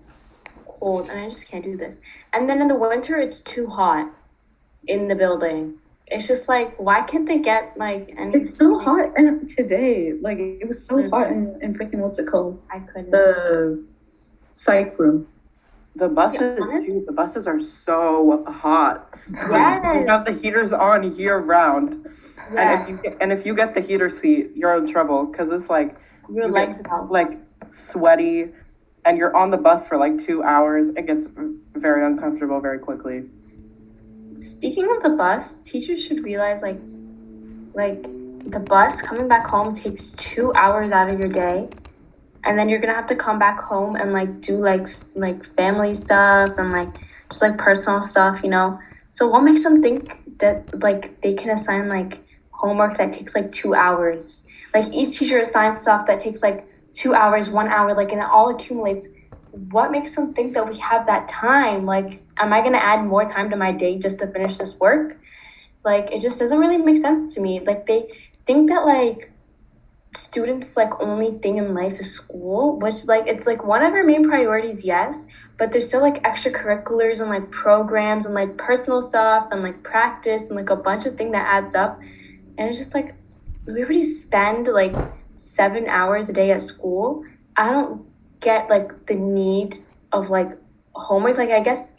cold, 0.79 1.09
and 1.09 1.19
I 1.19 1.29
just 1.29 1.49
can't 1.49 1.63
do 1.63 1.75
this. 1.77 1.97
And 2.33 2.49
then 2.49 2.61
in 2.61 2.67
the 2.67 2.75
winter, 2.75 3.17
it's 3.17 3.41
too 3.41 3.67
hot 3.67 4.11
in 4.87 5.07
the 5.07 5.15
building. 5.15 5.75
It's 6.07 6.27
just 6.27 6.49
like, 6.49 6.75
why 6.79 7.01
can't 7.03 7.27
they 7.27 7.37
get 7.37 7.77
like 7.77 8.13
any? 8.17 8.37
It's 8.37 8.53
so 8.55 8.79
hot 8.79 9.11
and 9.15 9.47
today. 9.49 10.13
Like 10.19 10.39
it 10.39 10.67
was 10.67 10.83
so 10.85 10.95
Mhm. 10.97 11.09
hot 11.11 11.27
in, 11.31 11.57
in 11.61 11.73
freaking 11.75 11.99
what's 11.99 12.17
it 12.17 12.25
called? 12.27 12.59
I 12.71 12.79
couldn't. 12.79 13.11
The 13.11 13.83
psych 14.53 14.97
room. 14.97 15.27
The 15.95 16.07
buses, 16.07 16.59
Yeah. 16.71 16.79
too, 16.85 17.03
the 17.05 17.11
buses 17.13 17.45
are 17.45 17.59
so 17.59 18.43
hot. 18.47 19.13
Yes. 19.49 20.01
We 20.01 20.07
have 20.07 20.23
the 20.25 20.31
heaters 20.33 20.71
on 20.71 21.03
year 21.15 21.37
round. 21.37 22.05
yeah, 22.53 22.61
And 22.61 22.81
if 22.81 22.89
you 22.89 22.95
get, 23.03 23.17
and 23.21 23.31
if 23.31 23.45
you 23.45 23.53
get 23.53 23.73
the 23.73 23.81
heater 23.81 24.09
seat, 24.09 24.51
you're 24.55 24.75
in 24.75 24.87
trouble 24.87 25.25
because 25.25 25.51
it's 25.51 25.69
like 25.69 25.95
your 26.33 26.47
legs 26.47 26.81
get, 26.81 26.91
out. 26.91 27.11
like 27.11 27.39
sweaty, 27.69 28.53
and 29.05 29.17
you're 29.17 29.35
on 29.35 29.51
the 29.51 29.57
bus 29.57 29.87
for 29.87 29.97
like 29.97 30.17
two 30.17 30.43
hours. 30.43 30.89
It 30.89 31.07
gets 31.07 31.27
very 31.75 32.05
uncomfortable 32.05 32.59
very 32.59 32.79
quickly. 32.79 33.29
Speaking 34.39 34.89
of 34.95 35.03
the 35.03 35.09
bus, 35.09 35.55
teachers 35.63 36.03
should 36.03 36.23
realize 36.23 36.61
like, 36.61 36.79
like 37.73 38.03
the 38.51 38.59
bus 38.59 39.01
coming 39.01 39.27
back 39.27 39.47
home 39.47 39.75
takes 39.75 40.11
two 40.11 40.53
hours 40.55 40.91
out 40.91 41.09
of 41.09 41.19
your 41.19 41.29
day, 41.29 41.69
and 42.43 42.57
then 42.57 42.69
you're 42.69 42.79
gonna 42.79 42.95
have 42.95 43.07
to 43.07 43.15
come 43.15 43.37
back 43.37 43.59
home 43.59 43.95
and 43.95 44.13
like 44.13 44.41
do 44.41 44.53
like 44.53 44.87
like 45.15 45.43
family 45.55 45.95
stuff 45.95 46.51
and 46.57 46.71
like 46.71 46.93
just 47.29 47.41
like 47.41 47.57
personal 47.57 48.01
stuff, 48.01 48.41
you 48.43 48.49
know. 48.49 48.79
So 49.11 49.27
what 49.27 49.41
makes 49.41 49.63
them 49.63 49.81
think 49.81 50.37
that 50.39 50.81
like 50.81 51.21
they 51.21 51.33
can 51.33 51.49
assign 51.49 51.89
like 51.89 52.23
homework 52.51 52.97
that 52.97 53.13
takes 53.13 53.35
like 53.35 53.51
two 53.51 53.73
hours? 53.73 54.43
Like 54.73 54.93
each 54.93 55.19
teacher 55.19 55.39
assigns 55.39 55.79
stuff 55.79 56.05
that 56.05 56.19
takes 56.19 56.41
like 56.41 56.65
two 56.93 57.13
hours, 57.13 57.49
one 57.49 57.67
hour, 57.67 57.95
like 57.95 58.11
and 58.11 58.21
it 58.21 58.27
all 58.27 58.49
accumulates 58.49 59.07
what 59.51 59.91
makes 59.91 60.15
them 60.15 60.33
think 60.33 60.53
that 60.53 60.67
we 60.67 60.77
have 60.77 61.07
that 61.07 61.27
time? 61.27 61.85
Like, 61.85 62.21
am 62.37 62.53
I 62.53 62.61
gonna 62.61 62.77
add 62.77 63.03
more 63.03 63.25
time 63.25 63.49
to 63.49 63.55
my 63.55 63.71
day 63.71 63.97
just 63.97 64.19
to 64.19 64.27
finish 64.27 64.57
this 64.57 64.75
work? 64.79 65.19
Like, 65.83 66.11
it 66.11 66.21
just 66.21 66.39
doesn't 66.39 66.59
really 66.59 66.77
make 66.77 66.97
sense 66.97 67.33
to 67.35 67.41
me. 67.41 67.59
Like, 67.59 67.85
they 67.85 68.07
think 68.45 68.69
that 68.69 68.85
like 68.85 69.31
students 70.15 70.75
like 70.75 70.89
only 70.99 71.37
thing 71.39 71.57
in 71.57 71.73
life 71.73 71.99
is 71.99 72.11
school, 72.13 72.79
which 72.79 73.05
like 73.05 73.27
it's 73.27 73.47
like 73.47 73.63
one 73.63 73.83
of 73.83 73.93
our 73.93 74.03
main 74.03 74.27
priorities, 74.27 74.83
yes, 74.83 75.25
but 75.57 75.71
there's 75.71 75.87
still 75.87 76.01
like 76.01 76.21
extracurriculars 76.23 77.19
and 77.19 77.29
like 77.29 77.49
programs 77.51 78.25
and 78.25 78.33
like 78.33 78.57
personal 78.57 79.01
stuff 79.01 79.47
and 79.51 79.61
like 79.61 79.83
practice 79.83 80.41
and 80.43 80.55
like 80.55 80.69
a 80.69 80.75
bunch 80.75 81.05
of 81.05 81.17
thing 81.17 81.31
that 81.31 81.45
adds 81.47 81.75
up. 81.75 81.99
And 82.57 82.67
it's 82.67 82.77
just 82.77 82.93
like 82.93 83.15
we 83.67 83.83
already 83.83 84.03
spend 84.03 84.67
like 84.67 84.95
seven 85.39 85.87
hours 85.87 86.29
a 86.29 86.33
day 86.33 86.51
at 86.51 86.61
school. 86.61 87.23
I 87.55 87.69
don't 87.71 88.05
get 88.41 88.69
like 88.69 89.07
the 89.07 89.15
need 89.15 89.75
of 90.11 90.29
like 90.29 90.51
homework. 90.93 91.37
Like 91.37 91.49
I 91.49 91.61
guess 91.61 91.93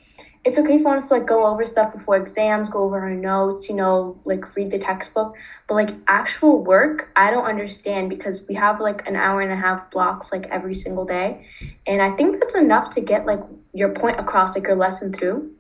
it's 0.45 0.59
okay 0.59 0.83
for 0.83 0.97
us 0.97 1.09
to 1.09 1.15
like 1.15 1.27
go 1.27 1.47
over 1.47 1.67
stuff 1.67 1.93
before 1.93 2.17
exams, 2.17 2.71
go 2.71 2.81
over 2.81 3.01
our 3.01 3.11
notes, 3.11 3.69
you 3.69 3.75
know, 3.75 4.19
like 4.25 4.57
read 4.57 4.71
the 4.71 4.79
textbook. 4.79 5.35
But 5.69 5.75
like 5.75 5.91
actual 6.07 6.63
work, 6.63 7.11
I 7.17 7.31
don't 7.31 7.45
understand 7.45 8.09
because 8.09 8.47
we 8.49 8.55
have 8.55 8.81
like 8.81 9.07
an 9.07 9.17
hour 9.17 9.43
and 9.43 9.53
a 9.53 9.57
half 9.57 9.91
blocks 9.91 10.33
like 10.33 10.47
every 10.47 10.75
single 10.75 11.05
day. 11.05 11.47
And 11.87 12.01
I 12.01 12.17
think 12.17 12.41
that's 12.41 12.55
enough 12.55 12.91
to 12.91 13.01
get 13.01 13.27
like 13.27 13.41
your 13.75 13.91
point 13.91 14.19
across, 14.19 14.55
like 14.55 14.67
your 14.67 14.77
lesson 14.77 15.13
through. 15.13 15.51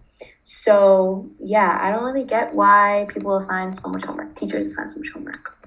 So 0.43 1.28
yeah, 1.39 1.78
I 1.81 1.91
don't 1.91 2.05
really 2.05 2.24
get 2.24 2.55
why 2.55 3.07
people 3.11 3.37
assign 3.37 3.72
so 3.72 3.89
much 3.89 4.05
homework. 4.05 4.35
Teachers 4.35 4.66
assign 4.66 4.89
so 4.89 4.97
much 4.97 5.11
homework. 5.11 5.59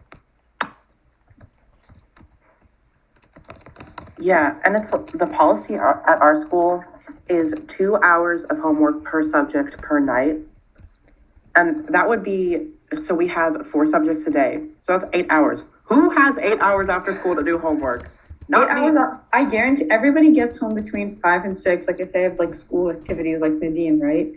Yeah, 4.20 4.59
and 4.64 4.76
it's 4.76 4.91
the 4.91 5.28
policy 5.28 5.76
at 5.76 6.22
our 6.22 6.36
school 6.36 6.84
is 7.28 7.55
two 7.68 7.97
hours 8.03 8.43
of 8.45 8.59
homework 8.59 9.03
per 9.03 9.24
subject 9.24 9.78
per 9.80 9.99
night. 9.99 10.38
And 11.55 11.88
that 11.89 12.07
would 12.07 12.24
be 12.24 12.68
so 12.97 13.16
we 13.16 13.28
have 13.30 13.68
four 13.68 13.86
subjects 13.86 14.26
a 14.28 14.32
day. 14.32 14.64
So 14.82 14.97
that's 14.97 15.05
eight 15.14 15.28
hours. 15.30 15.64
Who 15.86 16.11
has 16.11 16.38
eight 16.38 16.59
hours 16.59 16.89
after 16.89 17.14
school 17.14 17.36
to 17.36 17.43
do 17.43 17.57
homework? 17.57 18.09
Not 18.49 18.70
Eight 18.70 18.76
me. 18.76 18.97
hours 18.97 19.20
I 19.32 19.45
guarantee 19.45 19.86
everybody 19.89 20.32
gets 20.32 20.57
home 20.57 20.76
between 20.76 21.20
five 21.22 21.43
and 21.43 21.55
six, 21.55 21.88
like 21.88 21.99
if 21.99 22.14
they 22.14 22.24
have 22.24 22.38
like 22.38 22.53
school 22.53 22.91
activities 22.91 23.39
like 23.41 23.53
Nadine, 23.53 23.99
right? 23.99 24.32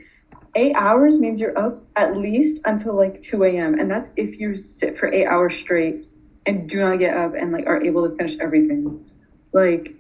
Eight 0.55 0.75
hours 0.75 1.19
means 1.19 1.41
you're 1.41 1.59
up 1.59 1.83
at 1.97 2.17
least 2.17 2.61
until 2.65 2.95
like 2.95 3.21
two 3.23 3.45
AM. 3.45 3.79
And 3.79 3.91
that's 3.91 4.09
if 4.17 4.39
you 4.41 4.57
sit 4.57 4.97
for 4.99 5.13
eight 5.13 5.27
hours 5.27 5.57
straight 5.57 6.07
and 6.47 6.69
do 6.69 6.81
not 6.81 6.99
get 6.99 7.17
up 7.17 7.35
and 7.35 7.53
like 7.53 7.67
are 7.67 7.83
able 7.83 8.09
to 8.09 8.17
finish 8.17 8.37
everything. 8.41 9.05
Like 9.53 9.95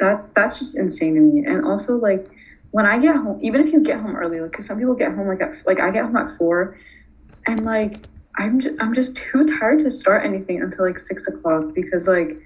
that 0.00 0.34
that's 0.34 0.58
just 0.58 0.78
insane 0.78 1.14
to 1.14 1.20
me. 1.20 1.44
And 1.44 1.64
also 1.64 1.96
like 1.96 2.28
when 2.70 2.86
I 2.86 2.98
get 2.98 3.16
home, 3.16 3.38
even 3.40 3.66
if 3.66 3.72
you 3.72 3.80
get 3.80 4.00
home 4.00 4.16
early, 4.16 4.40
like 4.40 4.52
because 4.52 4.66
some 4.66 4.78
people 4.78 4.94
get 4.94 5.14
home 5.14 5.28
like 5.28 5.40
at 5.40 5.66
like 5.66 5.80
I 5.80 5.90
get 5.90 6.04
home 6.04 6.16
at 6.16 6.36
four 6.38 6.78
and 7.46 7.64
like 7.64 8.06
I'm 8.36 8.60
just 8.60 8.74
I'm 8.80 8.94
just 8.94 9.16
too 9.16 9.46
tired 9.58 9.80
to 9.80 9.90
start 9.90 10.24
anything 10.24 10.62
until 10.62 10.86
like 10.86 10.98
six 10.98 11.26
o'clock 11.26 11.74
because 11.74 12.06
like 12.06 12.38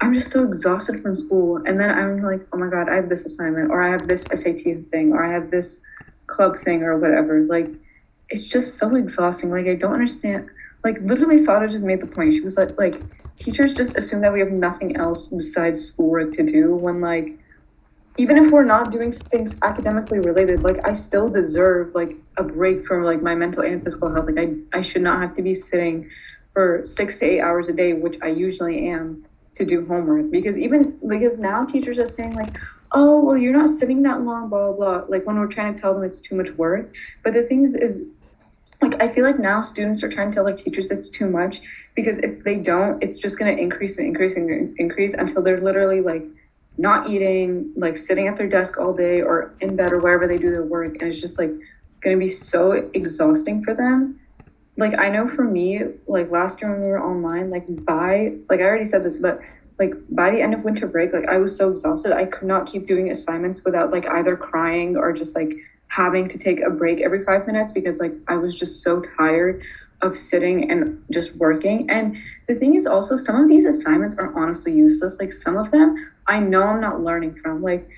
I'm 0.00 0.14
just 0.14 0.30
so 0.30 0.42
exhausted 0.44 1.02
from 1.02 1.16
school. 1.16 1.56
And 1.64 1.80
then 1.80 1.90
I'm 1.90 2.22
like, 2.22 2.46
oh 2.52 2.58
my 2.58 2.68
God, 2.68 2.88
I 2.88 2.96
have 2.96 3.08
this 3.08 3.24
assignment, 3.24 3.70
or 3.70 3.82
I 3.82 3.90
have 3.90 4.08
this 4.08 4.22
SAT 4.24 4.90
thing, 4.90 5.12
or 5.12 5.24
I 5.24 5.32
have 5.32 5.50
this 5.50 5.78
club 6.26 6.56
thing, 6.64 6.82
or 6.82 6.98
whatever. 6.98 7.42
Like, 7.42 7.70
it's 8.28 8.44
just 8.44 8.76
so 8.76 8.94
exhausting. 8.94 9.50
Like, 9.50 9.66
I 9.66 9.74
don't 9.74 9.94
understand. 9.94 10.50
like 10.84 10.98
literally 11.00 11.38
Sarah 11.38 11.68
just 11.68 11.84
made 11.84 12.00
the 12.00 12.06
point. 12.06 12.34
She 12.34 12.40
was 12.40 12.56
like 12.56 12.78
like 12.78 13.02
teachers 13.38 13.74
just 13.74 13.96
assume 13.96 14.22
that 14.22 14.32
we 14.32 14.40
have 14.40 14.50
nothing 14.50 14.96
else 14.96 15.28
besides 15.28 15.84
schoolwork 15.84 16.32
to 16.32 16.42
do 16.42 16.74
when 16.74 17.00
like 17.00 17.38
even 18.18 18.38
if 18.38 18.50
we're 18.50 18.64
not 18.64 18.90
doing 18.90 19.12
things 19.12 19.58
academically 19.62 20.18
related, 20.18 20.62
like 20.62 20.86
I 20.88 20.94
still 20.94 21.28
deserve 21.28 21.94
like 21.94 22.16
a 22.38 22.42
break 22.42 22.86
from 22.86 23.04
like 23.04 23.22
my 23.22 23.34
mental 23.34 23.62
and 23.62 23.82
physical 23.82 24.12
health. 24.12 24.26
Like 24.26 24.38
I, 24.38 24.78
I 24.78 24.82
should 24.82 25.02
not 25.02 25.20
have 25.20 25.36
to 25.36 25.42
be 25.42 25.54
sitting 25.54 26.08
for 26.54 26.80
six 26.84 27.18
to 27.18 27.26
eight 27.26 27.40
hours 27.42 27.68
a 27.68 27.74
day, 27.74 27.92
which 27.92 28.16
I 28.22 28.28
usually 28.28 28.88
am, 28.88 29.26
to 29.54 29.66
do 29.66 29.86
homework. 29.86 30.30
Because 30.30 30.56
even 30.56 30.98
because 31.06 31.38
now 31.38 31.64
teachers 31.64 31.98
are 31.98 32.06
saying 32.06 32.32
like, 32.32 32.56
oh 32.92 33.20
well, 33.20 33.36
you're 33.36 33.52
not 33.52 33.68
sitting 33.68 34.02
that 34.02 34.22
long, 34.22 34.48
blah 34.48 34.72
blah 34.72 35.00
blah. 35.00 35.04
Like 35.08 35.26
when 35.26 35.38
we're 35.38 35.46
trying 35.46 35.74
to 35.74 35.80
tell 35.80 35.92
them 35.92 36.02
it's 36.02 36.20
too 36.20 36.36
much 36.36 36.50
work. 36.52 36.94
But 37.22 37.34
the 37.34 37.42
thing 37.42 37.64
is, 37.64 37.74
is 37.74 38.02
like 38.86 39.02
I 39.02 39.12
feel 39.12 39.24
like 39.24 39.38
now 39.38 39.60
students 39.62 40.02
are 40.02 40.08
trying 40.08 40.30
to 40.30 40.34
tell 40.34 40.44
their 40.44 40.56
teachers 40.56 40.90
it's 40.90 41.10
too 41.10 41.28
much 41.28 41.60
because 41.94 42.18
if 42.18 42.44
they 42.44 42.56
don't, 42.56 43.02
it's 43.02 43.18
just 43.18 43.38
gonna 43.38 43.52
increase 43.52 43.98
and 43.98 44.06
increase 44.06 44.36
and 44.36 44.78
increase 44.78 45.14
until 45.14 45.42
they're 45.42 45.60
literally 45.60 46.00
like 46.00 46.24
not 46.78 47.08
eating, 47.08 47.72
like 47.76 47.96
sitting 47.96 48.28
at 48.28 48.36
their 48.36 48.48
desk 48.48 48.78
all 48.78 48.92
day 48.92 49.22
or 49.22 49.54
in 49.60 49.76
bed 49.76 49.92
or 49.92 49.98
wherever 50.00 50.26
they 50.26 50.38
do 50.38 50.50
their 50.50 50.64
work. 50.64 50.96
And 51.00 51.08
it's 51.08 51.20
just 51.20 51.38
like 51.38 51.50
going 52.02 52.16
to 52.16 52.20
be 52.20 52.28
so 52.28 52.72
exhausting 52.94 53.64
for 53.64 53.74
them. 53.74 54.20
Like, 54.76 54.98
I 54.98 55.08
know 55.08 55.28
for 55.28 55.42
me, 55.42 55.80
like 56.06 56.30
last 56.30 56.60
year 56.60 56.70
when 56.70 56.82
we 56.82 56.88
were 56.88 57.02
online, 57.02 57.50
like 57.50 57.64
by, 57.86 58.34
like 58.50 58.60
I 58.60 58.64
already 58.64 58.84
said 58.84 59.04
this, 59.04 59.16
but 59.16 59.40
like 59.78 59.94
by 60.10 60.30
the 60.30 60.42
end 60.42 60.52
of 60.52 60.64
winter 60.64 60.86
break, 60.86 61.14
like 61.14 61.28
I 61.28 61.38
was 61.38 61.56
so 61.56 61.70
exhausted. 61.70 62.12
I 62.12 62.26
could 62.26 62.46
not 62.46 62.66
keep 62.66 62.86
doing 62.86 63.10
assignments 63.10 63.62
without 63.64 63.90
like 63.90 64.06
either 64.06 64.36
crying 64.36 64.96
or 64.96 65.12
just 65.12 65.34
like 65.34 65.52
having 65.96 66.28
to 66.28 66.36
take 66.36 66.60
a 66.60 66.68
break 66.68 67.00
every 67.00 67.24
five 67.24 67.46
minutes 67.46 67.72
because 67.72 67.98
like 67.98 68.12
I 68.28 68.36
was 68.36 68.54
just 68.54 68.82
so 68.82 69.02
tired 69.16 69.62
of 70.02 70.14
sitting 70.14 70.70
and 70.70 71.02
just 71.10 71.34
working. 71.36 71.88
And 71.88 72.18
the 72.48 72.54
thing 72.54 72.74
is 72.74 72.86
also 72.86 73.16
some 73.16 73.36
of 73.40 73.48
these 73.48 73.64
assignments 73.64 74.14
are 74.16 74.38
honestly 74.38 74.72
useless. 74.74 75.16
Like 75.18 75.32
some 75.32 75.56
of 75.56 75.70
them 75.70 76.12
I 76.26 76.38
know 76.38 76.64
I'm 76.64 76.82
not 76.82 77.00
learning 77.00 77.36
from. 77.42 77.62
Like 77.62 77.88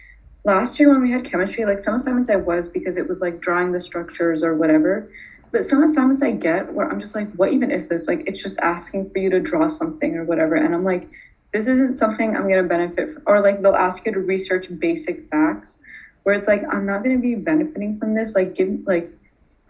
last 0.44 0.78
year 0.78 0.90
when 0.90 1.02
we 1.02 1.10
had 1.10 1.24
chemistry, 1.24 1.64
like 1.64 1.80
some 1.80 1.96
assignments 1.96 2.30
I 2.30 2.36
was 2.36 2.68
because 2.68 2.96
it 2.96 3.08
was 3.08 3.20
like 3.20 3.40
drawing 3.40 3.72
the 3.72 3.80
structures 3.80 4.44
or 4.44 4.54
whatever. 4.54 5.10
But 5.50 5.64
some 5.64 5.82
assignments 5.82 6.22
I 6.22 6.32
get 6.32 6.72
where 6.72 6.88
I'm 6.88 7.00
just 7.00 7.16
like, 7.16 7.32
what 7.32 7.52
even 7.52 7.72
is 7.72 7.88
this? 7.88 8.06
Like 8.06 8.22
it's 8.28 8.40
just 8.40 8.60
asking 8.60 9.10
for 9.10 9.18
you 9.18 9.30
to 9.30 9.40
draw 9.40 9.66
something 9.66 10.14
or 10.14 10.22
whatever. 10.22 10.54
And 10.54 10.72
I'm 10.72 10.84
like, 10.84 11.08
this 11.52 11.66
isn't 11.66 11.96
something 11.96 12.36
I'm 12.36 12.48
gonna 12.48 12.62
benefit 12.62 13.14
from. 13.14 13.22
Or 13.26 13.40
like 13.40 13.60
they'll 13.60 13.74
ask 13.74 14.06
you 14.06 14.12
to 14.12 14.20
research 14.20 14.66
basic 14.78 15.28
facts 15.30 15.78
where 16.28 16.36
it's 16.36 16.46
like 16.46 16.60
I'm 16.70 16.84
not 16.84 17.02
gonna 17.02 17.20
be 17.20 17.36
benefiting 17.36 17.98
from 17.98 18.14
this. 18.14 18.34
Like 18.34 18.54
give 18.54 18.68
like 18.86 19.10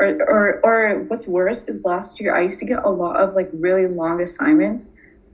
or 0.01 0.09
or 0.29 0.61
or 0.65 1.05
what's 1.07 1.29
worse 1.29 1.63
is 1.69 1.85
last 1.85 2.19
year 2.19 2.35
I 2.35 2.41
used 2.41 2.59
to 2.59 2.65
get 2.65 2.83
a 2.83 2.91
lot 2.91 3.15
of 3.15 3.37
like 3.37 3.49
really 3.53 3.87
long 3.87 4.21
assignments 4.21 4.87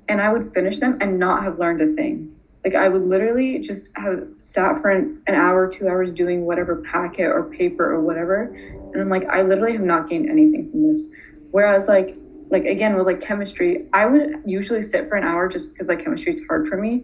and 0.06 0.20
I 0.20 0.30
would 0.30 0.52
finish 0.52 0.80
them 0.80 0.98
and 1.00 1.18
not 1.18 1.42
have 1.42 1.58
learned 1.58 1.80
a 1.80 1.94
thing. 1.94 2.30
Like 2.62 2.74
I 2.74 2.90
would 2.90 3.00
literally 3.00 3.58
just 3.60 3.88
have 3.96 4.22
sat 4.36 4.82
for 4.82 4.90
an, 4.90 5.22
an 5.26 5.34
hour, 5.34 5.66
two 5.66 5.88
hours 5.88 6.12
doing 6.12 6.44
whatever 6.44 6.84
packet 6.92 7.28
or 7.28 7.44
paper 7.44 7.90
or 7.90 8.02
whatever. 8.02 8.54
And 8.92 9.00
I'm 9.02 9.08
like, 9.08 9.26
I 9.26 9.40
literally 9.40 9.72
have 9.72 9.86
not 9.86 10.10
gained 10.10 10.28
anything 10.28 10.70
from 10.70 10.86
this. 10.86 11.06
Whereas 11.52 11.88
like 11.88 12.16
like 12.50 12.66
again 12.66 12.96
with 12.96 13.06
like 13.06 13.22
chemistry, 13.22 13.86
I 13.94 14.04
would 14.04 14.42
usually 14.44 14.82
sit 14.82 15.08
for 15.08 15.16
an 15.16 15.24
hour 15.24 15.48
just 15.48 15.72
because 15.72 15.88
like 15.88 16.04
chemistry 16.04 16.34
is 16.34 16.42
hard 16.48 16.68
for 16.68 16.76
me. 16.76 17.02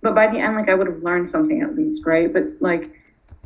But 0.00 0.14
by 0.14 0.28
the 0.28 0.38
end, 0.38 0.56
like 0.56 0.70
I 0.70 0.74
would 0.74 0.86
have 0.86 1.02
learned 1.02 1.28
something 1.28 1.60
at 1.60 1.76
least, 1.76 2.06
right? 2.06 2.32
But 2.32 2.44
like 2.62 2.94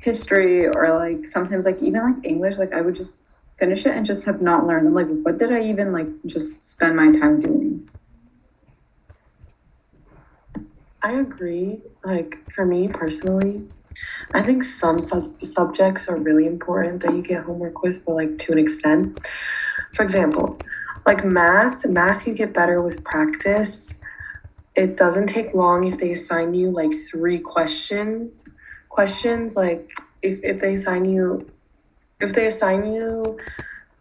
history 0.03 0.67
or 0.67 0.99
like 0.99 1.27
sometimes 1.27 1.65
like 1.65 1.81
even 1.81 2.03
like 2.03 2.25
English, 2.25 2.59
like 2.59 2.73
I 2.73 2.81
would 2.81 2.95
just 2.95 3.19
finish 3.59 3.87
it 3.87 3.95
and 3.95 4.05
just 4.05 4.27
have 4.27 4.43
not 4.43 4.67
learned. 4.67 4.89
I'm 4.89 4.95
like, 4.95 5.09
what 5.23 5.39
did 5.39 5.53
I 5.53 5.63
even 5.63 5.93
like 5.93 6.09
just 6.27 6.63
spend 6.63 6.97
my 6.97 7.13
time 7.13 7.41
doing? 7.41 7.89
I 11.03 11.13
agree. 11.13 11.83
Like 12.05 12.39
for 12.53 12.65
me 12.65 12.89
personally, 12.89 13.65
I 14.35 14.43
think 14.43 14.65
some 14.65 15.01
sub- 15.01 15.43
subjects 15.43 16.09
are 16.09 16.17
really 16.17 16.47
important 16.47 17.03
that 17.03 17.15
you 17.15 17.23
get 17.23 17.45
homework 17.45 17.83
with, 17.83 18.05
but 18.05 18.15
like 18.15 18.39
to 18.39 18.53
an 18.53 18.59
extent. 18.59 19.21
For 19.95 20.03
example, 20.03 20.59
like 21.07 21.25
math, 21.25 21.87
math 21.87 22.27
you 22.27 22.35
get 22.35 22.53
better 22.55 22.81
with 22.81 23.05
practice. 23.05 24.01
It 24.75 24.97
doesn't 24.97 25.29
take 25.29 25.55
long 25.55 25.85
if 25.85 25.99
they 25.99 26.13
assign 26.13 26.55
you 26.55 26.71
like 26.71 26.93
three 27.11 27.41
question 27.41 28.33
questions. 28.93 29.57
Like 29.57 29.91
if, 30.23 30.39
if 30.43 30.61
they 30.61 30.75
assign 30.75 31.05
you 31.05 31.51
if 32.21 32.33
they 32.33 32.47
assign 32.47 32.93
you 32.93 33.39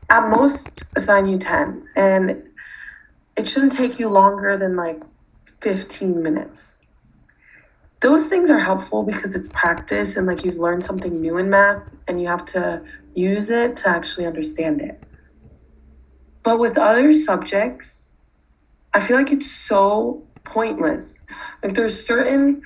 at 0.10 0.30
most 0.30 0.84
assign 0.96 1.28
you 1.28 1.38
10 1.38 1.88
and 1.96 2.44
it 3.36 3.48
shouldn't 3.48 3.72
take 3.72 3.98
you 3.98 4.08
longer 4.08 4.56
than 4.56 4.76
like 4.76 5.02
15 5.62 6.22
minutes 6.22 6.82
those 8.02 8.28
things 8.28 8.50
are 8.50 8.60
helpful 8.60 9.04
because 9.04 9.36
it's 9.36 9.48
practice 9.48 10.18
and 10.18 10.28
like 10.28 10.44
you've 10.44 10.58
learned 10.58 10.84
something 10.84 11.22
new 11.22 11.38
in 11.38 11.50
math 11.50 11.88
and 12.08 12.22
you 12.22 12.28
have 12.28 12.44
to 12.46 12.82
use 13.14 13.50
it 13.52 13.76
to 13.78 13.90
actually 13.90 14.26
understand 14.26 14.82
it. 14.82 15.04
But 16.42 16.58
with 16.58 16.80
other 16.80 17.14
subjects, 17.14 18.10
I 18.92 19.00
feel 19.00 19.18
like 19.18 19.32
it's 19.32 19.50
so 19.50 20.24
pointless. 20.44 21.20
Like 21.64 21.76
there's 21.76 22.04
certain 22.04 22.64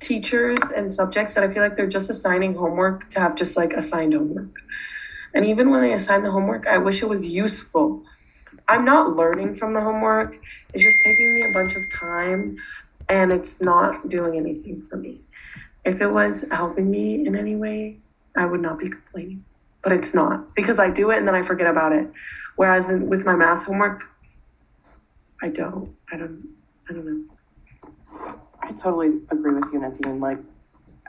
teachers 0.00 0.58
and 0.74 0.90
subjects 0.90 1.34
that 1.34 1.44
I 1.44 1.48
feel 1.48 1.62
like 1.62 1.76
they're 1.76 1.86
just 1.86 2.10
assigning 2.10 2.54
homework 2.54 3.08
to 3.10 3.20
have 3.20 3.36
just 3.36 3.56
like 3.56 3.72
assigned 3.72 4.14
homework. 4.14 4.60
And 5.32 5.44
even 5.44 5.70
when 5.70 5.82
they 5.82 5.92
assign 5.92 6.22
the 6.22 6.30
homework, 6.30 6.66
I 6.66 6.78
wish 6.78 7.02
it 7.02 7.08
was 7.08 7.32
useful. 7.32 8.02
I'm 8.66 8.84
not 8.84 9.16
learning 9.16 9.54
from 9.54 9.74
the 9.74 9.80
homework. 9.80 10.36
It's 10.72 10.82
just 10.82 10.96
taking 11.04 11.34
me 11.34 11.42
a 11.42 11.52
bunch 11.52 11.74
of 11.74 11.82
time 11.92 12.56
and 13.08 13.32
it's 13.32 13.60
not 13.60 14.08
doing 14.08 14.36
anything 14.36 14.82
for 14.82 14.96
me. 14.96 15.20
If 15.84 16.00
it 16.00 16.08
was 16.08 16.44
helping 16.50 16.90
me 16.90 17.26
in 17.26 17.36
any 17.36 17.56
way, 17.56 17.98
I 18.36 18.46
would 18.46 18.60
not 18.60 18.78
be 18.78 18.88
complaining. 18.88 19.44
But 19.82 19.92
it's 19.92 20.14
not 20.14 20.54
because 20.54 20.78
I 20.78 20.90
do 20.90 21.10
it 21.10 21.18
and 21.18 21.26
then 21.26 21.34
I 21.34 21.42
forget 21.42 21.66
about 21.66 21.92
it. 21.92 22.10
Whereas 22.56 22.92
with 22.92 23.24
my 23.24 23.34
math 23.34 23.64
homework, 23.64 24.02
I 25.42 25.48
don't. 25.48 25.96
I 26.12 26.16
don't. 26.16 26.48
I 26.88 26.92
don't 26.92 27.06
know. 27.06 27.29
I 28.70 28.72
totally 28.72 29.20
agree 29.30 29.52
with 29.52 29.72
you. 29.72 29.82
And 29.82 30.20
like 30.20 30.38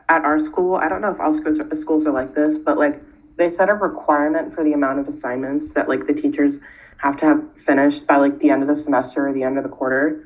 at 0.10 0.26
our 0.26 0.40
school, 0.40 0.76
I 0.76 0.90
don't 0.90 1.00
know 1.02 1.12
if 1.12 1.20
all 1.20 1.34
schools 1.36 1.60
are, 1.60 1.76
schools 1.76 2.08
are 2.08 2.12
like 2.12 2.34
this, 2.34 2.58
but 2.58 2.76
like 2.76 3.04
they 3.38 3.52
set 3.52 3.70
a 3.70 3.76
requirement 3.76 4.52
for 4.52 4.64
the 4.64 4.74
amount 4.74 4.98
of 4.98 5.08
assignments 5.08 5.74
that 5.74 5.88
like 5.88 6.08
the 6.08 6.14
teachers 6.14 6.60
have 6.98 7.18
to 7.18 7.26
have 7.26 7.44
finished 7.56 8.08
by 8.08 8.16
like 8.16 8.40
the 8.40 8.50
end 8.50 8.64
of 8.64 8.68
the 8.68 8.76
semester 8.76 9.28
or 9.28 9.34
the 9.34 9.44
end 9.44 9.58
of 9.58 9.64
the 9.64 9.70
quarter. 9.70 10.26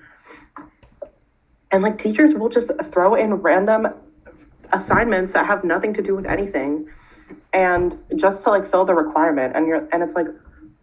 And 1.72 1.84
like 1.84 1.98
teachers 1.98 2.34
will 2.34 2.48
just 2.48 2.72
throw 2.86 3.16
in 3.16 3.34
random 3.34 3.88
assignments 4.72 5.34
that 5.34 5.46
have 5.46 5.66
nothing 5.66 5.94
to 5.94 6.02
do 6.02 6.16
with 6.16 6.26
anything 6.26 6.88
and 7.52 7.98
just 8.16 8.44
to 8.46 8.50
like 8.50 8.66
fill 8.66 8.86
the 8.86 8.96
requirement 8.96 9.56
and 9.56 9.68
you're 9.68 9.88
and 9.92 10.02
it's 10.02 10.16
like 10.16 10.28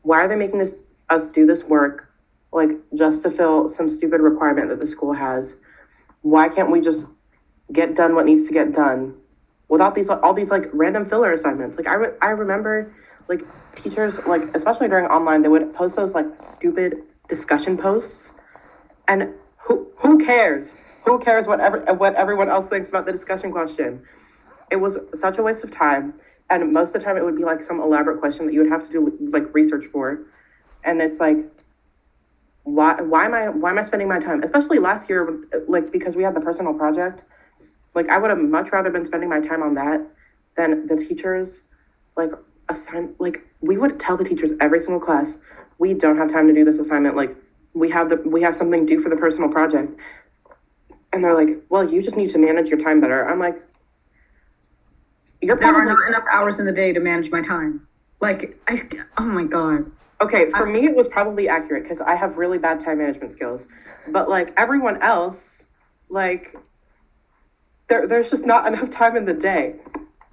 why 0.02 0.20
are 0.20 0.28
they 0.28 0.36
making 0.36 0.58
this 0.60 0.82
us 1.10 1.26
do 1.28 1.44
this 1.44 1.64
work 1.64 2.12
like 2.52 2.70
just 2.94 3.22
to 3.22 3.30
fill 3.30 3.68
some 3.68 3.88
stupid 3.88 4.20
requirement 4.20 4.68
that 4.68 4.78
the 4.78 4.86
school 4.86 5.14
has 5.14 5.56
why 6.22 6.48
can't 6.48 6.70
we 6.70 6.80
just 6.80 7.06
get 7.72 7.94
done 7.94 8.14
what 8.14 8.26
needs 8.26 8.46
to 8.48 8.52
get 8.52 8.72
done 8.72 9.14
without 9.68 9.94
these 9.94 10.08
all 10.08 10.34
these 10.34 10.50
like 10.50 10.66
random 10.72 11.04
filler 11.04 11.32
assignments 11.32 11.76
like 11.76 11.86
i, 11.86 11.94
re- 11.94 12.16
I 12.20 12.30
remember 12.30 12.94
like 13.28 13.42
teachers 13.74 14.18
like 14.26 14.42
especially 14.54 14.88
during 14.88 15.06
online 15.06 15.42
they 15.42 15.48
would 15.48 15.72
post 15.72 15.96
those 15.96 16.14
like 16.14 16.26
stupid 16.36 17.02
discussion 17.28 17.76
posts 17.76 18.32
and 19.08 19.34
who 19.64 19.90
who 19.98 20.18
cares? 20.18 20.82
Who 21.04 21.18
cares 21.18 21.46
what 21.46 21.60
ever, 21.60 21.80
what 21.94 22.14
everyone 22.14 22.48
else 22.48 22.68
thinks 22.68 22.88
about 22.88 23.06
the 23.06 23.12
discussion 23.12 23.52
question? 23.52 24.02
It 24.70 24.76
was 24.76 24.98
such 25.14 25.38
a 25.38 25.42
waste 25.42 25.64
of 25.64 25.70
time, 25.70 26.14
and 26.48 26.72
most 26.72 26.94
of 26.94 27.00
the 27.00 27.04
time 27.04 27.16
it 27.16 27.24
would 27.24 27.36
be 27.36 27.44
like 27.44 27.60
some 27.60 27.80
elaborate 27.80 28.20
question 28.20 28.46
that 28.46 28.52
you 28.52 28.62
would 28.62 28.70
have 28.70 28.84
to 28.86 28.90
do 28.90 29.18
like 29.32 29.52
research 29.54 29.84
for, 29.86 30.22
and 30.84 31.00
it's 31.00 31.20
like, 31.20 31.38
why 32.64 33.00
why 33.00 33.24
am 33.24 33.34
I 33.34 33.48
why 33.48 33.70
am 33.70 33.78
I 33.78 33.82
spending 33.82 34.08
my 34.08 34.18
time? 34.18 34.42
Especially 34.42 34.78
last 34.78 35.08
year, 35.08 35.40
like 35.68 35.90
because 35.92 36.16
we 36.16 36.22
had 36.22 36.34
the 36.34 36.40
personal 36.40 36.74
project, 36.74 37.24
like 37.94 38.08
I 38.08 38.18
would 38.18 38.30
have 38.30 38.38
much 38.38 38.70
rather 38.72 38.90
been 38.90 39.04
spending 39.04 39.28
my 39.28 39.40
time 39.40 39.62
on 39.62 39.74
that 39.74 40.06
than 40.56 40.86
the 40.86 40.96
teachers, 40.96 41.64
like 42.16 42.30
assign 42.68 43.14
like 43.18 43.46
we 43.60 43.76
would 43.76 43.98
tell 43.98 44.16
the 44.16 44.24
teachers 44.24 44.52
every 44.60 44.78
single 44.78 45.00
class 45.00 45.38
we 45.78 45.94
don't 45.94 46.16
have 46.16 46.30
time 46.30 46.46
to 46.46 46.54
do 46.54 46.64
this 46.64 46.78
assignment 46.78 47.16
like 47.16 47.36
we 47.74 47.90
have 47.90 48.08
the 48.08 48.16
we 48.24 48.42
have 48.42 48.54
something 48.54 48.86
due 48.86 49.00
for 49.00 49.08
the 49.08 49.16
personal 49.16 49.48
project. 49.48 49.98
And 51.12 51.22
they're 51.22 51.34
like 51.34 51.62
well 51.68 51.84
you 51.84 52.02
just 52.02 52.16
need 52.16 52.30
to 52.30 52.38
manage 52.38 52.68
your 52.68 52.78
time 52.78 53.00
better. 53.00 53.28
I'm 53.28 53.38
like 53.38 53.56
you're 55.40 55.56
there 55.56 55.74
are 55.74 55.84
not 55.84 56.08
enough 56.08 56.24
hours 56.30 56.58
in 56.58 56.66
the 56.66 56.72
day 56.72 56.92
to 56.92 57.00
manage 57.00 57.30
my 57.30 57.42
time. 57.42 57.86
Like 58.20 58.60
i 58.68 58.80
oh 59.18 59.24
my 59.24 59.44
god 59.44 59.90
okay 60.22 60.50
for 60.50 60.66
me 60.66 60.86
it 60.86 60.94
was 60.94 61.08
probably 61.08 61.48
accurate 61.48 61.82
because 61.82 62.00
i 62.00 62.14
have 62.14 62.36
really 62.36 62.58
bad 62.58 62.80
time 62.80 62.98
management 62.98 63.32
skills. 63.32 63.66
But 64.08 64.28
like 64.28 64.52
everyone 64.56 65.02
else 65.02 65.66
like 66.08 66.56
there, 67.88 68.06
there's 68.06 68.30
just 68.30 68.46
not 68.46 68.66
enough 68.72 68.90
time 68.90 69.16
in 69.16 69.24
the 69.24 69.34
day. 69.34 69.76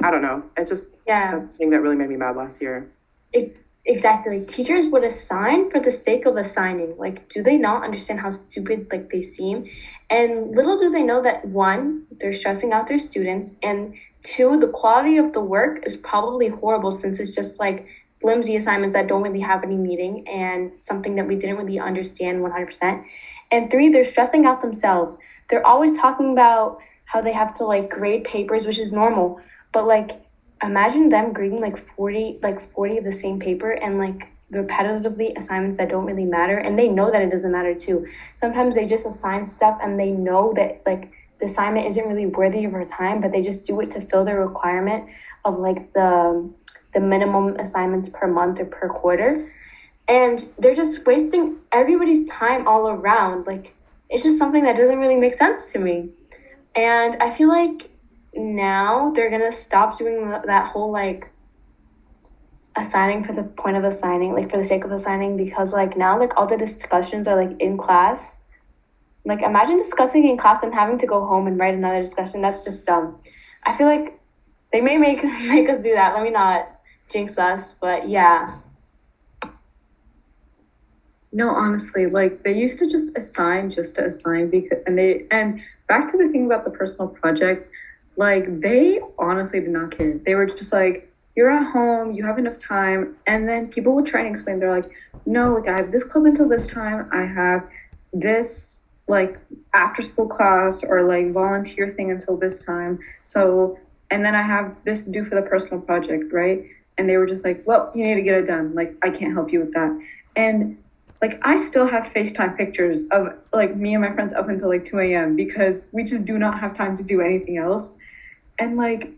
I 0.02 0.12
don't 0.12 0.22
know. 0.22 0.44
It 0.56 0.68
just 0.68 0.92
yeah. 1.06 1.42
thing 1.58 1.72
that 1.72 1.82
really 1.82 1.98
made 1.98 2.10
me 2.10 2.16
mad 2.16 2.38
last 2.38 2.62
year. 2.62 2.90
It 3.34 3.58
exactly. 3.86 4.40
Like 4.40 4.48
teachers 4.48 4.86
would 4.92 5.04
assign 5.04 5.70
for 5.70 5.80
the 5.80 5.92
sake 5.92 6.26
of 6.26 6.38
assigning. 6.38 6.96
Like 6.98 7.28
do 7.30 7.44
they 7.44 7.58
not 7.58 7.84
understand 7.84 8.22
how 8.22 8.30
stupid 8.30 8.88
like 8.92 9.10
they 9.10 9.24
seem? 9.24 9.66
And 10.10 10.56
little 10.56 10.80
do 10.80 10.90
they 10.90 11.04
know 11.04 11.22
that 11.22 11.46
one 11.46 12.06
they're 12.20 12.34
stressing 12.34 12.72
out 12.72 12.88
their 12.88 13.00
students 13.00 13.52
and 13.62 13.94
two 14.24 14.60
the 14.60 14.68
quality 14.68 15.18
of 15.18 15.34
the 15.34 15.42
work 15.42 15.86
is 15.86 15.96
probably 15.98 16.50
horrible 16.50 16.92
since 16.92 17.20
it's 17.20 17.34
just 17.34 17.60
like 17.60 17.86
flimsy 18.22 18.56
assignments 18.56 18.96
that 18.96 19.08
don't 19.08 19.22
really 19.22 19.40
have 19.40 19.64
any 19.64 19.78
meaning 19.78 20.28
and 20.28 20.72
something 20.82 21.16
that 21.16 21.28
we 21.28 21.36
didn't 21.36 21.58
really 21.58 21.80
understand 21.80 22.42
100% 22.42 23.04
and 23.52 23.72
three 23.72 23.90
they're 23.90 24.06
stressing 24.06 24.46
out 24.46 24.62
themselves. 24.62 25.18
They're 25.50 25.66
always 25.66 25.98
talking 25.98 26.32
about 26.32 26.80
how 27.06 27.22
they 27.22 27.34
have 27.34 27.54
to 27.56 27.66
like 27.66 27.90
grade 27.90 28.24
papers 28.24 28.66
which 28.66 28.80
is 28.80 28.92
normal. 28.92 29.40
But 29.72 29.88
like 29.88 30.22
imagine 30.62 31.10
them 31.10 31.34
grading 31.34 31.62
like 31.62 31.78
40 31.96 32.40
like 32.44 32.72
40 32.74 33.00
of 33.00 33.04
the 33.04 33.12
same 33.12 33.40
paper 33.40 33.72
and 33.72 33.98
like 33.98 34.30
repetitively 34.52 35.38
assignments 35.38 35.78
that 35.80 35.90
don't 35.90 36.06
really 36.06 36.26
matter. 36.26 36.58
And 36.58 36.78
they 36.78 36.88
know 36.88 37.12
that 37.12 37.22
it 37.22 37.32
doesn't 37.32 37.52
matter 37.52 37.74
too. 37.74 38.06
Sometimes 38.36 38.76
they 38.76 38.86
just 38.86 39.06
assign 39.08 39.46
stuff 39.46 39.80
and 39.82 40.00
they 40.00 40.12
know 40.12 40.54
that 40.56 40.82
like 40.86 41.12
the 41.40 41.46
assignment 41.46 41.88
isn't 41.88 42.08
really 42.08 42.26
worthy 42.26 42.66
of 42.66 42.74
our 42.74 42.84
time 42.84 43.22
but 43.22 43.32
they 43.32 43.42
just 43.42 43.66
do 43.66 43.80
it 43.80 43.90
to 43.90 44.02
fill 44.08 44.26
the 44.26 44.36
requirement 44.36 45.10
of 45.46 45.58
like 45.58 45.94
the 45.94 46.52
the 46.94 47.00
minimum 47.00 47.56
assignments 47.58 48.10
per 48.10 48.28
month 48.28 48.60
or 48.60 48.66
per 48.66 48.90
quarter 48.90 49.52
and 50.08 50.46
they're 50.58 50.76
just 50.76 51.06
wasting 51.06 51.58
everybody's 51.72 52.26
time 52.30 52.68
all 52.68 52.88
around 52.88 53.46
like 53.46 53.76
it's 54.10 54.24
just 54.24 54.38
something 54.38 54.64
that 54.64 54.76
doesn't 54.76 54.98
really 54.98 55.16
make 55.16 55.38
sense 55.38 55.72
to 55.72 55.80
me 55.80 56.10
and 56.76 57.16
i 57.22 57.30
feel 57.32 57.48
like 57.48 57.92
now 58.34 59.12
they're 59.12 59.30
gonna 59.30 59.52
stop 59.52 59.98
doing 59.98 60.30
that 60.46 60.68
whole 60.68 60.92
like 60.92 61.32
assigning 62.80 63.24
for 63.24 63.34
the 63.34 63.44
point 63.44 63.78
of 63.78 63.84
assigning, 63.84 64.34
like 64.34 64.50
for 64.50 64.58
the 64.58 64.64
sake 64.64 64.86
of 64.86 64.92
assigning, 64.92 65.38
because 65.38 65.74
like 65.74 65.98
now 65.98 66.20
like 66.20 66.36
all 66.38 66.48
the 66.48 66.58
discussions 66.58 67.28
are 67.28 67.44
like 67.44 67.60
in 67.60 67.78
class. 67.78 68.38
Like 69.26 69.42
imagine 69.42 69.78
discussing 69.78 70.28
in 70.28 70.38
class 70.38 70.64
and 70.64 70.74
having 70.74 70.98
to 71.00 71.06
go 71.06 71.26
home 71.26 71.48
and 71.48 71.60
write 71.60 71.74
another 71.74 72.02
discussion. 72.02 72.42
That's 72.42 72.64
just 72.64 72.86
dumb. 72.86 73.20
I 73.66 73.76
feel 73.76 73.88
like 73.88 74.20
they 74.72 74.82
may 74.82 74.98
make 74.98 75.24
make 75.24 75.70
us 75.70 75.84
do 75.84 75.94
that. 75.94 76.14
Let 76.14 76.24
me 76.24 76.32
not 76.32 76.79
jinx 77.10 77.38
us, 77.38 77.76
but 77.80 78.10
yeah. 78.10 78.60
No, 81.32 81.50
honestly, 81.50 82.08
like 82.08 82.44
they 82.44 82.54
used 82.54 82.80
to 82.80 82.88
just 82.88 83.16
assign 83.18 83.70
just 83.70 83.96
to 83.96 84.06
assign 84.06 84.50
because 84.50 84.80
and 84.88 84.98
they 84.98 85.26
and 85.30 85.62
back 85.88 86.12
to 86.12 86.18
the 86.18 86.28
thing 86.30 86.46
about 86.46 86.66
the 86.66 86.72
personal 86.72 87.08
project, 87.08 87.72
like 88.18 88.62
they 88.62 89.00
honestly 89.20 89.60
did 89.60 89.70
not 89.70 89.92
care. 89.92 90.20
They 90.26 90.34
were 90.34 90.48
just 90.48 90.74
like, 90.74 91.14
you're 91.36 91.52
at 91.52 91.72
home, 91.72 92.12
you 92.12 92.26
have 92.26 92.38
enough 92.38 92.58
time. 92.58 93.16
And 93.28 93.48
then 93.48 93.68
people 93.70 93.96
would 93.96 94.06
try 94.06 94.22
and 94.22 94.30
explain, 94.30 94.60
they're 94.60 94.72
like, 94.72 94.92
no, 95.26 95.54
like 95.54 95.68
I 95.68 95.78
have 95.78 95.92
this 95.92 96.04
club 96.04 96.26
until 96.26 96.50
this 96.50 96.68
time. 96.68 97.10
I 97.14 97.26
have 97.26 97.68
this 98.12 98.82
like 99.08 99.40
after 99.74 100.02
school 100.02 100.28
class 100.28 100.84
or 100.84 101.04
like 101.04 101.32
volunteer 101.32 101.90
thing 101.90 102.12
until 102.12 102.38
this 102.38 102.64
time. 102.64 103.00
So, 103.26 103.78
and 104.12 104.26
then 104.26 104.36
I 104.36 104.42
have 104.42 104.76
this 104.86 105.06
due 105.06 105.26
for 105.26 105.36
the 105.36 105.44
personal 105.44 105.82
project, 105.82 106.34
right? 106.34 106.64
And 107.00 107.10
they 107.10 107.18
were 107.18 107.26
just 107.26 107.46
like, 107.46 107.64
well, 107.66 107.90
you 107.96 108.04
need 108.04 108.16
to 108.16 108.22
get 108.22 108.36
it 108.36 108.46
done. 108.46 108.76
Like, 108.76 108.96
I 109.02 109.10
can't 109.10 109.34
help 109.34 109.52
you 109.52 109.62
with 109.62 109.74
that. 109.74 109.98
And 110.36 110.78
like, 111.22 111.40
I 111.44 111.56
still 111.56 111.88
have 111.88 112.04
FaceTime 112.14 112.58
pictures 112.58 113.06
of 113.12 113.30
like 113.54 113.76
me 113.76 113.94
and 113.94 114.04
my 114.04 114.14
friends 114.14 114.34
up 114.34 114.50
until 114.50 114.70
like 114.70 114.86
2 114.86 115.00
a.m. 115.00 115.36
because 115.36 115.88
we 115.94 116.04
just 116.04 116.26
do 116.26 116.38
not 116.38 116.60
have 116.60 116.76
time 116.76 116.98
to 116.98 117.04
do 117.04 117.22
anything 117.22 117.58
else. 117.58 117.94
And 118.60 118.78
like, 118.78 119.12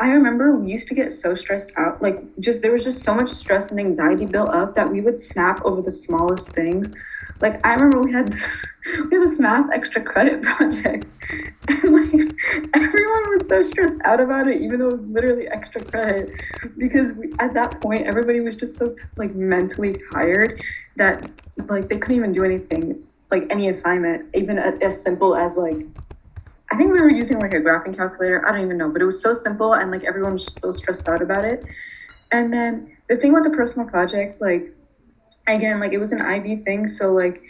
I 0.00 0.08
remember 0.10 0.56
we 0.56 0.70
used 0.70 0.86
to 0.88 0.94
get 0.94 1.10
so 1.10 1.34
stressed 1.34 1.72
out. 1.76 2.00
Like, 2.00 2.22
just 2.38 2.62
there 2.62 2.72
was 2.72 2.84
just 2.84 3.02
so 3.02 3.14
much 3.14 3.28
stress 3.28 3.70
and 3.72 3.80
anxiety 3.80 4.26
built 4.26 4.50
up 4.50 4.76
that 4.76 4.90
we 4.90 5.00
would 5.00 5.18
snap 5.18 5.60
over 5.64 5.82
the 5.82 5.90
smallest 5.90 6.54
things. 6.54 6.92
Like, 7.40 7.64
I 7.66 7.74
remember 7.74 8.00
we 8.00 8.12
had 8.12 8.30
we 9.10 9.16
had 9.16 9.22
this 9.22 9.38
math 9.38 9.70
extra 9.72 10.02
credit 10.02 10.42
project, 10.42 11.06
and 11.68 11.94
like 11.94 12.34
everyone 12.74 13.38
was 13.38 13.48
so 13.48 13.62
stressed 13.62 13.96
out 14.04 14.20
about 14.20 14.48
it, 14.48 14.60
even 14.60 14.80
though 14.80 14.88
it 14.88 14.92
was 14.92 15.02
literally 15.02 15.48
extra 15.48 15.82
credit, 15.82 16.30
because 16.76 17.14
we, 17.14 17.32
at 17.38 17.54
that 17.54 17.80
point 17.80 18.06
everybody 18.06 18.40
was 18.40 18.56
just 18.56 18.76
so 18.76 18.94
like 19.16 19.34
mentally 19.34 19.96
tired 20.12 20.62
that 20.96 21.30
like 21.68 21.88
they 21.88 21.96
couldn't 21.96 22.16
even 22.16 22.32
do 22.32 22.44
anything, 22.44 23.06
like 23.30 23.44
any 23.50 23.68
assignment, 23.68 24.26
even 24.34 24.58
as 24.58 25.00
simple 25.00 25.36
as 25.36 25.56
like 25.56 25.86
I 26.70 26.76
think 26.76 26.92
we 26.92 27.00
were 27.00 27.10
using 27.10 27.38
like 27.38 27.54
a 27.54 27.60
graphing 27.60 27.96
calculator. 27.96 28.46
I 28.46 28.52
don't 28.52 28.62
even 28.62 28.76
know, 28.76 28.90
but 28.90 29.00
it 29.00 29.06
was 29.06 29.22
so 29.22 29.32
simple 29.32 29.74
and 29.74 29.90
like 29.90 30.04
everyone 30.04 30.34
was 30.34 30.54
so 30.60 30.70
stressed 30.70 31.08
out 31.08 31.22
about 31.22 31.44
it. 31.44 31.64
And 32.30 32.52
then 32.52 32.96
the 33.08 33.16
thing 33.16 33.32
with 33.32 33.44
the 33.44 33.50
personal 33.50 33.88
project, 33.88 34.40
like 34.40 34.74
again, 35.54 35.80
like 35.80 35.92
it 35.92 35.98
was 35.98 36.12
an 36.12 36.20
IB 36.20 36.56
thing, 36.64 36.86
so 36.86 37.12
like 37.12 37.42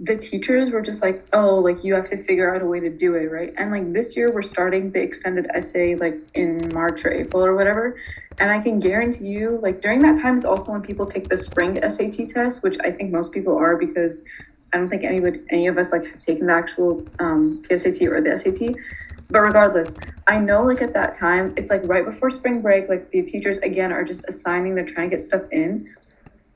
the 0.00 0.16
teachers 0.16 0.70
were 0.70 0.80
just 0.80 1.02
like, 1.02 1.26
oh, 1.32 1.56
like 1.56 1.82
you 1.82 1.94
have 1.94 2.06
to 2.06 2.22
figure 2.22 2.54
out 2.54 2.62
a 2.62 2.66
way 2.66 2.80
to 2.80 2.90
do 2.90 3.14
it, 3.14 3.30
right? 3.32 3.52
And 3.58 3.72
like 3.72 3.92
this 3.92 4.16
year 4.16 4.32
we're 4.32 4.42
starting 4.42 4.92
the 4.92 5.02
extended 5.02 5.46
essay 5.54 5.96
like 5.96 6.18
in 6.34 6.72
March 6.72 7.04
or 7.04 7.12
April 7.12 7.44
or 7.44 7.54
whatever. 7.56 7.98
And 8.40 8.50
I 8.50 8.60
can 8.60 8.78
guarantee 8.78 9.24
you, 9.26 9.58
like 9.60 9.80
during 9.80 9.98
that 10.02 10.20
time 10.22 10.36
is 10.36 10.44
also 10.44 10.70
when 10.70 10.82
people 10.82 11.06
take 11.06 11.28
the 11.28 11.36
spring 11.36 11.80
SAT 11.88 12.28
test, 12.28 12.62
which 12.62 12.76
I 12.84 12.92
think 12.92 13.12
most 13.12 13.32
people 13.32 13.56
are 13.56 13.76
because 13.76 14.22
I 14.72 14.76
don't 14.76 14.88
think 14.88 15.02
anybody, 15.02 15.40
any 15.50 15.66
of 15.66 15.76
us 15.76 15.90
like 15.90 16.04
have 16.04 16.20
taken 16.20 16.46
the 16.46 16.52
actual 16.52 17.04
um, 17.18 17.62
PSAT 17.68 18.00
or 18.08 18.22
the 18.22 18.38
SAT. 18.38 18.76
But 19.30 19.40
regardless, 19.40 19.96
I 20.28 20.38
know 20.38 20.62
like 20.62 20.80
at 20.82 20.94
that 20.94 21.14
time, 21.14 21.54
it's 21.56 21.70
like 21.70 21.82
right 21.84 22.04
before 22.04 22.30
spring 22.30 22.60
break, 22.62 22.88
like 22.88 23.10
the 23.10 23.22
teachers 23.22 23.58
again 23.58 23.92
are 23.92 24.04
just 24.04 24.24
assigning, 24.28 24.76
they're 24.76 24.84
trying 24.86 25.10
to 25.10 25.16
get 25.16 25.22
stuff 25.22 25.42
in. 25.50 25.80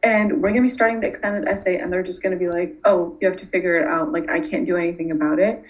And 0.03 0.43
we're 0.43 0.49
gonna 0.49 0.63
be 0.63 0.69
starting 0.69 1.01
the 1.01 1.07
extended 1.07 1.49
essay, 1.49 1.79
and 1.79 1.93
they're 1.93 2.03
just 2.03 2.23
gonna 2.23 2.37
be 2.37 2.49
like, 2.49 2.77
oh, 2.85 3.17
you 3.21 3.29
have 3.29 3.39
to 3.39 3.47
figure 3.47 3.77
it 3.77 3.87
out. 3.87 4.13
Like, 4.13 4.29
I 4.29 4.41
can't 4.41 4.67
do 4.67 4.77
anything 4.77 5.11
about 5.11 5.39
it. 5.39 5.63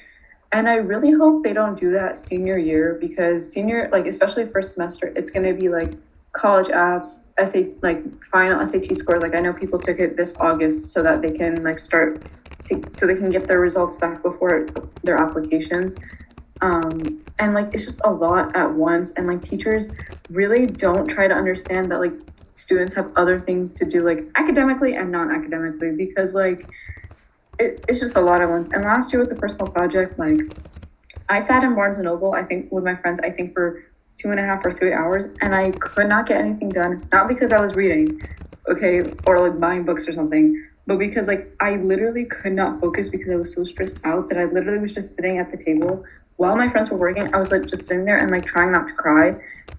And 0.53 0.69
I 0.69 0.75
really 0.75 1.13
hope 1.13 1.45
they 1.45 1.53
don't 1.53 1.79
do 1.79 1.91
that 1.93 2.17
senior 2.19 2.59
year 2.59 2.99
because 3.01 3.51
senior, 3.51 3.89
like, 3.93 4.07
especially 4.07 4.47
first 4.47 4.75
semester, 4.75 5.13
it's 5.17 5.31
gonna 5.31 5.55
be 5.55 5.69
like 5.69 5.93
college 6.33 6.69
apps, 6.69 7.21
SA 7.45 7.61
like 7.83 8.03
final 8.31 8.65
SAT 8.67 8.95
score. 8.97 9.21
Like 9.21 9.37
I 9.37 9.41
know 9.41 9.53
people 9.53 9.79
took 9.79 9.99
it 9.99 10.17
this 10.17 10.37
August 10.41 10.93
so 10.93 11.03
that 11.03 11.23
they 11.23 11.31
can 11.31 11.63
like 11.63 11.79
start 11.79 12.23
to 12.65 12.83
so 12.91 13.07
they 13.07 13.17
can 13.17 13.31
get 13.31 13.47
their 13.47 13.61
results 13.61 13.97
back 13.97 14.23
before 14.23 14.67
their 15.05 15.17
applications. 15.17 15.97
Um, 16.61 17.23
and 17.39 17.55
like 17.55 17.71
it's 17.73 17.85
just 17.85 18.01
a 18.05 18.11
lot 18.11 18.55
at 18.57 18.73
once 18.73 19.13
and 19.13 19.27
like 19.27 19.43
teachers 19.43 19.89
really 20.31 20.67
don't 20.67 21.09
try 21.09 21.27
to 21.27 21.35
understand 21.35 21.91
that 21.91 21.99
like 21.99 22.13
students 22.55 22.95
have 22.95 23.13
other 23.17 23.41
things 23.41 23.73
to 23.75 23.85
do 23.85 24.05
like 24.05 24.25
academically 24.37 24.97
and 24.97 25.11
non-academically 25.11 25.93
because 25.93 26.35
like 26.35 26.67
it, 27.59 27.85
it's 27.89 28.01
just 28.01 28.17
a 28.17 28.21
lot 28.21 28.41
of 28.41 28.51
ones 28.51 28.69
and 28.73 28.85
last 28.85 29.13
year 29.13 29.21
with 29.21 29.31
the 29.31 29.37
personal 29.37 29.67
project 29.67 30.19
like 30.19 30.39
i 31.29 31.39
sat 31.39 31.65
in 31.65 31.75
barnes 31.75 31.97
and 31.97 32.05
noble 32.05 32.35
i 32.35 32.43
think 32.43 32.71
with 32.71 32.85
my 32.85 32.95
friends 32.97 33.21
i 33.25 33.31
think 33.31 33.55
for 33.55 33.83
two 34.17 34.31
and 34.31 34.39
a 34.39 34.43
half 34.43 34.65
or 34.65 34.73
three 34.73 34.93
hours 34.93 35.25
and 35.41 35.55
I 35.55 35.71
could 35.73 36.09
not 36.09 36.27
get 36.27 36.39
anything 36.39 36.69
done. 36.69 37.07
Not 37.13 37.29
because 37.29 37.53
I 37.53 37.61
was 37.61 37.75
reading, 37.75 38.21
okay, 38.69 39.03
or 39.27 39.49
like 39.49 39.59
buying 39.59 39.85
books 39.85 40.07
or 40.09 40.13
something, 40.13 40.63
but 40.87 40.99
because 40.99 41.27
like 41.29 41.55
I 41.61 41.77
literally 41.77 42.25
could 42.25 42.53
not 42.53 42.81
focus 42.81 43.09
because 43.09 43.31
I 43.33 43.37
was 43.37 43.55
so 43.55 43.65
stressed 43.65 44.01
out 44.05 44.29
that 44.29 44.39
I 44.39 44.45
literally 44.45 44.79
was 44.79 44.95
just 44.95 45.15
sitting 45.15 45.39
at 45.39 45.51
the 45.51 45.63
table 45.63 46.05
while 46.37 46.57
my 46.57 46.69
friends 46.69 46.91
were 46.91 46.97
working. 46.97 47.33
I 47.35 47.39
was 47.39 47.53
like 47.53 47.67
just 47.67 47.87
sitting 47.87 48.05
there 48.05 48.19
and 48.19 48.31
like 48.31 48.45
trying 48.45 48.73
not 48.73 48.87
to 48.89 48.95
cry 48.95 49.35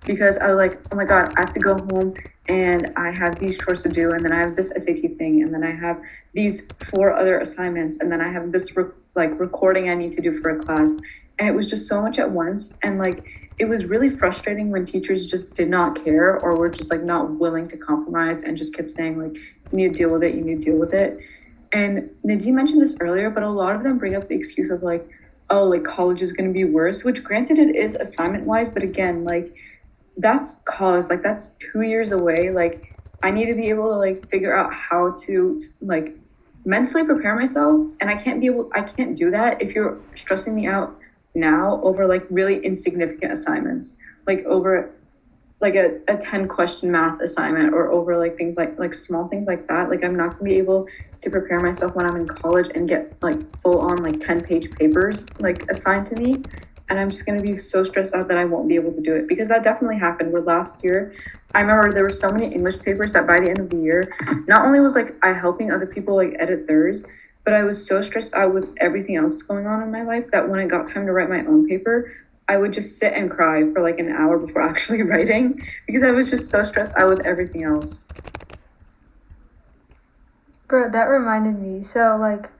because 0.05 0.37
I 0.37 0.47
was 0.47 0.57
like, 0.57 0.79
oh 0.91 0.95
my 0.95 1.05
God, 1.05 1.33
I 1.37 1.41
have 1.41 1.53
to 1.53 1.59
go 1.59 1.75
home 1.75 2.13
and 2.47 2.91
I 2.97 3.11
have 3.11 3.39
these 3.39 3.57
chores 3.57 3.83
to 3.83 3.89
do, 3.89 4.11
and 4.11 4.23
then 4.23 4.33
I 4.33 4.39
have 4.39 4.57
this 4.57 4.69
SAT 4.69 5.17
thing, 5.17 5.43
and 5.43 5.53
then 5.53 5.63
I 5.63 5.71
have 5.71 6.01
these 6.33 6.67
four 6.89 7.13
other 7.13 7.39
assignments, 7.39 7.97
and 8.01 8.11
then 8.11 8.19
I 8.19 8.29
have 8.33 8.51
this 8.51 8.75
re- 8.75 8.91
like 9.15 9.39
recording 9.39 9.89
I 9.89 9.95
need 9.95 10.11
to 10.13 10.21
do 10.21 10.41
for 10.41 10.49
a 10.49 10.59
class. 10.61 10.93
And 11.39 11.47
it 11.47 11.53
was 11.53 11.67
just 11.67 11.87
so 11.87 12.01
much 12.01 12.19
at 12.19 12.29
once. 12.29 12.73
And 12.83 12.99
like, 12.99 13.25
it 13.59 13.65
was 13.65 13.85
really 13.85 14.09
frustrating 14.09 14.71
when 14.71 14.85
teachers 14.85 15.25
just 15.25 15.55
did 15.55 15.69
not 15.69 16.03
care 16.03 16.39
or 16.39 16.57
were 16.57 16.69
just 16.69 16.91
like 16.91 17.03
not 17.03 17.31
willing 17.31 17.67
to 17.69 17.77
compromise 17.77 18.43
and 18.43 18.57
just 18.57 18.73
kept 18.75 18.91
saying 18.91 19.21
like 19.21 19.35
you 19.35 19.71
need 19.71 19.93
to 19.93 19.97
deal 19.97 20.09
with 20.09 20.23
it 20.23 20.33
you 20.35 20.41
need 20.41 20.61
to 20.61 20.71
deal 20.71 20.79
with 20.79 20.93
it 20.93 21.19
and 21.71 22.09
nadine 22.23 22.55
mentioned 22.55 22.81
this 22.81 22.97
earlier 22.99 23.29
but 23.29 23.43
a 23.43 23.49
lot 23.49 23.75
of 23.75 23.83
them 23.83 23.97
bring 23.97 24.15
up 24.15 24.27
the 24.27 24.35
excuse 24.35 24.69
of 24.69 24.81
like 24.81 25.07
oh 25.53 25.63
like 25.63 25.83
college 25.83 26.21
is 26.21 26.31
going 26.33 26.47
to 26.47 26.53
be 26.53 26.65
worse 26.65 27.03
which 27.03 27.23
granted 27.23 27.59
it 27.59 27.75
is 27.75 27.95
assignment 27.95 28.45
wise 28.45 28.69
but 28.69 28.83
again 28.83 29.23
like 29.23 29.53
that's 30.17 30.61
college 30.67 31.05
like 31.09 31.23
that's 31.23 31.55
two 31.71 31.81
years 31.81 32.11
away 32.11 32.49
like 32.49 32.81
i 33.23 33.31
need 33.31 33.45
to 33.45 33.55
be 33.55 33.69
able 33.69 33.89
to 33.89 33.97
like 33.97 34.29
figure 34.29 34.55
out 34.55 34.71
how 34.73 35.15
to 35.25 35.59
like 35.81 36.15
mentally 36.65 37.05
prepare 37.05 37.35
myself 37.35 37.75
and 38.01 38.09
i 38.09 38.15
can't 38.15 38.41
be 38.41 38.47
able 38.47 38.69
i 38.75 38.81
can't 38.81 39.17
do 39.17 39.31
that 39.31 39.61
if 39.61 39.73
you're 39.75 40.01
stressing 40.15 40.55
me 40.55 40.67
out 40.67 40.97
now 41.35 41.81
over 41.83 42.07
like 42.07 42.23
really 42.29 42.63
insignificant 42.63 43.31
assignments, 43.31 43.93
like 44.27 44.39
over 44.45 44.95
like 45.63 45.75
a, 45.75 45.99
a 46.07 46.17
10 46.17 46.47
question 46.47 46.91
math 46.91 47.19
assignment 47.21 47.73
or 47.73 47.89
over 47.91 48.17
like 48.17 48.37
things 48.37 48.57
like 48.57 48.77
like 48.77 48.93
small 48.93 49.27
things 49.29 49.47
like 49.47 49.67
that 49.67 49.89
like 49.89 50.03
i'm 50.03 50.15
not 50.15 50.37
going 50.37 50.39
to 50.39 50.43
be 50.43 50.55
able 50.55 50.85
to 51.21 51.29
prepare 51.29 51.59
myself 51.59 51.95
when 51.95 52.05
i'm 52.05 52.17
in 52.17 52.27
college 52.27 52.69
and 52.75 52.87
get 52.87 53.13
like 53.23 53.39
full 53.61 53.79
on 53.79 53.97
like 54.03 54.19
10 54.19 54.41
page 54.43 54.69
papers 54.71 55.27
like 55.39 55.63
assigned 55.71 56.05
to 56.05 56.15
me 56.17 56.35
and 56.89 56.99
I'm 56.99 57.09
just 57.09 57.25
gonna 57.25 57.41
be 57.41 57.57
so 57.57 57.83
stressed 57.83 58.13
out 58.13 58.27
that 58.27 58.37
I 58.37 58.45
won't 58.45 58.67
be 58.67 58.75
able 58.75 58.91
to 58.91 59.01
do 59.01 59.15
it 59.15 59.27
because 59.27 59.47
that 59.47 59.63
definitely 59.63 59.97
happened. 59.97 60.31
Where 60.31 60.41
last 60.41 60.83
year, 60.83 61.13
I 61.55 61.61
remember 61.61 61.93
there 61.93 62.03
were 62.03 62.09
so 62.09 62.29
many 62.29 62.53
English 62.53 62.79
papers 62.79 63.13
that 63.13 63.25
by 63.25 63.37
the 63.39 63.49
end 63.49 63.59
of 63.59 63.69
the 63.69 63.77
year, 63.77 64.13
not 64.47 64.65
only 64.65 64.79
was 64.79 64.93
like 64.93 65.15
I 65.23 65.33
helping 65.33 65.71
other 65.71 65.87
people 65.87 66.15
like 66.15 66.35
edit 66.39 66.67
theirs, 66.67 67.03
but 67.45 67.53
I 67.53 67.63
was 67.63 67.87
so 67.87 68.01
stressed 68.01 68.33
out 68.33 68.53
with 68.53 68.73
everything 68.79 69.15
else 69.15 69.41
going 69.41 69.65
on 69.65 69.81
in 69.81 69.91
my 69.91 70.03
life 70.03 70.25
that 70.31 70.47
when 70.47 70.59
it 70.59 70.67
got 70.67 70.85
time 70.87 71.05
to 71.05 71.13
write 71.13 71.29
my 71.29 71.39
own 71.39 71.67
paper, 71.67 72.11
I 72.47 72.57
would 72.57 72.73
just 72.73 72.99
sit 72.99 73.13
and 73.13 73.31
cry 73.31 73.63
for 73.73 73.81
like 73.81 73.99
an 73.99 74.11
hour 74.11 74.37
before 74.37 74.61
actually 74.69 75.03
writing 75.03 75.59
because 75.87 76.03
I 76.03 76.11
was 76.11 76.29
just 76.29 76.49
so 76.51 76.63
stressed 76.63 76.93
out 76.97 77.09
with 77.09 77.25
everything 77.25 77.63
else. 77.63 78.07
Bro, 80.67 80.91
that 80.91 81.05
reminded 81.05 81.59
me. 81.59 81.83
So, 81.83 82.17
like, 82.19 82.51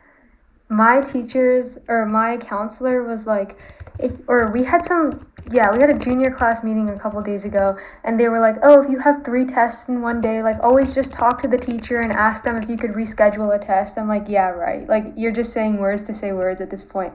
my 0.70 1.02
teachers 1.02 1.80
or 1.88 2.06
my 2.06 2.38
counselor 2.38 3.04
was 3.04 3.26
like, 3.26 3.58
if, 4.00 4.14
or 4.28 4.52
we 4.52 4.64
had 4.64 4.84
some, 4.84 5.28
yeah, 5.52 5.72
we 5.72 5.80
had 5.80 5.90
a 5.90 6.00
junior 6.00 6.32
class 6.32 6.64
meeting 6.64 6.90
a 6.90 6.98
couple 6.98 7.22
days 7.22 7.46
ago, 7.46 7.78
and 8.04 8.20
they 8.20 8.28
were 8.28 8.40
like, 8.40 8.56
oh, 8.64 8.82
if 8.84 8.90
you 8.90 9.00
have 9.00 9.24
three 9.24 9.46
tests 9.46 9.88
in 9.90 10.02
one 10.02 10.22
day, 10.22 10.42
like, 10.42 10.58
always 10.62 10.96
just 10.96 11.14
talk 11.14 11.42
to 11.42 11.48
the 11.48 11.58
teacher 11.58 12.00
and 12.00 12.12
ask 12.12 12.44
them 12.44 12.56
if 12.56 12.70
you 12.70 12.78
could 12.78 12.92
reschedule 12.92 13.56
a 13.56 13.60
test. 13.60 13.98
I'm 13.98 14.08
like, 14.08 14.26
yeah, 14.28 14.50
right. 14.50 14.88
Like, 14.88 15.14
you're 15.16 15.32
just 15.32 15.54
saying 15.54 15.78
words 15.78 16.04
to 16.04 16.14
say 16.14 16.32
words 16.32 16.62
at 16.62 16.72
this 16.72 16.84
point. 16.84 17.14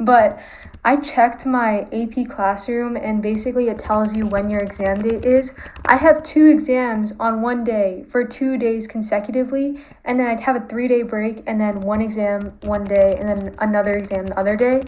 But 0.00 0.40
I 0.84 0.96
checked 0.96 1.44
my 1.44 1.80
AP 1.92 2.28
classroom 2.28 2.96
and 2.96 3.20
basically 3.20 3.68
it 3.68 3.80
tells 3.80 4.14
you 4.14 4.26
when 4.26 4.48
your 4.48 4.60
exam 4.60 5.02
date 5.02 5.24
is. 5.24 5.58
I 5.84 5.96
have 5.96 6.22
two 6.22 6.46
exams 6.46 7.12
on 7.18 7.42
one 7.42 7.64
day 7.64 8.04
for 8.08 8.24
two 8.24 8.56
days 8.56 8.86
consecutively, 8.86 9.82
and 10.04 10.20
then 10.20 10.28
I'd 10.28 10.40
have 10.40 10.56
a 10.56 10.60
three 10.60 10.86
day 10.86 11.02
break 11.02 11.42
and 11.46 11.60
then 11.60 11.80
one 11.80 12.00
exam 12.00 12.58
one 12.62 12.84
day 12.84 13.16
and 13.18 13.28
then 13.28 13.56
another 13.58 13.94
exam 13.96 14.26
the 14.26 14.38
other 14.38 14.56
day. 14.56 14.82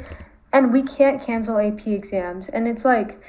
And 0.52 0.72
we 0.72 0.82
can't 0.82 1.22
cancel 1.22 1.58
AP 1.58 1.86
exams. 1.86 2.48
And 2.48 2.66
it's 2.66 2.84
like, 2.84 3.20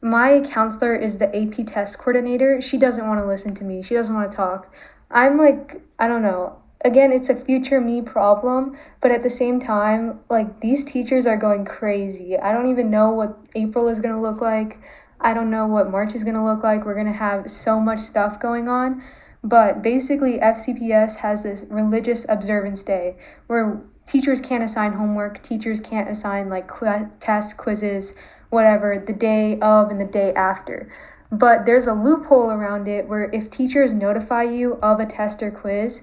my 0.00 0.40
counselor 0.40 0.96
is 0.96 1.18
the 1.18 1.28
AP 1.36 1.66
test 1.66 1.98
coordinator. 1.98 2.60
She 2.60 2.78
doesn't 2.78 3.06
want 3.06 3.20
to 3.20 3.26
listen 3.26 3.54
to 3.56 3.64
me. 3.64 3.82
She 3.82 3.94
doesn't 3.94 4.14
want 4.14 4.30
to 4.30 4.36
talk. 4.36 4.72
I'm 5.10 5.36
like, 5.36 5.82
I 5.98 6.08
don't 6.08 6.22
know 6.22 6.60
again, 6.84 7.12
it's 7.12 7.28
a 7.28 7.34
future 7.34 7.80
me 7.80 8.00
problem, 8.02 8.76
but 9.00 9.10
at 9.10 9.22
the 9.22 9.30
same 9.30 9.60
time, 9.60 10.20
like 10.28 10.60
these 10.60 10.84
teachers 10.84 11.26
are 11.26 11.36
going 11.36 11.64
crazy. 11.64 12.38
I 12.38 12.52
don't 12.52 12.70
even 12.70 12.90
know 12.90 13.10
what 13.10 13.38
April 13.54 13.88
is 13.88 13.98
going 13.98 14.14
to 14.14 14.20
look 14.20 14.40
like. 14.40 14.78
I 15.20 15.34
don't 15.34 15.50
know 15.50 15.66
what 15.66 15.90
March 15.90 16.14
is 16.14 16.24
going 16.24 16.36
to 16.36 16.44
look 16.44 16.62
like. 16.62 16.84
We're 16.84 16.94
going 16.94 17.06
to 17.06 17.12
have 17.12 17.50
so 17.50 17.78
much 17.78 18.00
stuff 18.00 18.40
going 18.40 18.68
on. 18.68 19.02
But 19.42 19.82
basically, 19.82 20.38
FCPS 20.38 21.16
has 21.16 21.42
this 21.42 21.64
religious 21.68 22.26
observance 22.28 22.82
day 22.82 23.16
where 23.46 23.82
teachers 24.10 24.40
can't 24.40 24.64
assign 24.64 24.94
homework, 24.94 25.42
teachers 25.42 25.80
can't 25.80 26.08
assign 26.08 26.48
like 26.48 26.66
qu- 26.66 27.10
tests, 27.20 27.54
quizzes, 27.54 28.14
whatever, 28.48 29.02
the 29.06 29.12
day 29.12 29.58
of 29.60 29.90
and 29.90 30.00
the 30.00 30.04
day 30.04 30.32
after. 30.34 30.90
But 31.30 31.64
there's 31.64 31.86
a 31.86 31.94
loophole 31.94 32.50
around 32.50 32.88
it 32.88 33.06
where 33.08 33.30
if 33.32 33.50
teachers 33.50 33.92
notify 33.92 34.42
you 34.42 34.74
of 34.82 34.98
a 34.98 35.06
test 35.06 35.42
or 35.42 35.52
quiz, 35.52 36.02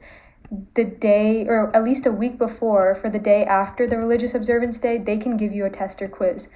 the 0.75 0.85
day 0.85 1.45
or 1.45 1.75
at 1.75 1.83
least 1.83 2.05
a 2.05 2.11
week 2.11 2.37
before 2.37 2.95
for 2.95 3.09
the 3.09 3.19
day 3.19 3.43
after 3.43 3.85
the 3.85 3.97
religious 3.97 4.33
observance 4.33 4.79
day 4.79 4.97
they 4.97 5.17
can 5.17 5.35
give 5.35 5.51
you 5.51 5.65
a 5.65 5.69
test 5.69 6.01
or 6.01 6.07
quiz 6.07 6.47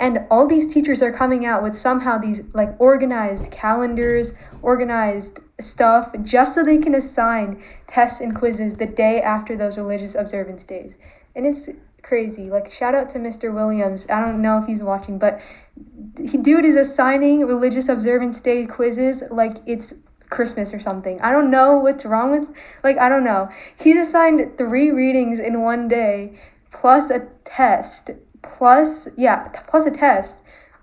and 0.00 0.26
all 0.30 0.48
these 0.48 0.72
teachers 0.72 1.02
are 1.02 1.12
coming 1.12 1.44
out 1.44 1.62
with 1.62 1.76
somehow 1.76 2.16
these 2.16 2.42
like 2.54 2.74
organized 2.80 3.52
calendars 3.52 4.36
organized 4.62 5.38
stuff 5.60 6.10
just 6.24 6.54
so 6.54 6.64
they 6.64 6.78
can 6.78 6.94
assign 6.94 7.62
tests 7.86 8.20
and 8.20 8.34
quizzes 8.34 8.76
the 8.76 8.86
day 8.86 9.20
after 9.20 9.56
those 9.56 9.76
religious 9.76 10.14
observance 10.14 10.64
days 10.64 10.96
and 11.36 11.46
it's 11.46 11.68
crazy 12.02 12.48
like 12.48 12.72
shout 12.72 12.94
out 12.94 13.10
to 13.10 13.18
mr 13.18 13.52
williams 13.52 14.06
i 14.08 14.18
don't 14.18 14.40
know 14.40 14.58
if 14.58 14.66
he's 14.66 14.82
watching 14.82 15.18
but 15.18 15.38
he 16.18 16.38
dude 16.38 16.64
is 16.64 16.74
assigning 16.74 17.46
religious 17.46 17.88
observance 17.88 18.40
day 18.40 18.66
quizzes 18.66 19.22
like 19.30 19.58
it's 19.66 20.06
Christmas 20.30 20.72
or 20.72 20.78
something. 20.78 21.20
I 21.20 21.32
don't 21.32 21.50
know 21.50 21.78
what's 21.78 22.04
wrong 22.04 22.30
with 22.30 22.48
like 22.84 22.96
I 22.98 23.08
don't 23.08 23.24
know. 23.24 23.50
He's 23.80 23.96
assigned 23.96 24.56
three 24.56 24.90
readings 24.90 25.40
in 25.40 25.60
one 25.60 25.88
day 25.88 26.38
plus 26.70 27.10
a 27.10 27.28
test 27.44 28.10
plus 28.42 29.08
yeah, 29.16 29.48
plus 29.68 29.86
a 29.86 29.90
test 29.90 30.40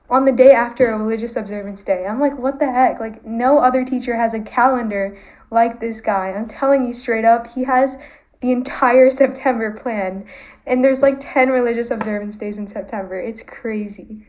on 0.09 0.25
the 0.25 0.31
day 0.31 0.51
after 0.51 0.89
a 0.89 0.97
religious 0.97 1.35
observance 1.35 1.83
day. 1.83 2.05
I'm 2.05 2.19
like, 2.19 2.37
what 2.37 2.59
the 2.59 2.71
heck? 2.71 2.99
Like 2.99 3.25
no 3.25 3.59
other 3.59 3.83
teacher 3.83 4.15
has 4.15 4.33
a 4.33 4.41
calendar 4.41 5.17
like 5.51 5.79
this 5.79 6.01
guy. 6.01 6.31
I'm 6.31 6.47
telling 6.47 6.85
you 6.85 6.93
straight 6.93 7.25
up, 7.25 7.47
he 7.53 7.65
has 7.65 7.97
the 8.41 8.51
entire 8.51 9.11
September 9.23 9.71
plan. 9.71 10.25
And 10.65 10.83
there's 10.83 11.01
like 11.01 11.17
10 11.19 11.49
religious 11.49 11.91
observance 11.91 12.37
days 12.37 12.57
in 12.57 12.67
September. 12.67 13.19
It's 13.19 13.43
crazy. 13.43 14.25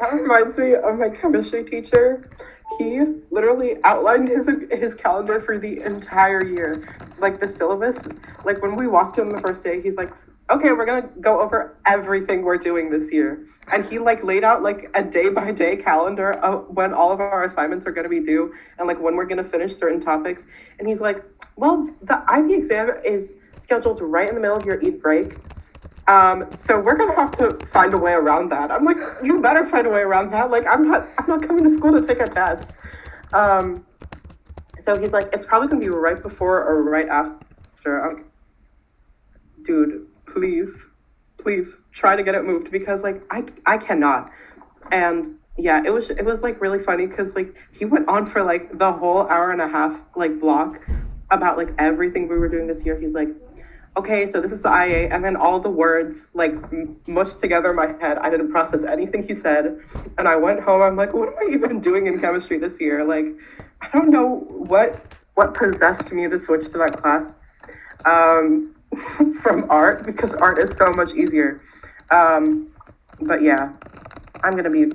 That 0.00 0.14
reminds 0.14 0.56
me 0.56 0.74
of 0.74 0.98
my 0.98 1.10
chemistry 1.10 1.64
teacher 1.64 2.30
he 2.76 3.00
literally 3.30 3.76
outlined 3.84 4.28
his 4.28 4.48
his 4.70 4.94
calendar 4.94 5.40
for 5.40 5.58
the 5.58 5.80
entire 5.82 6.44
year 6.44 6.82
like 7.18 7.40
the 7.40 7.48
syllabus 7.48 8.08
like 8.44 8.60
when 8.62 8.76
we 8.76 8.86
walked 8.86 9.18
in 9.18 9.30
the 9.30 9.38
first 9.38 9.64
day 9.64 9.80
he's 9.80 9.96
like 9.96 10.12
okay 10.50 10.72
we're 10.72 10.86
gonna 10.86 11.08
go 11.20 11.40
over 11.40 11.76
everything 11.86 12.42
we're 12.42 12.56
doing 12.56 12.90
this 12.90 13.12
year 13.12 13.44
and 13.72 13.84
he 13.84 13.98
like 13.98 14.24
laid 14.24 14.44
out 14.44 14.62
like 14.62 14.90
a 14.94 15.02
day 15.02 15.28
by 15.28 15.50
day 15.52 15.76
calendar 15.76 16.32
of 16.32 16.68
when 16.68 16.92
all 16.92 17.12
of 17.12 17.20
our 17.20 17.44
assignments 17.44 17.86
are 17.86 17.92
gonna 17.92 18.08
be 18.08 18.20
due 18.20 18.52
and 18.78 18.88
like 18.88 19.00
when 19.00 19.16
we're 19.16 19.26
gonna 19.26 19.44
finish 19.44 19.74
certain 19.74 20.00
topics 20.00 20.46
and 20.78 20.88
he's 20.88 21.00
like 21.00 21.24
well 21.56 21.88
the 22.02 22.24
ib 22.32 22.52
exam 22.52 22.90
is 23.04 23.34
scheduled 23.56 24.00
right 24.00 24.28
in 24.28 24.34
the 24.34 24.40
middle 24.40 24.56
of 24.56 24.64
your 24.64 24.80
Eid 24.84 25.00
break 25.00 25.36
um, 26.08 26.50
so 26.52 26.80
we're 26.80 26.96
gonna 26.96 27.14
have 27.14 27.30
to 27.32 27.66
find 27.66 27.92
a 27.92 27.98
way 27.98 28.12
around 28.12 28.48
that. 28.48 28.70
I'm 28.70 28.82
like, 28.82 28.96
you 29.22 29.42
better 29.42 29.66
find 29.66 29.86
a 29.86 29.90
way 29.90 30.00
around 30.00 30.30
that. 30.30 30.50
Like, 30.50 30.64
I'm 30.66 30.90
not, 30.90 31.06
I'm 31.18 31.26
not 31.28 31.42
coming 31.42 31.64
to 31.64 31.76
school 31.76 31.92
to 32.00 32.06
take 32.06 32.18
a 32.18 32.26
test. 32.26 32.78
Um, 33.34 33.84
so 34.80 34.98
he's 34.98 35.12
like, 35.12 35.28
it's 35.34 35.44
probably 35.44 35.68
gonna 35.68 35.80
be 35.80 35.90
right 35.90 36.20
before 36.20 36.64
or 36.64 36.82
right 36.82 37.08
after. 37.08 38.00
I'm, 38.00 38.24
dude, 39.62 40.07
please, 40.32 40.88
please 41.38 41.80
try 41.92 42.16
to 42.16 42.22
get 42.22 42.34
it 42.34 42.44
moved 42.44 42.70
because 42.70 43.02
like 43.02 43.22
I, 43.30 43.44
I 43.66 43.78
cannot. 43.78 44.30
And 44.90 45.38
yeah, 45.56 45.82
it 45.84 45.92
was, 45.92 46.10
it 46.10 46.24
was 46.24 46.42
like 46.42 46.60
really 46.60 46.78
funny 46.78 47.06
because 47.06 47.34
like 47.34 47.56
he 47.72 47.84
went 47.84 48.08
on 48.08 48.26
for 48.26 48.42
like 48.42 48.78
the 48.78 48.92
whole 48.92 49.28
hour 49.28 49.50
and 49.50 49.60
a 49.60 49.68
half 49.68 50.04
like 50.16 50.40
block 50.40 50.86
about 51.30 51.56
like 51.56 51.74
everything 51.78 52.28
we 52.28 52.38
were 52.38 52.48
doing 52.48 52.66
this 52.66 52.86
year. 52.86 52.98
He's 52.98 53.14
like, 53.14 53.28
okay, 53.96 54.26
so 54.26 54.40
this 54.40 54.52
is 54.52 54.62
the 54.62 54.68
IA, 54.68 55.08
and 55.08 55.24
then 55.24 55.34
all 55.34 55.58
the 55.58 55.70
words 55.70 56.30
like 56.32 56.54
mushed 57.08 57.40
together 57.40 57.70
in 57.70 57.76
my 57.76 57.94
head. 58.00 58.16
I 58.18 58.30
didn't 58.30 58.50
process 58.52 58.84
anything 58.84 59.26
he 59.26 59.34
said, 59.34 59.78
and 60.16 60.28
I 60.28 60.36
went 60.36 60.60
home. 60.60 60.80
I'm 60.80 60.96
like, 60.96 61.12
what 61.12 61.28
am 61.28 61.34
I 61.40 61.52
even 61.52 61.80
doing 61.80 62.06
in 62.06 62.20
chemistry 62.20 62.58
this 62.58 62.80
year? 62.80 63.04
Like, 63.04 63.26
I 63.80 63.88
don't 63.92 64.10
know 64.10 64.46
what 64.48 65.04
what 65.34 65.54
possessed 65.54 66.12
me 66.12 66.28
to 66.28 66.38
switch 66.38 66.70
to 66.70 66.78
that 66.78 67.00
class 67.02 67.36
um, 68.04 68.74
from 69.42 69.66
art 69.70 70.06
because 70.06 70.34
art 70.34 70.58
is 70.58 70.74
so 70.76 70.92
much 70.92 71.14
easier. 71.14 71.60
Um, 72.10 72.68
but 73.20 73.42
yeah, 73.42 73.72
I'm 74.42 74.54
gonna 74.56 74.70
be 74.70 74.90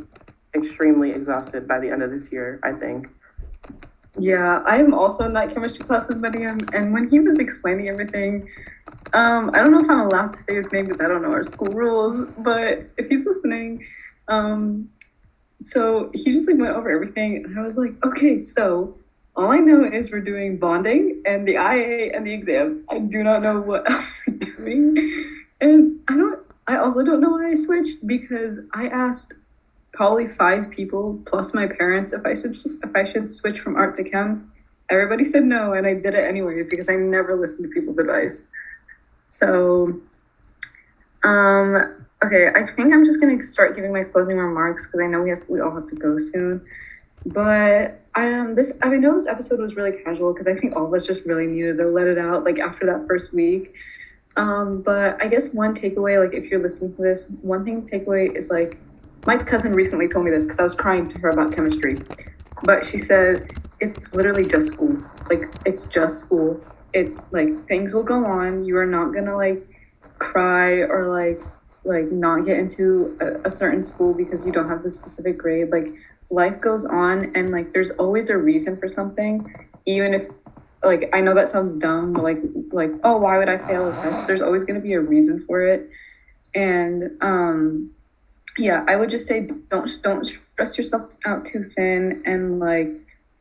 extremely 0.56 1.12
exhausted 1.12 1.68
by 1.68 1.80
the 1.80 1.90
end 1.90 2.04
of 2.04 2.12
this 2.12 2.32
year. 2.32 2.60
I 2.64 2.74
think. 2.74 3.08
Yeah, 4.20 4.60
I 4.66 4.78
am 4.78 4.94
also 4.94 5.26
in 5.26 5.34
that 5.34 5.54
chemistry 5.54 5.84
class 5.86 6.08
with 6.08 6.18
Mariam, 6.18 6.60
and 6.72 6.94
when 6.94 7.10
he 7.10 7.20
was 7.20 7.40
explaining 7.40 7.90
everything, 7.90 8.48
um, 9.14 9.50
I 9.54 9.58
don't 9.58 9.72
know 9.72 9.80
if 9.80 9.90
I'm 9.90 10.02
allowed 10.02 10.34
to 10.34 10.40
say 10.40 10.56
his 10.56 10.72
name 10.72 10.86
because 10.86 11.02
I 11.02 11.08
don't 11.08 11.24
know 11.24 11.32
our 11.32 11.44
school 11.44 11.74
rules, 11.74 12.30
but 12.38 12.84
if 12.98 13.08
he's 13.10 13.26
listening, 13.26 13.84
um, 14.28 14.90
so 15.62 16.12
he 16.14 16.32
just 16.32 16.48
like 16.48 16.58
went 16.58 16.76
over 16.76 16.92
everything, 16.92 17.44
and 17.44 17.58
I 17.60 17.64
was 17.64 17.76
like, 17.76 17.94
okay, 18.06 18.40
so 18.40 18.96
all 19.36 19.52
I 19.52 19.58
know 19.58 19.84
is 19.84 20.12
we're 20.12 20.22
doing 20.22 20.58
bonding 20.58 21.24
and 21.26 21.48
the 21.48 21.54
IA 21.54 22.16
and 22.16 22.26
the 22.26 22.34
exam. 22.34 22.86
I 22.90 23.00
do 23.00 23.24
not 23.24 23.42
know 23.42 23.60
what 23.60 23.90
else 23.90 24.14
we're 24.28 24.38
doing, 24.38 25.44
and 25.60 26.00
I 26.08 26.16
don't. 26.16 26.40
I 26.68 26.78
also 26.78 27.04
don't 27.04 27.20
know 27.20 27.32
why 27.32 27.52
I 27.52 27.56
switched 27.56 28.06
because 28.08 28.60
I 28.74 28.88
asked 28.88 29.34
probably 29.92 30.28
five 30.28 30.72
people 30.72 31.22
plus 31.26 31.54
my 31.54 31.68
parents 31.68 32.14
if 32.14 32.26
I 32.26 32.34
should 32.36 32.56
if 32.84 32.96
I 32.96 33.04
should 33.04 33.34
switch 33.34 33.60
from 33.60 33.76
art 33.76 33.96
to 33.96 34.04
chem. 34.04 34.52
Everybody 34.90 35.24
said 35.24 35.44
no, 35.44 35.74
and 35.74 35.88
I 35.88 35.96
did 35.96 36.14
it 36.14 36.28
anyways 36.28 36.68
because 36.70 36.90
I 36.90 36.96
never 36.96 37.36
listened 37.36 37.64
to 37.64 37.70
people's 37.70 37.98
advice. 37.98 38.46
So, 39.26 40.00
um, 41.24 42.06
okay, 42.24 42.50
I 42.50 42.72
think 42.76 42.94
I'm 42.94 43.04
just 43.04 43.20
gonna 43.20 43.42
start 43.42 43.76
giving 43.76 43.92
my 43.92 44.04
closing 44.04 44.38
remarks 44.38 44.86
because 44.86 45.02
I 45.04 45.08
know 45.08 45.22
we 45.22 45.32
have 45.32 45.42
we 45.48 45.60
all 45.60 45.74
have 45.74 45.88
to 45.88 45.96
go 45.96 46.18
soon. 46.20 46.64
But 47.26 48.03
um, 48.16 48.56
this 48.56 48.78
I 48.82 48.90
know 48.90 49.14
this 49.16 49.28
episode 49.28 49.60
was 49.60 49.76
really 49.76 50.04
casual 50.04 50.34
because 50.34 50.48
I 50.48 50.56
think 50.56 50.76
all 50.76 50.86
of 50.86 50.94
us 50.94 51.06
just 51.06 51.26
really 51.26 51.48
needed 51.48 51.78
to 51.78 51.86
let 51.86 52.08
it 52.08 52.18
out 52.18 52.44
like 52.44 52.60
after 52.60 52.86
that 52.86 53.06
first 53.08 53.34
week. 53.34 53.74
Um, 54.36 54.82
but 54.82 55.22
I 55.22 55.28
guess 55.28 55.54
one 55.54 55.76
takeaway, 55.76 56.24
like 56.24 56.36
if 56.36 56.50
you're 56.50 56.62
listening 56.62 56.96
to 56.96 57.02
this, 57.02 57.26
one 57.42 57.64
thing 57.64 57.88
takeaway 57.88 58.36
is 58.36 58.50
like 58.50 58.80
my 59.26 59.38
cousin 59.38 59.74
recently 59.74 60.08
told 60.08 60.26
me 60.26 60.32
this 60.32 60.44
because 60.44 60.60
I 60.60 60.64
was 60.64 60.76
crying 60.76 61.08
to 61.10 61.20
her 61.20 61.30
about 61.30 61.54
chemistry, 61.54 61.98
but 62.64 62.86
she 62.86 62.98
said 62.98 63.52
it's 63.80 64.14
literally 64.14 64.48
just 64.48 64.74
school. 64.74 64.98
Like 65.30 65.54
it's 65.66 65.86
just 65.86 66.20
school 66.20 66.62
it 66.94 67.12
like 67.32 67.68
things 67.68 67.94
will 67.94 68.04
go 68.04 68.24
on. 68.26 68.64
You 68.64 68.78
are 68.78 68.86
not 68.86 69.14
gonna 69.14 69.36
like 69.36 69.68
cry 70.20 70.82
or 70.82 71.08
like 71.10 71.42
like 71.84 72.12
not 72.12 72.46
get 72.46 72.58
into 72.58 73.18
a, 73.20 73.48
a 73.48 73.50
certain 73.50 73.84
school 73.84 74.14
because 74.14 74.46
you 74.46 74.52
don't 74.52 74.70
have 74.70 74.84
the 74.84 74.90
specific 74.90 75.38
grade. 75.38 75.70
Like 75.70 75.88
life 76.30 76.60
goes 76.62 76.86
on 76.86 77.36
and 77.36 77.50
like 77.52 77.74
there's 77.74 77.92
always 77.92 78.30
a 78.30 78.38
reason 78.38 78.78
for 78.78 78.88
something, 78.88 79.54
even 79.86 80.14
if 80.14 80.28
like 80.84 81.10
I 81.14 81.22
know 81.22 81.34
that 81.36 81.48
sounds 81.48 81.76
dumb, 81.76 82.14
but 82.14 82.24
like 82.24 82.40
like 82.72 82.92
oh 83.04 83.18
why 83.18 83.38
would 83.38 83.50
I 83.50 83.58
fail 83.58 83.90
a 83.90 83.92
test? 84.02 84.28
There's 84.28 84.42
always 84.42 84.64
gonna 84.64 84.80
be 84.80 84.94
a 84.94 85.02
reason 85.02 85.44
for 85.46 85.64
it. 85.64 85.90
And 86.56 87.12
um 87.22 87.92
yeah, 88.58 88.86
I 88.88 88.96
would 88.96 89.10
just 89.10 89.28
say 89.28 89.48
don't 89.70 89.90
don't 90.04 90.26
stress 90.26 90.78
yourself 90.78 91.16
out 91.26 91.46
too 91.46 91.64
thin 91.76 92.22
and 92.26 92.60
like 92.60 92.90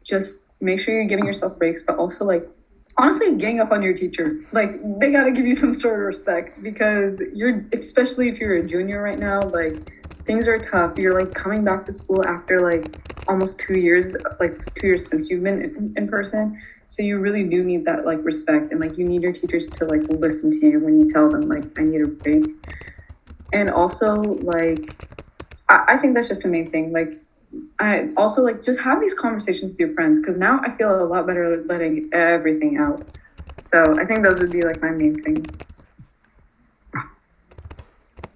just 0.05 0.41
make 0.61 0.81
sure 0.81 0.95
you're 0.95 1.09
giving 1.09 1.27
yourself 1.27 1.59
breaks, 1.59 1.83
but 1.83 1.97
also 1.97 2.25
like 2.25 2.49
honestly 2.97 3.35
gang 3.37 3.61
up 3.61 3.73
on 3.73 3.83
your 3.83 3.95
teacher. 3.95 4.39
Like 4.53 4.71
they 5.01 5.11
gotta 5.11 5.33
give 5.33 5.47
you 5.47 5.55
some 5.55 5.75
sort 5.75 5.99
of 5.99 6.07
respect 6.07 6.63
because 6.63 7.21
you're 7.35 7.65
especially 7.73 8.29
if 8.29 8.39
you're 8.39 8.57
a 8.57 8.67
junior 8.67 9.03
right 9.03 9.19
now, 9.19 9.43
like 9.43 10.02
things 10.27 10.49
are 10.49 10.59
tough. 10.59 10.93
You're 10.97 11.19
like 11.19 11.35
coming 11.35 11.65
back 11.65 11.85
to 11.87 11.93
school 11.93 12.25
after 12.25 12.61
like 12.61 12.93
almost 13.29 13.61
two 13.61 13.77
years, 13.77 14.15
like 14.41 14.59
two 14.79 14.87
years 14.89 15.09
since 15.09 15.31
you've 15.31 15.43
been 15.43 15.61
in, 15.61 15.95
in 15.97 16.09
person. 16.09 16.61
So 16.89 17.03
you 17.03 17.19
really 17.19 17.45
do 17.45 17.65
need 17.65 17.85
that 17.87 18.05
like 18.05 18.19
respect 18.23 18.71
and 18.73 18.81
like 18.81 18.99
you 18.99 19.05
need 19.05 19.23
your 19.23 19.33
teachers 19.33 19.71
to 19.79 19.87
like 19.87 20.03
listen 20.09 20.51
to 20.51 20.67
you 20.67 20.81
when 20.81 20.99
you 21.01 21.09
tell 21.09 21.31
them 21.31 21.49
like 21.49 21.65
I 21.79 21.85
need 21.85 22.03
a 22.03 22.07
break. 22.07 22.45
And 23.53 23.71
also 23.71 24.15
like 24.43 24.97
I, 25.69 25.95
I 25.95 25.99
think 25.99 26.15
that's 26.15 26.29
just 26.29 26.43
the 26.43 26.49
main 26.49 26.71
thing. 26.71 26.93
Like 26.93 27.21
I 27.81 28.09
also 28.17 28.43
like 28.43 28.63
just 28.63 28.81
have 28.81 29.01
these 29.01 29.15
conversations 29.15 29.73
with 29.73 29.81
your 29.81 29.95
friends 29.95 30.19
because 30.21 30.37
now 30.37 30.61
I 30.65 30.77
feel 30.77 30.91
a 30.91 31.07
lot 31.07 31.27
better 31.27 31.63
letting 31.67 32.11
everything 32.13 32.79
out. 32.79 33.07
So 33.61 33.97
I 34.01 34.05
think 34.07 34.25
those 34.25 34.41
would 34.41 34.53
be 34.53 34.63
like 34.63 34.83
my 34.83 34.91
main 34.91 35.23
things. 35.23 35.55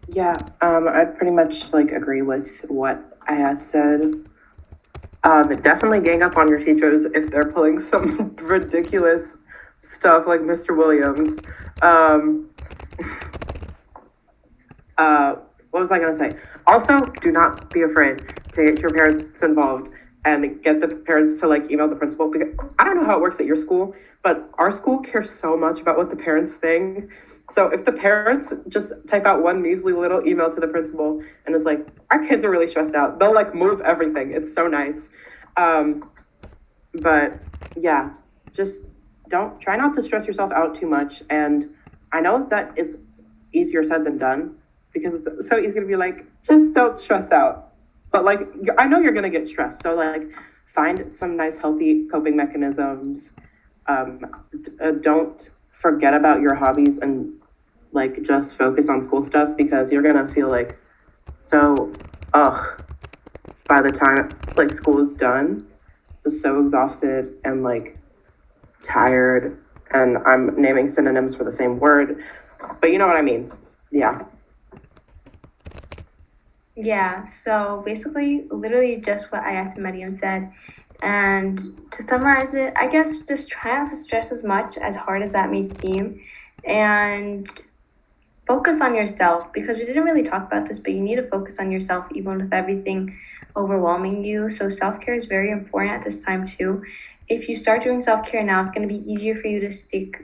Yeah, 0.09 0.37
um, 0.61 0.89
I 0.89 1.05
pretty 1.05 1.33
much 1.33 1.73
like 1.73 1.91
agree 1.91 2.23
with 2.23 2.65
what 2.69 3.19
I 3.27 3.35
had 3.35 3.61
said. 3.61 4.15
Um, 5.25 5.57
definitely 5.57 6.01
gang 6.01 6.23
up 6.23 6.37
on 6.37 6.49
your 6.49 6.61
teachers 6.61 7.05
if 7.05 7.31
they're 7.31 7.51
pulling 7.51 7.79
some 7.93 8.37
ridiculous 8.37 9.37
stuff 9.81 10.27
like 10.27 10.41
Mr. 10.41 10.77
Williams. 10.77 11.39
Um, 11.83 12.51
uh, 14.99 15.37
what 15.71 15.81
was 15.81 15.91
I 15.91 15.99
gonna 15.99 16.15
say? 16.15 16.31
Also, 16.67 17.01
do 17.01 17.33
not 17.33 17.71
be 17.73 17.83
afraid 17.83 18.23
to 18.53 18.65
get 18.65 18.79
your 18.79 18.91
parents 18.91 19.43
involved 19.43 19.91
and 20.25 20.63
get 20.63 20.81
the 20.81 20.89
parents 20.89 21.41
to 21.41 21.47
like 21.47 21.71
email 21.71 21.89
the 21.89 21.97
principal 21.97 22.31
because 22.31 22.49
I 22.79 22.85
don't 22.85 22.97
know 22.97 23.05
how 23.05 23.17
it 23.17 23.21
works 23.21 23.39
at 23.41 23.47
your 23.47 23.57
school, 23.57 23.95
but 24.23 24.51
our 24.59 24.73
school 24.73 25.01
cares 25.01 25.31
so 25.31 25.57
much 25.57 25.81
about 25.81 25.97
what 25.97 26.11
the 26.11 26.17
parents 26.17 26.57
think. 26.57 27.11
So 27.51 27.69
if 27.69 27.85
the 27.85 27.93
parents 27.93 28.53
just 28.69 28.93
type 29.07 29.25
out 29.25 29.43
one 29.43 29.63
measly 29.63 29.93
little 29.93 30.27
email 30.27 30.53
to 30.53 30.59
the 30.59 30.67
principal 30.67 31.23
and 31.47 31.55
is 31.55 31.65
like, 31.65 31.87
our 32.11 32.25
kids 32.25 32.45
are 32.45 32.51
really 32.51 32.67
stressed 32.67 32.95
out, 32.95 33.21
they'll 33.21 33.35
like 33.35 33.55
move 33.55 33.81
everything. 33.83 34.33
It's 34.33 34.53
so 34.53 34.67
nice. 34.67 35.11
Um, 35.57 36.11
but 36.95 37.41
yeah, 37.77 38.11
just 38.53 38.89
don't 39.29 39.61
try 39.61 39.77
not 39.77 39.95
to 39.95 40.03
stress 40.03 40.27
yourself 40.27 40.53
out 40.53 40.75
too 40.75 40.87
much. 40.87 41.23
And 41.31 41.67
I 42.13 42.21
know 42.21 42.47
that 42.51 42.77
is 42.77 42.99
easier 43.53 43.85
said 43.85 44.05
than 44.05 44.19
done 44.19 44.57
because 44.93 45.27
it's 45.27 45.49
so 45.49 45.59
easy 45.59 45.79
to 45.79 45.87
be 45.87 45.97
like, 45.97 46.27
just 46.43 46.75
don't 46.75 46.99
stress 46.99 47.31
out. 47.31 47.75
But 48.11 48.25
like, 48.25 48.41
I 48.79 48.87
know 48.87 48.99
you're 48.99 49.13
gonna 49.13 49.31
get 49.31 49.47
stressed. 49.47 49.83
So 49.83 49.95
like, 49.95 50.33
find 50.65 51.11
some 51.13 51.37
nice, 51.37 51.59
healthy 51.59 52.07
coping 52.09 52.37
mechanisms. 52.37 53.33
Um, 53.87 54.21
d- 54.63 54.73
uh, 54.83 54.93
don't 54.93 55.51
forget 55.81 56.15
about 56.15 56.41
your 56.41 56.55
hobbies 56.57 56.99
and 56.99 57.33
like 57.93 58.23
just 58.23 58.57
focus 58.57 58.89
on 58.89 59.03
school 59.03 59.23
stuff 59.23 59.57
because 59.57 59.93
you're 59.93 60.03
gonna 60.03 60.29
feel 60.29 60.49
like 60.51 60.79
so 61.41 61.97
ugh 62.35 62.81
by 63.69 63.83
the 63.83 63.93
time 63.93 64.39
like 64.57 64.73
school 64.73 65.01
is 65.01 65.15
done 65.15 65.67
just 66.25 66.43
so 66.43 66.61
exhausted 66.63 67.35
and 67.45 67.63
like 67.63 67.99
tired 68.83 69.59
and 69.93 70.19
i'm 70.27 70.61
naming 70.61 70.89
synonyms 70.89 71.35
for 71.35 71.45
the 71.45 71.53
same 71.53 71.79
word 71.81 72.23
but 72.81 72.91
you 72.91 72.99
know 72.99 73.07
what 73.07 73.17
i 73.17 73.23
mean. 73.23 73.53
Yeah 73.93 74.23
Yeah, 76.77 77.25
so 77.25 77.83
basically, 77.85 78.47
literally 78.51 79.01
just 79.01 79.33
what 79.33 79.43
Ayat 79.45 79.79
Mariam 79.79 80.13
said. 80.13 80.51
And 81.03 81.59
to 81.93 82.03
summarize 82.03 82.55
it, 82.55 82.75
I 82.77 82.89
guess 82.89 83.23
just 83.27 83.49
try 83.51 83.79
not 83.79 83.89
to 83.91 83.97
stress 83.97 84.31
as 84.33 84.45
much, 84.45 84.77
as 84.79 84.97
hard 84.97 85.23
as 85.23 85.33
that 85.33 85.51
may 85.51 85.63
seem, 85.63 86.21
and 86.65 87.49
focus 88.47 88.81
on 88.81 88.95
yourself 88.95 89.53
because 89.53 89.79
we 89.79 89.85
didn't 89.85 90.05
really 90.05 90.23
talk 90.23 90.47
about 90.47 90.67
this, 90.69 90.81
but 90.81 90.93
you 90.93 91.01
need 91.01 91.17
to 91.17 91.29
focus 91.29 91.59
on 91.61 91.71
yourself 91.71 92.07
even 92.15 92.39
with 92.39 92.53
everything 92.55 93.17
overwhelming 93.57 94.25
you. 94.25 94.49
So, 94.51 94.69
self 94.69 95.01
care 95.01 95.15
is 95.15 95.27
very 95.27 95.51
important 95.51 95.95
at 95.95 96.05
this 96.05 96.23
time, 96.23 96.45
too. 96.47 96.83
If 97.29 97.49
you 97.49 97.57
start 97.57 97.83
doing 97.83 98.03
self 98.03 98.27
care 98.27 98.43
now, 98.45 98.63
it's 98.63 98.73
going 98.73 98.89
to 98.89 98.95
be 98.95 99.01
easier 99.11 99.37
for 99.37 99.49
you 99.49 99.61
to 99.61 99.71
stick 99.71 100.15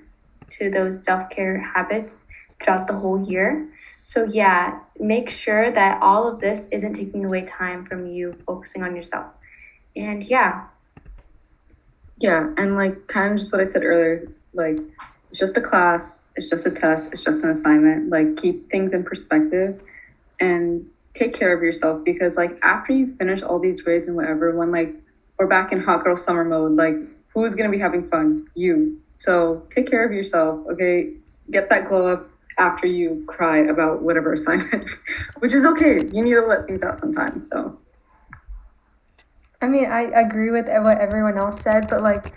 to 0.50 0.70
those 0.70 1.04
self 1.04 1.30
care 1.30 1.58
habits 1.74 2.24
throughout 2.62 2.86
the 2.86 2.94
whole 2.94 3.24
year. 3.28 3.68
So, 4.12 4.24
yeah, 4.24 4.80
make 5.00 5.30
sure 5.30 5.72
that 5.72 6.02
all 6.02 6.28
of 6.28 6.38
this 6.40 6.68
isn't 6.70 6.92
taking 6.92 7.24
away 7.24 7.46
time 7.46 7.86
from 7.86 8.06
you 8.06 8.34
focusing 8.46 8.82
on 8.82 8.94
yourself. 8.94 9.28
And 9.96 10.22
yeah, 10.22 10.66
Yeah, 12.18 12.50
and 12.58 12.76
like 12.76 13.06
kind 13.08 13.32
of 13.32 13.38
just 13.38 13.52
what 13.52 13.60
I 13.62 13.64
said 13.64 13.84
earlier, 13.84 14.28
like 14.52 14.78
it's 15.30 15.38
just 15.40 15.56
a 15.56 15.62
class, 15.62 16.26
it's 16.36 16.50
just 16.50 16.66
a 16.66 16.70
test, 16.70 17.10
it's 17.12 17.24
just 17.24 17.42
an 17.42 17.50
assignment. 17.52 18.10
Like 18.10 18.36
keep 18.36 18.70
things 18.70 18.92
in 18.92 19.02
perspective 19.02 19.80
and 20.40 20.86
take 21.14 21.32
care 21.34 21.56
of 21.56 21.62
yourself 21.62 22.02
because 22.04 22.36
like 22.36 22.58
after 22.62 22.92
you 22.92 23.16
finish 23.16 23.42
all 23.42 23.60
these 23.60 23.80
grades 23.80 24.08
and 24.08 24.16
whatever, 24.16 24.54
when 24.56 24.70
like 24.72 24.94
we're 25.38 25.48
back 25.48 25.72
in 25.72 25.80
hot 25.82 26.04
girl 26.04 26.16
summer 26.18 26.44
mode, 26.44 26.72
like 26.72 26.96
who's 27.34 27.54
gonna 27.54 27.70
be 27.70 27.80
having 27.80 28.08
fun? 28.10 28.46
You. 28.54 29.00
So 29.16 29.66
take 29.74 29.90
care 29.90 30.04
of 30.06 30.12
yourself, 30.12 30.60
okay? 30.72 31.14
Get 31.50 31.70
that 31.70 31.86
glow 31.86 32.08
up 32.08 32.31
after 32.58 32.86
you 32.86 33.24
cry 33.26 33.58
about 33.58 34.02
whatever 34.02 34.32
assignment, 34.32 34.88
which 35.38 35.54
is 35.54 35.64
okay. 35.64 35.96
You 36.12 36.22
need 36.22 36.34
to 36.34 36.46
let 36.46 36.66
things 36.66 36.82
out 36.82 36.98
sometimes. 36.98 37.48
So 37.48 37.78
I 39.60 39.68
mean, 39.68 39.86
I 39.86 40.02
agree 40.02 40.50
with 40.50 40.66
what 40.66 40.98
everyone 40.98 41.38
else 41.38 41.60
said, 41.60 41.88
but 41.88 42.02
like 42.02 42.34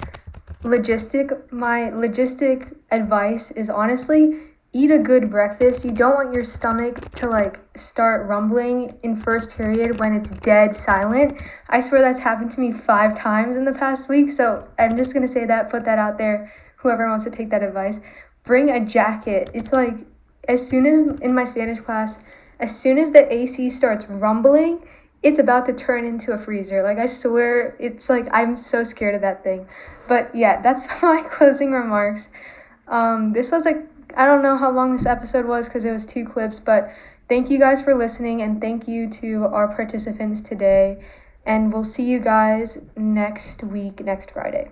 logistic 0.63 1.51
my 1.51 1.91
logistic 1.91 2.75
advice 2.89 3.51
is 3.51 3.69
honestly 3.69 4.39
eat 4.73 4.91
a 4.91 4.99
good 4.99 5.31
breakfast. 5.31 5.85
You 5.85 5.91
don't 5.91 6.15
want 6.15 6.33
your 6.33 6.43
stomach 6.43 7.13
to 7.13 7.27
like 7.27 7.59
start 7.77 8.27
rumbling 8.27 8.99
in 9.03 9.15
first 9.15 9.55
period 9.55 9.99
when 9.99 10.13
it's 10.13 10.29
dead 10.29 10.75
silent. 10.75 11.39
I 11.69 11.79
swear 11.79 12.01
that's 12.01 12.19
happened 12.19 12.51
to 12.51 12.59
me 12.59 12.73
5 12.73 13.17
times 13.17 13.55
in 13.55 13.63
the 13.63 13.71
past 13.71 14.09
week, 14.09 14.29
so 14.29 14.67
I'm 14.77 14.97
just 14.97 15.13
going 15.13 15.25
to 15.25 15.31
say 15.31 15.45
that, 15.45 15.71
put 15.71 15.85
that 15.85 15.97
out 15.97 16.17
there 16.17 16.51
whoever 16.85 17.09
wants 17.09 17.25
to 17.25 17.31
take 17.31 17.49
that 17.49 17.63
advice. 17.63 17.99
Bring 18.45 18.69
a 18.69 18.85
jacket. 18.85 19.49
It's 19.53 19.73
like 19.73 20.05
as 20.47 20.67
soon 20.67 20.85
as 20.85 21.21
in 21.21 21.33
my 21.33 21.43
Spanish 21.43 21.79
class, 21.79 22.23
as 22.59 22.79
soon 22.79 22.97
as 22.97 23.11
the 23.11 23.31
AC 23.31 23.69
starts 23.69 24.07
rumbling, 24.07 24.85
it's 25.23 25.39
about 25.39 25.65
to 25.65 25.73
turn 25.73 26.05
into 26.05 26.31
a 26.31 26.37
freezer. 26.37 26.83
Like 26.83 26.99
I 26.99 27.07
swear, 27.07 27.75
it's 27.79 28.09
like 28.09 28.27
I'm 28.31 28.55
so 28.57 28.83
scared 28.83 29.15
of 29.15 29.21
that 29.21 29.43
thing. 29.43 29.67
But 30.07 30.33
yeah, 30.35 30.61
that's 30.63 30.87
my 31.01 31.23
closing 31.29 31.71
remarks. 31.71 32.29
Um, 32.87 33.31
this 33.31 33.51
was 33.51 33.65
like 33.65 33.87
I 34.15 34.25
don't 34.25 34.41
know 34.41 34.57
how 34.57 34.71
long 34.71 34.93
this 34.93 35.05
episode 35.05 35.45
was 35.45 35.67
because 35.67 35.83
it 35.83 35.91
was 35.91 36.05
two 36.05 36.25
clips, 36.25 36.59
but 36.59 36.89
thank 37.27 37.49
you 37.49 37.59
guys 37.59 37.81
for 37.81 37.95
listening 37.95 38.41
and 38.41 38.61
thank 38.61 38.87
you 38.87 39.09
to 39.09 39.45
our 39.45 39.67
participants 39.67 40.41
today. 40.41 41.03
And 41.45 41.71
we'll 41.71 41.83
see 41.83 42.09
you 42.09 42.19
guys 42.19 42.89
next 42.95 43.63
week, 43.63 43.99
next 43.99 44.31
Friday. 44.31 44.71